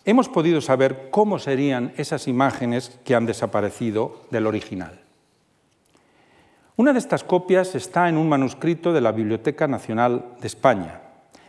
hemos 0.05 0.29
podido 0.29 0.61
saber 0.61 1.09
cómo 1.11 1.39
serían 1.39 1.93
esas 1.97 2.29
imágenes 2.29 2.99
que 3.05 3.15
han 3.15 3.27
desaparecido 3.27 4.23
del 4.31 4.47
original. 4.47 5.01
Una 6.77 6.93
de 6.93 7.01
estas 7.01 7.25
copias 7.25 7.75
está 7.75 8.09
en 8.09 8.17
un 8.17 8.29
manuscrito 8.29 8.93
de 8.93 9.01
la 9.01 9.13
Biblioteca 9.13 9.67
Nacional 9.67 10.37
de 10.41 10.47
España. 10.47 11.01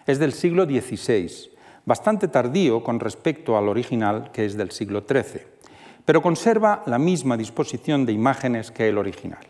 Es 0.08 0.18
del 0.18 0.34
siglo 0.34 0.66
XVI, 0.66 1.52
bastante 1.86 2.28
tardío 2.28 2.84
con 2.84 3.00
respecto 3.00 3.58
al 3.58 3.70
original, 3.70 4.32
que 4.32 4.46
es 4.46 4.58
del 4.58 4.72
siglo 4.72 5.04
XIII, 5.08 5.42
pero 6.04 6.22
conserva 6.22 6.82
la 6.88 6.98
misma 6.98 7.38
disposición 7.38 8.06
de 8.06 8.14
imágenes 8.14 8.72
que 8.72 8.90
el 8.90 8.98
original. 8.98 9.46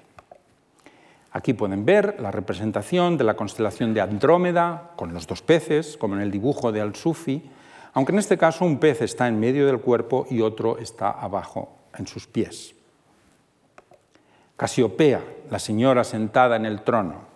Aquí 1.32 1.54
pueden 1.54 1.86
ver 1.86 2.18
la 2.20 2.32
representación 2.32 3.18
de 3.18 3.24
la 3.24 3.36
constelación 3.36 3.93
de 3.93 4.02
Andrómeda 4.02 4.91
con 4.95 5.14
los 5.14 5.28
dos 5.28 5.41
peces, 5.41 5.95
como 5.95 6.16
en 6.16 6.22
el 6.22 6.32
dibujo 6.32 6.72
de 6.72 6.82
Al-Sufi, 6.82 7.50
aunque 7.93 8.11
en 8.11 8.19
este 8.19 8.37
caso 8.37 8.65
un 8.65 8.79
pez 8.79 9.01
está 9.01 9.27
en 9.27 9.39
medio 9.39 9.65
del 9.65 9.79
cuerpo 9.79 10.27
y 10.29 10.41
otro 10.41 10.77
está 10.77 11.11
abajo 11.11 11.69
en 11.97 12.07
sus 12.07 12.27
pies. 12.27 12.75
Casiopea, 14.57 15.23
la 15.49 15.59
señora 15.59 16.03
sentada 16.03 16.55
en 16.55 16.65
el 16.65 16.81
trono. 16.81 17.29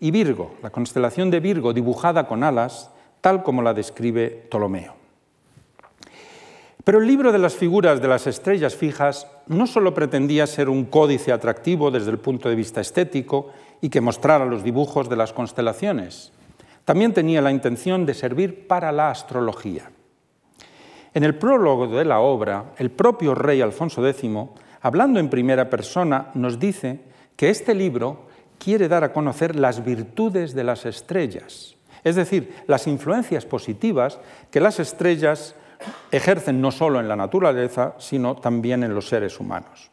Y 0.00 0.10
Virgo, 0.10 0.54
la 0.62 0.70
constelación 0.70 1.30
de 1.30 1.40
Virgo 1.40 1.72
dibujada 1.72 2.26
con 2.26 2.42
alas, 2.42 2.90
tal 3.20 3.42
como 3.42 3.62
la 3.62 3.74
describe 3.74 4.46
Ptolomeo. 4.50 4.94
Pero 6.84 6.98
el 6.98 7.06
libro 7.06 7.32
de 7.32 7.38
las 7.38 7.54
figuras 7.54 8.02
de 8.02 8.08
las 8.08 8.26
estrellas 8.26 8.76
fijas 8.76 9.26
no 9.46 9.66
solo 9.66 9.94
pretendía 9.94 10.46
ser 10.46 10.68
un 10.68 10.84
códice 10.84 11.32
atractivo 11.32 11.90
desde 11.90 12.10
el 12.10 12.18
punto 12.18 12.50
de 12.50 12.54
vista 12.54 12.82
estético 12.82 13.50
y 13.80 13.88
que 13.88 14.02
mostrara 14.02 14.44
los 14.44 14.62
dibujos 14.62 15.08
de 15.08 15.16
las 15.16 15.32
constelaciones, 15.32 16.33
también 16.84 17.14
tenía 17.14 17.40
la 17.40 17.50
intención 17.50 18.04
de 18.04 18.14
servir 18.14 18.66
para 18.66 18.92
la 18.92 19.10
astrología. 19.10 19.90
En 21.14 21.24
el 21.24 21.36
prólogo 21.36 21.86
de 21.86 22.04
la 22.04 22.20
obra, 22.20 22.72
el 22.78 22.90
propio 22.90 23.34
rey 23.34 23.60
Alfonso 23.60 24.06
X, 24.06 24.30
hablando 24.82 25.20
en 25.20 25.30
primera 25.30 25.70
persona, 25.70 26.30
nos 26.34 26.58
dice 26.58 27.00
que 27.36 27.50
este 27.50 27.74
libro 27.74 28.26
quiere 28.58 28.88
dar 28.88 29.04
a 29.04 29.12
conocer 29.12 29.56
las 29.56 29.84
virtudes 29.84 30.54
de 30.54 30.64
las 30.64 30.86
estrellas, 30.86 31.76
es 32.02 32.16
decir, 32.16 32.54
las 32.66 32.86
influencias 32.86 33.46
positivas 33.46 34.18
que 34.50 34.60
las 34.60 34.80
estrellas 34.80 35.54
ejercen 36.10 36.60
no 36.60 36.70
solo 36.70 37.00
en 37.00 37.08
la 37.08 37.16
naturaleza, 37.16 37.94
sino 37.98 38.36
también 38.36 38.82
en 38.82 38.94
los 38.94 39.08
seres 39.08 39.38
humanos. 39.40 39.90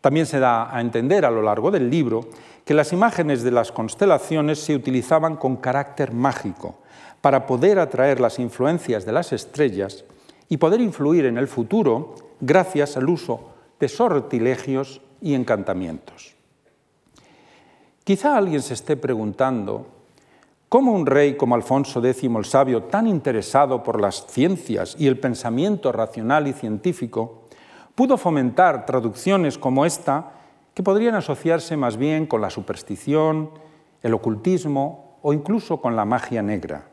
También 0.00 0.26
se 0.26 0.40
da 0.40 0.74
a 0.74 0.80
entender 0.80 1.24
a 1.24 1.30
lo 1.30 1.42
largo 1.42 1.70
del 1.70 1.90
libro 1.90 2.30
que 2.70 2.74
las 2.74 2.92
imágenes 2.92 3.42
de 3.42 3.50
las 3.50 3.72
constelaciones 3.72 4.60
se 4.60 4.76
utilizaban 4.76 5.34
con 5.34 5.56
carácter 5.56 6.12
mágico 6.12 6.76
para 7.20 7.44
poder 7.44 7.80
atraer 7.80 8.20
las 8.20 8.38
influencias 8.38 9.04
de 9.04 9.10
las 9.10 9.32
estrellas 9.32 10.04
y 10.48 10.56
poder 10.56 10.80
influir 10.80 11.26
en 11.26 11.36
el 11.36 11.48
futuro 11.48 12.14
gracias 12.38 12.96
al 12.96 13.08
uso 13.08 13.50
de 13.80 13.88
sortilegios 13.88 15.00
y 15.20 15.34
encantamientos. 15.34 16.36
Quizá 18.04 18.36
alguien 18.36 18.62
se 18.62 18.74
esté 18.74 18.96
preguntando 18.96 19.88
cómo 20.68 20.92
un 20.92 21.06
rey 21.06 21.36
como 21.36 21.56
Alfonso 21.56 21.98
X 21.98 22.22
el 22.22 22.44
Sabio, 22.44 22.84
tan 22.84 23.08
interesado 23.08 23.82
por 23.82 24.00
las 24.00 24.28
ciencias 24.28 24.94
y 24.96 25.08
el 25.08 25.18
pensamiento 25.18 25.90
racional 25.90 26.46
y 26.46 26.52
científico, 26.52 27.48
pudo 27.96 28.16
fomentar 28.16 28.86
traducciones 28.86 29.58
como 29.58 29.84
esta 29.84 30.34
que 30.80 30.84
podrían 30.84 31.14
asociarse 31.14 31.76
más 31.76 31.98
bien 31.98 32.24
con 32.24 32.40
la 32.40 32.48
superstición, 32.48 33.50
el 34.02 34.14
ocultismo 34.14 35.18
o 35.20 35.34
incluso 35.34 35.78
con 35.78 35.94
la 35.94 36.06
magia 36.06 36.40
negra. 36.40 36.86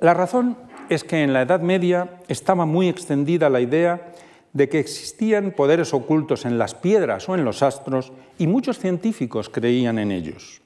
La 0.00 0.12
razón 0.12 0.58
es 0.88 1.04
que 1.04 1.22
en 1.22 1.32
la 1.32 1.42
Edad 1.42 1.60
Media 1.60 2.18
estaba 2.26 2.66
muy 2.66 2.88
extendida 2.88 3.48
la 3.48 3.60
idea 3.60 4.10
de 4.52 4.68
que 4.68 4.80
existían 4.80 5.52
poderes 5.52 5.94
ocultos 5.94 6.46
en 6.46 6.58
las 6.58 6.74
piedras 6.74 7.28
o 7.28 7.36
en 7.36 7.44
los 7.44 7.62
astros 7.62 8.12
y 8.38 8.48
muchos 8.48 8.80
científicos 8.80 9.50
creían 9.50 10.00
en 10.00 10.10
ellos. 10.10 10.62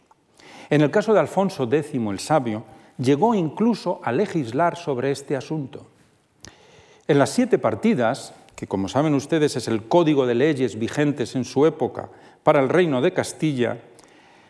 En 0.70 0.80
el 0.80 0.90
caso 0.90 1.12
de 1.12 1.20
Alfonso 1.20 1.64
X 1.70 1.92
el 1.92 2.18
Sabio, 2.20 2.64
llegó 2.96 3.34
incluso 3.34 4.00
a 4.02 4.12
legislar 4.12 4.78
sobre 4.78 5.10
este 5.10 5.36
asunto. 5.36 5.86
En 7.06 7.18
las 7.18 7.28
siete 7.28 7.58
partidas, 7.58 8.32
que 8.58 8.66
como 8.66 8.88
saben 8.88 9.14
ustedes 9.14 9.54
es 9.54 9.68
el 9.68 9.84
código 9.84 10.26
de 10.26 10.34
leyes 10.34 10.80
vigentes 10.80 11.36
en 11.36 11.44
su 11.44 11.64
época 11.64 12.08
para 12.42 12.58
el 12.58 12.68
reino 12.68 13.00
de 13.00 13.12
Castilla, 13.12 13.78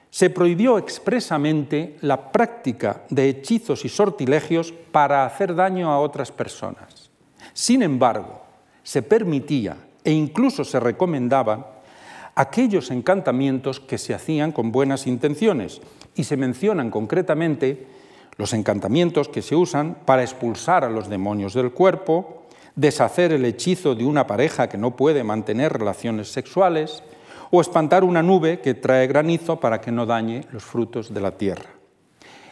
se 0.08 0.30
prohibió 0.30 0.78
expresamente 0.78 1.98
la 2.00 2.32
práctica 2.32 3.02
de 3.10 3.28
hechizos 3.28 3.84
y 3.84 3.90
sortilegios 3.90 4.72
para 4.72 5.26
hacer 5.26 5.54
daño 5.54 5.92
a 5.92 6.00
otras 6.00 6.32
personas. 6.32 7.10
Sin 7.52 7.82
embargo, 7.82 8.40
se 8.82 9.02
permitía 9.02 9.76
e 10.02 10.10
incluso 10.10 10.64
se 10.64 10.80
recomendaban 10.80 11.66
aquellos 12.34 12.90
encantamientos 12.90 13.78
que 13.78 13.98
se 13.98 14.14
hacían 14.14 14.52
con 14.52 14.72
buenas 14.72 15.06
intenciones 15.06 15.82
y 16.14 16.24
se 16.24 16.38
mencionan 16.38 16.90
concretamente 16.90 17.86
los 18.38 18.54
encantamientos 18.54 19.28
que 19.28 19.42
se 19.42 19.54
usan 19.54 19.98
para 20.06 20.22
expulsar 20.22 20.82
a 20.82 20.88
los 20.88 21.10
demonios 21.10 21.52
del 21.52 21.72
cuerpo, 21.72 22.37
deshacer 22.78 23.32
el 23.32 23.44
hechizo 23.44 23.96
de 23.96 24.04
una 24.04 24.28
pareja 24.28 24.68
que 24.68 24.78
no 24.78 24.94
puede 24.94 25.24
mantener 25.24 25.72
relaciones 25.72 26.30
sexuales, 26.30 27.02
o 27.50 27.60
espantar 27.60 28.04
una 28.04 28.22
nube 28.22 28.60
que 28.60 28.74
trae 28.74 29.06
granizo 29.06 29.58
para 29.58 29.80
que 29.80 29.90
no 29.90 30.06
dañe 30.06 30.44
los 30.52 30.62
frutos 30.62 31.12
de 31.12 31.20
la 31.20 31.32
tierra. 31.32 31.70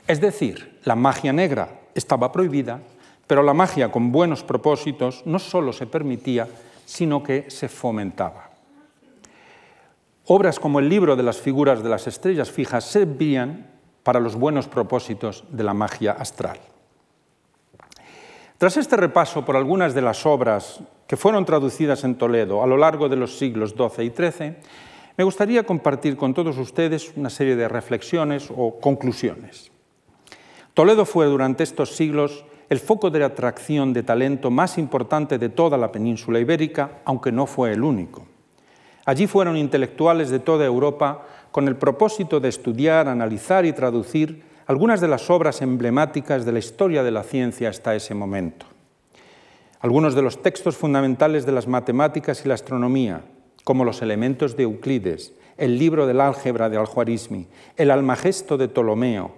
Es 0.07 0.21
decir, 0.21 0.81
la 0.85 0.97
magia 0.97 1.33
negra 1.33 1.81
estaba 1.95 2.33
prohibida, 2.33 2.81
pero 3.27 3.43
la 3.43 3.55
magia 3.55 3.93
con 3.93 4.11
buenos 4.11 4.43
propósitos 4.43 5.23
no 5.27 5.39
solo 5.39 5.73
se 5.73 5.87
permitía, 5.87 6.49
sino 6.87 7.23
que 7.23 7.51
se 7.51 7.69
fomentaba. 7.69 8.51
Obras 10.27 10.59
como 10.59 10.81
el 10.81 10.89
libro 10.89 11.15
de 11.15 11.23
las 11.23 11.37
figuras 11.37 11.83
de 11.83 11.89
las 11.89 12.07
estrellas 12.07 12.51
fijas 12.51 12.85
servían 12.85 13.71
para 14.03 14.19
los 14.19 14.35
buenos 14.35 14.67
propósitos 14.67 15.45
de 15.51 15.63
la 15.63 15.75
magia 15.75 16.13
astral. 16.13 16.59
Tras 18.59 18.79
este 18.79 18.97
repaso 18.97 19.45
por 19.45 19.55
algunas 19.55 19.93
de 19.93 20.01
las 20.01 20.25
obras 20.25 20.81
que 21.07 21.19
fueron 21.19 21.45
traducidas 21.45 22.05
en 22.05 22.15
Toledo 22.15 22.63
a 22.63 22.67
lo 22.67 22.79
largo 22.79 23.11
de 23.11 23.17
los 23.17 23.37
siglos 23.37 23.75
XII 23.77 24.07
y 24.07 24.11
XIII, 24.11 24.57
me 25.19 25.25
gustaría 25.25 25.65
compartir 25.65 26.17
con 26.17 26.33
todos 26.33 26.57
ustedes 26.57 27.13
una 27.17 27.29
serie 27.29 27.55
de 27.55 27.69
reflexiones 27.69 28.49
o 28.55 28.81
conclusiones. 28.81 29.71
Toledo 30.73 31.05
fue 31.05 31.27
durante 31.27 31.65
estos 31.65 31.95
siglos 31.97 32.47
el 32.71 32.81
foco 32.81 33.11
de 33.11 33.23
atracción 33.25 33.93
de 33.93 34.03
talento 34.03 34.51
más 34.51 34.79
importante 34.79 35.37
de 35.37 35.51
toda 35.51 35.77
la 35.77 35.93
península 35.93 36.39
ibérica, 36.39 37.03
aunque 37.05 37.33
no 37.33 37.45
fue 37.45 37.73
el 37.73 37.83
único. 37.83 38.27
Allí 39.05 39.27
fueron 39.27 39.59
intelectuales 39.59 40.31
de 40.31 40.39
toda 40.39 40.65
Europa 40.65 41.27
con 41.53 41.69
el 41.69 41.77
propósito 41.77 42.41
de 42.41 42.49
estudiar, 42.49 43.07
analizar 43.07 43.67
y 43.67 43.75
traducir 43.75 44.43
algunas 44.67 45.01
de 45.01 45.09
las 45.09 45.31
obras 45.31 45.63
emblemáticas 45.63 46.45
de 46.45 46.53
la 46.53 46.59
historia 46.59 47.03
de 47.03 47.13
la 47.13 47.23
ciencia 47.23 47.69
hasta 47.69 47.95
ese 47.95 48.15
momento. 48.15 48.67
Algunos 49.81 50.15
de 50.15 50.23
los 50.23 50.43
textos 50.43 50.77
fundamentales 50.77 51.47
de 51.47 51.53
las 51.53 51.69
matemáticas 51.69 52.45
y 52.45 52.49
la 52.49 52.55
astronomía, 52.55 53.23
como 53.63 53.85
los 53.85 54.03
elementos 54.03 54.57
de 54.57 54.65
Euclides, 54.65 55.33
el 55.57 55.79
libro 55.79 56.07
del 56.07 56.21
álgebra 56.21 56.69
de 56.69 56.77
Al-Khwarizmi, 56.77 57.47
el 57.77 57.91
Almagesto 57.91 58.59
de 58.59 58.69
Ptolomeo 58.69 59.35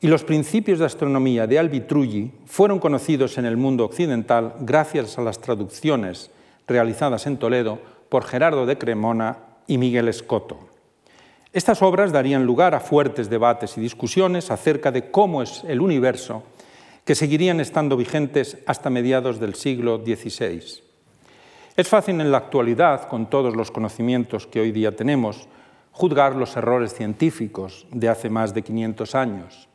y 0.00 0.08
los 0.08 0.24
principios 0.24 0.78
de 0.78 0.86
astronomía 0.86 1.46
de 1.46 1.58
Albitrulli 1.58 2.32
fueron 2.46 2.78
conocidos 2.78 3.38
en 3.38 3.44
el 3.46 3.56
mundo 3.56 3.84
occidental 3.84 4.54
gracias 4.60 5.18
a 5.18 5.22
las 5.22 5.40
traducciones 5.40 6.30
realizadas 6.66 7.26
en 7.26 7.36
Toledo 7.36 7.78
por 8.08 8.24
Gerardo 8.24 8.66
de 8.66 8.78
Cremona 8.78 9.38
y 9.66 9.78
Miguel 9.78 10.08
Escoto. 10.08 10.67
Estas 11.52 11.80
obras 11.80 12.12
darían 12.12 12.44
lugar 12.44 12.74
a 12.74 12.80
fuertes 12.80 13.30
debates 13.30 13.78
y 13.78 13.80
discusiones 13.80 14.50
acerca 14.50 14.92
de 14.92 15.10
cómo 15.10 15.42
es 15.42 15.64
el 15.66 15.80
universo, 15.80 16.42
que 17.04 17.14
seguirían 17.14 17.58
estando 17.60 17.96
vigentes 17.96 18.58
hasta 18.66 18.90
mediados 18.90 19.40
del 19.40 19.54
siglo 19.54 19.96
XVI. 20.04 20.62
Es 21.74 21.88
fácil 21.88 22.20
en 22.20 22.30
la 22.30 22.38
actualidad, 22.38 23.08
con 23.08 23.30
todos 23.30 23.56
los 23.56 23.70
conocimientos 23.70 24.46
que 24.46 24.60
hoy 24.60 24.72
día 24.72 24.94
tenemos, 24.94 25.48
juzgar 25.92 26.36
los 26.36 26.54
errores 26.56 26.92
científicos 26.92 27.86
de 27.90 28.10
hace 28.10 28.28
más 28.28 28.52
de 28.52 28.62
500 28.62 29.14
años. 29.14 29.68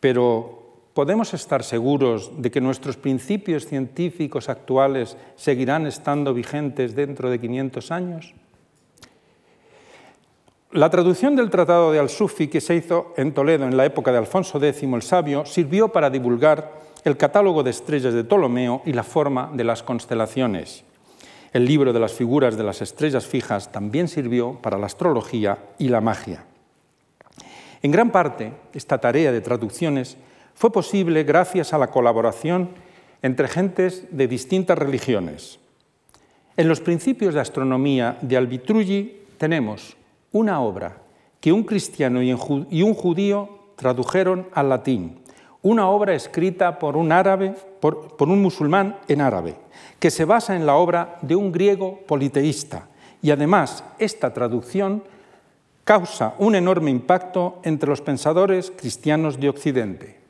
Pero 0.00 0.64
¿podemos 0.92 1.32
estar 1.34 1.62
seguros 1.62 2.42
de 2.42 2.50
que 2.50 2.60
nuestros 2.60 2.96
principios 2.96 3.64
científicos 3.64 4.48
actuales 4.48 5.16
seguirán 5.36 5.86
estando 5.86 6.34
vigentes 6.34 6.96
dentro 6.96 7.30
de 7.30 7.38
500 7.38 7.92
años? 7.92 8.34
La 10.72 10.88
traducción 10.88 11.34
del 11.34 11.50
Tratado 11.50 11.90
de 11.90 11.98
Al-Sufi 11.98 12.46
que 12.46 12.60
se 12.60 12.76
hizo 12.76 13.12
en 13.16 13.34
Toledo 13.34 13.64
en 13.64 13.76
la 13.76 13.86
época 13.86 14.12
de 14.12 14.18
Alfonso 14.18 14.64
X 14.64 14.84
el 14.84 15.02
Sabio 15.02 15.44
sirvió 15.44 15.88
para 15.88 16.10
divulgar 16.10 16.78
el 17.02 17.16
catálogo 17.16 17.64
de 17.64 17.70
estrellas 17.70 18.14
de 18.14 18.22
Ptolomeo 18.22 18.80
y 18.84 18.92
la 18.92 19.02
forma 19.02 19.50
de 19.52 19.64
las 19.64 19.82
constelaciones. 19.82 20.84
El 21.52 21.64
libro 21.64 21.92
de 21.92 21.98
las 21.98 22.12
figuras 22.12 22.56
de 22.56 22.62
las 22.62 22.82
estrellas 22.82 23.26
fijas 23.26 23.72
también 23.72 24.06
sirvió 24.06 24.60
para 24.62 24.78
la 24.78 24.86
astrología 24.86 25.58
y 25.76 25.88
la 25.88 26.00
magia. 26.00 26.44
En 27.82 27.90
gran 27.90 28.12
parte, 28.12 28.52
esta 28.72 28.98
tarea 28.98 29.32
de 29.32 29.40
traducciones 29.40 30.18
fue 30.54 30.70
posible 30.70 31.24
gracias 31.24 31.72
a 31.72 31.78
la 31.78 31.88
colaboración 31.88 32.68
entre 33.22 33.48
gentes 33.48 34.04
de 34.12 34.28
distintas 34.28 34.78
religiones. 34.78 35.58
En 36.56 36.68
los 36.68 36.80
principios 36.80 37.34
de 37.34 37.40
astronomía 37.40 38.18
de 38.20 38.36
Albitrulli 38.36 39.22
tenemos 39.36 39.96
una 40.32 40.60
obra 40.60 40.98
que 41.40 41.52
un 41.52 41.64
cristiano 41.64 42.22
y 42.22 42.82
un 42.82 42.94
judío 42.94 43.48
tradujeron 43.76 44.48
al 44.52 44.68
latín, 44.68 45.20
una 45.62 45.88
obra 45.88 46.14
escrita 46.14 46.78
por 46.78 46.96
un 46.96 47.12
árabe, 47.12 47.54
por, 47.80 48.14
un 48.20 48.42
musulmán 48.42 48.98
en 49.08 49.20
árabe 49.20 49.56
que 49.98 50.10
se 50.10 50.24
basa 50.24 50.56
en 50.56 50.66
la 50.66 50.76
obra 50.76 51.18
de 51.22 51.36
un 51.36 51.52
griego 51.52 52.00
politeísta. 52.06 52.88
Y 53.22 53.30
además, 53.30 53.84
esta 53.98 54.32
traducción 54.32 55.02
causa 55.84 56.34
un 56.38 56.54
enorme 56.54 56.90
impacto 56.90 57.58
entre 57.62 57.90
los 57.90 58.00
pensadores 58.00 58.72
cristianos 58.74 59.38
de 59.38 59.50
Occidente. 59.50 60.20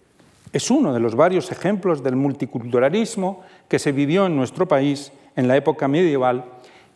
Es 0.53 0.71
uno 0.71 0.93
de 0.93 0.99
los 0.99 1.15
varios 1.15 1.53
ejemplos 1.53 2.03
del 2.03 2.17
multiculturalismo 2.17 3.43
que 3.69 3.79
se 3.79 3.93
vivió 3.93 4.27
en 4.27 4.37
nuestro 4.37 4.67
país 4.67 5.13
en 5.37 5.47
la 5.47 5.57
época 5.57 5.87
medieval 5.87 6.45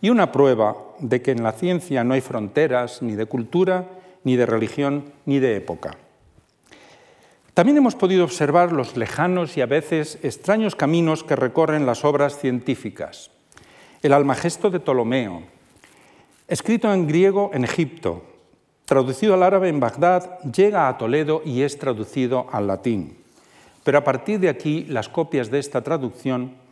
y 0.04 0.10
una 0.10 0.32
prueba 0.32 0.76
de 0.98 1.22
que 1.22 1.30
en 1.30 1.42
la 1.42 1.52
ciencia 1.52 2.04
no 2.04 2.12
hay 2.12 2.20
fronteras 2.20 3.00
ni 3.00 3.14
de 3.14 3.24
cultura, 3.24 3.88
ni 4.22 4.36
de 4.36 4.44
religión, 4.44 5.14
ni 5.24 5.38
de 5.38 5.56
época. 5.56 5.96
También 7.54 7.78
hemos 7.78 7.94
podido 7.94 8.24
observar 8.24 8.70
los 8.70 8.98
lejanos 8.98 9.56
y 9.56 9.62
a 9.62 9.66
veces 9.66 10.18
extraños 10.22 10.76
caminos 10.76 11.24
que 11.24 11.36
recorren 11.36 11.86
las 11.86 12.04
obras 12.04 12.38
científicas. 12.38 13.30
El 14.02 14.12
Almagesto 14.12 14.68
de 14.68 14.78
Ptolomeo, 14.78 15.44
escrito 16.48 16.92
en 16.92 17.08
griego 17.08 17.50
en 17.54 17.64
Egipto, 17.64 18.24
traducido 18.84 19.32
al 19.32 19.42
árabe 19.42 19.70
en 19.70 19.80
Bagdad, 19.80 20.38
llega 20.40 20.86
a 20.86 20.98
Toledo 20.98 21.40
y 21.46 21.62
es 21.62 21.78
traducido 21.78 22.46
al 22.52 22.66
latín. 22.66 23.16
Pero 23.82 23.96
a 23.96 24.04
partir 24.04 24.38
de 24.38 24.50
aquí 24.50 24.84
las 24.84 25.08
copias 25.08 25.50
de 25.50 25.60
esta 25.60 25.80
traducción 25.80 26.62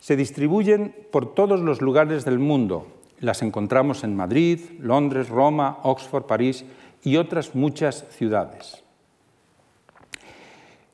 se 0.00 0.16
distribuyen 0.16 0.94
por 1.12 1.34
todos 1.34 1.60
los 1.60 1.80
lugares 1.80 2.24
del 2.24 2.38
mundo, 2.38 2.86
Las 3.20 3.42
encontramos 3.42 4.02
en 4.02 4.16
Madrid, 4.16 4.58
Londres, 4.80 5.28
Roma, 5.28 5.78
Oxford, 5.82 6.24
París 6.24 6.64
y 7.02 7.18
otras 7.18 7.54
muchas 7.54 8.06
ciudades. 8.10 8.82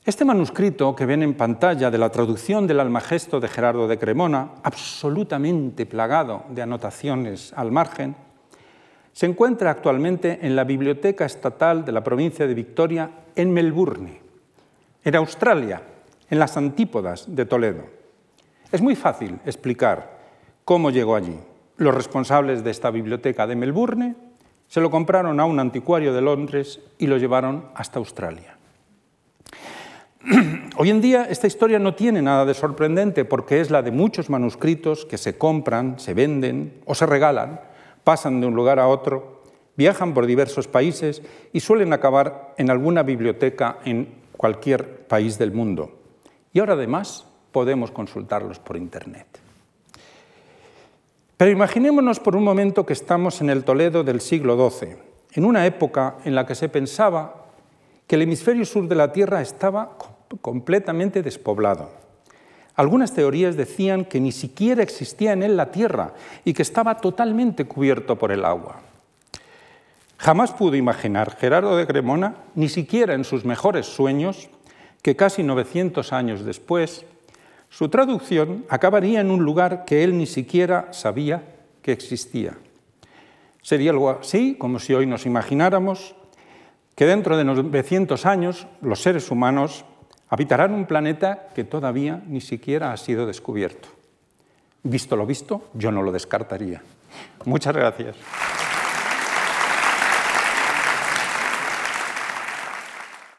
Este 0.03 0.25
manuscrito 0.25 0.93
que 0.93 1.05
ven 1.05 1.23
en 1.23 1.35
pantalla 1.35 1.89
de 1.89 1.97
la 1.97 2.09
traducción 2.09 2.67
del 2.67 2.81
Almagesto 2.81 3.39
de 3.39 3.47
Gerardo 3.47 3.87
de 3.87 3.97
Cremona, 3.97 4.51
absolutamente 4.63 5.85
plagado 5.85 6.43
de 6.49 6.61
anotaciones 6.61 7.53
al 7.53 7.71
margen, 7.71 8.15
se 9.13 9.25
encuentra 9.25 9.71
actualmente 9.71 10.39
en 10.45 10.55
la 10.55 10.63
Biblioteca 10.63 11.25
Estatal 11.25 11.83
de 11.83 11.91
la 11.91 12.03
provincia 12.03 12.45
de 12.45 12.53
Victoria 12.53 13.09
en 13.35 13.51
Melbourne, 13.51 14.19
en 15.03 15.15
Australia, 15.15 15.81
en 16.29 16.39
las 16.39 16.55
antípodas 16.55 17.33
de 17.33 17.45
Toledo. 17.45 17.96
Es 18.71 18.81
muy 18.81 18.95
fácil 18.95 19.39
explicar 19.45 20.17
cómo 20.65 20.89
llegó 20.89 21.15
allí. 21.15 21.39
Los 21.77 21.95
responsables 21.95 22.63
de 22.63 22.71
esta 22.71 22.91
biblioteca 22.91 23.47
de 23.47 23.55
Melbourne 23.55 24.15
se 24.67 24.81
lo 24.81 24.91
compraron 24.91 25.39
a 25.39 25.45
un 25.45 25.59
anticuario 25.59 26.13
de 26.13 26.21
Londres 26.21 26.81
y 26.97 27.07
lo 27.07 27.17
llevaron 27.17 27.65
hasta 27.75 27.99
Australia. 27.99 28.57
Hoy 30.77 30.89
en 30.89 30.99
día 30.99 31.23
esta 31.29 31.47
historia 31.47 31.79
no 31.79 31.95
tiene 31.95 32.21
nada 32.21 32.43
de 32.43 32.53
sorprendente 32.53 33.23
porque 33.23 33.61
es 33.61 33.71
la 33.71 33.81
de 33.81 33.91
muchos 33.91 34.29
manuscritos 34.29 35.05
que 35.05 35.17
se 35.17 35.37
compran, 35.37 35.97
se 35.97 36.13
venden 36.13 36.81
o 36.85 36.93
se 36.93 37.05
regalan, 37.05 37.61
pasan 38.03 38.41
de 38.41 38.47
un 38.47 38.55
lugar 38.55 38.79
a 38.79 38.89
otro, 38.89 39.43
viajan 39.77 40.13
por 40.13 40.25
diversos 40.25 40.67
países 40.67 41.21
y 41.53 41.61
suelen 41.61 41.93
acabar 41.93 42.53
en 42.57 42.69
alguna 42.69 43.03
biblioteca 43.03 43.77
en 43.85 44.09
cualquier 44.35 45.07
país 45.07 45.37
del 45.37 45.53
mundo. 45.53 45.99
Y 46.51 46.59
ahora 46.59 46.73
además 46.73 47.26
podemos 47.57 47.89
consultarlos 47.89 48.59
por 48.59 48.77
Internet. 48.77 49.25
Pero 51.37 51.49
imaginémonos 51.49 52.19
por 52.19 52.35
un 52.35 52.43
momento 52.43 52.85
que 52.85 52.93
estamos 52.93 53.41
en 53.41 53.49
el 53.49 53.63
Toledo 53.63 54.03
del 54.03 54.21
siglo 54.21 54.69
XII, 54.69 54.95
en 55.31 55.43
una 55.43 55.65
época 55.65 56.17
en 56.23 56.35
la 56.35 56.45
que 56.45 56.53
se 56.53 56.69
pensaba 56.69 57.47
que 58.05 58.13
el 58.13 58.21
hemisferio 58.21 58.63
sur 58.63 58.87
de 58.87 58.93
la 58.93 59.11
Tierra 59.11 59.41
estaba 59.41 59.97
completamente 60.39 61.23
despoblado. 61.23 61.89
Algunas 62.75 63.15
teorías 63.15 63.57
decían 63.57 64.05
que 64.05 64.19
ni 64.19 64.31
siquiera 64.31 64.83
existía 64.83 65.33
en 65.33 65.41
él 65.41 65.57
la 65.57 65.71
Tierra 65.71 66.13
y 66.45 66.53
que 66.53 66.61
estaba 66.61 66.97
totalmente 66.97 67.65
cubierto 67.65 68.19
por 68.19 68.31
el 68.31 68.45
agua. 68.45 68.81
Jamás 70.19 70.51
pudo 70.51 70.75
imaginar 70.75 71.35
Gerardo 71.37 71.75
de 71.75 71.87
Cremona, 71.87 72.35
ni 72.53 72.69
siquiera 72.69 73.15
en 73.15 73.23
sus 73.23 73.45
mejores 73.45 73.87
sueños, 73.87 74.47
que 75.01 75.15
casi 75.15 75.41
900 75.41 76.11
años 76.11 76.43
después, 76.43 77.05
su 77.69 77.89
traducción 77.89 78.65
acabaría 78.69 79.21
en 79.21 79.31
un 79.31 79.43
lugar 79.43 79.85
que 79.85 80.03
él 80.03 80.17
ni 80.17 80.25
siquiera 80.25 80.91
sabía 80.91 81.43
que 81.81 81.91
existía. 81.91 82.57
Sería 83.61 83.91
algo 83.91 84.09
así 84.09 84.55
como 84.57 84.79
si 84.79 84.93
hoy 84.93 85.05
nos 85.05 85.25
imagináramos 85.25 86.15
que 86.95 87.05
dentro 87.05 87.37
de 87.37 87.43
900 87.43 88.25
años 88.25 88.67
los 88.81 89.01
seres 89.01 89.29
humanos 89.29 89.85
habitarán 90.29 90.73
un 90.73 90.85
planeta 90.85 91.49
que 91.53 91.63
todavía 91.63 92.23
ni 92.27 92.41
siquiera 92.41 92.91
ha 92.91 92.97
sido 92.97 93.25
descubierto. 93.25 93.89
Visto 94.83 95.15
lo 95.15 95.25
visto, 95.25 95.69
yo 95.73 95.91
no 95.91 96.01
lo 96.01 96.11
descartaría. 96.11 96.81
Muchas 97.45 97.75
gracias. 97.75 98.15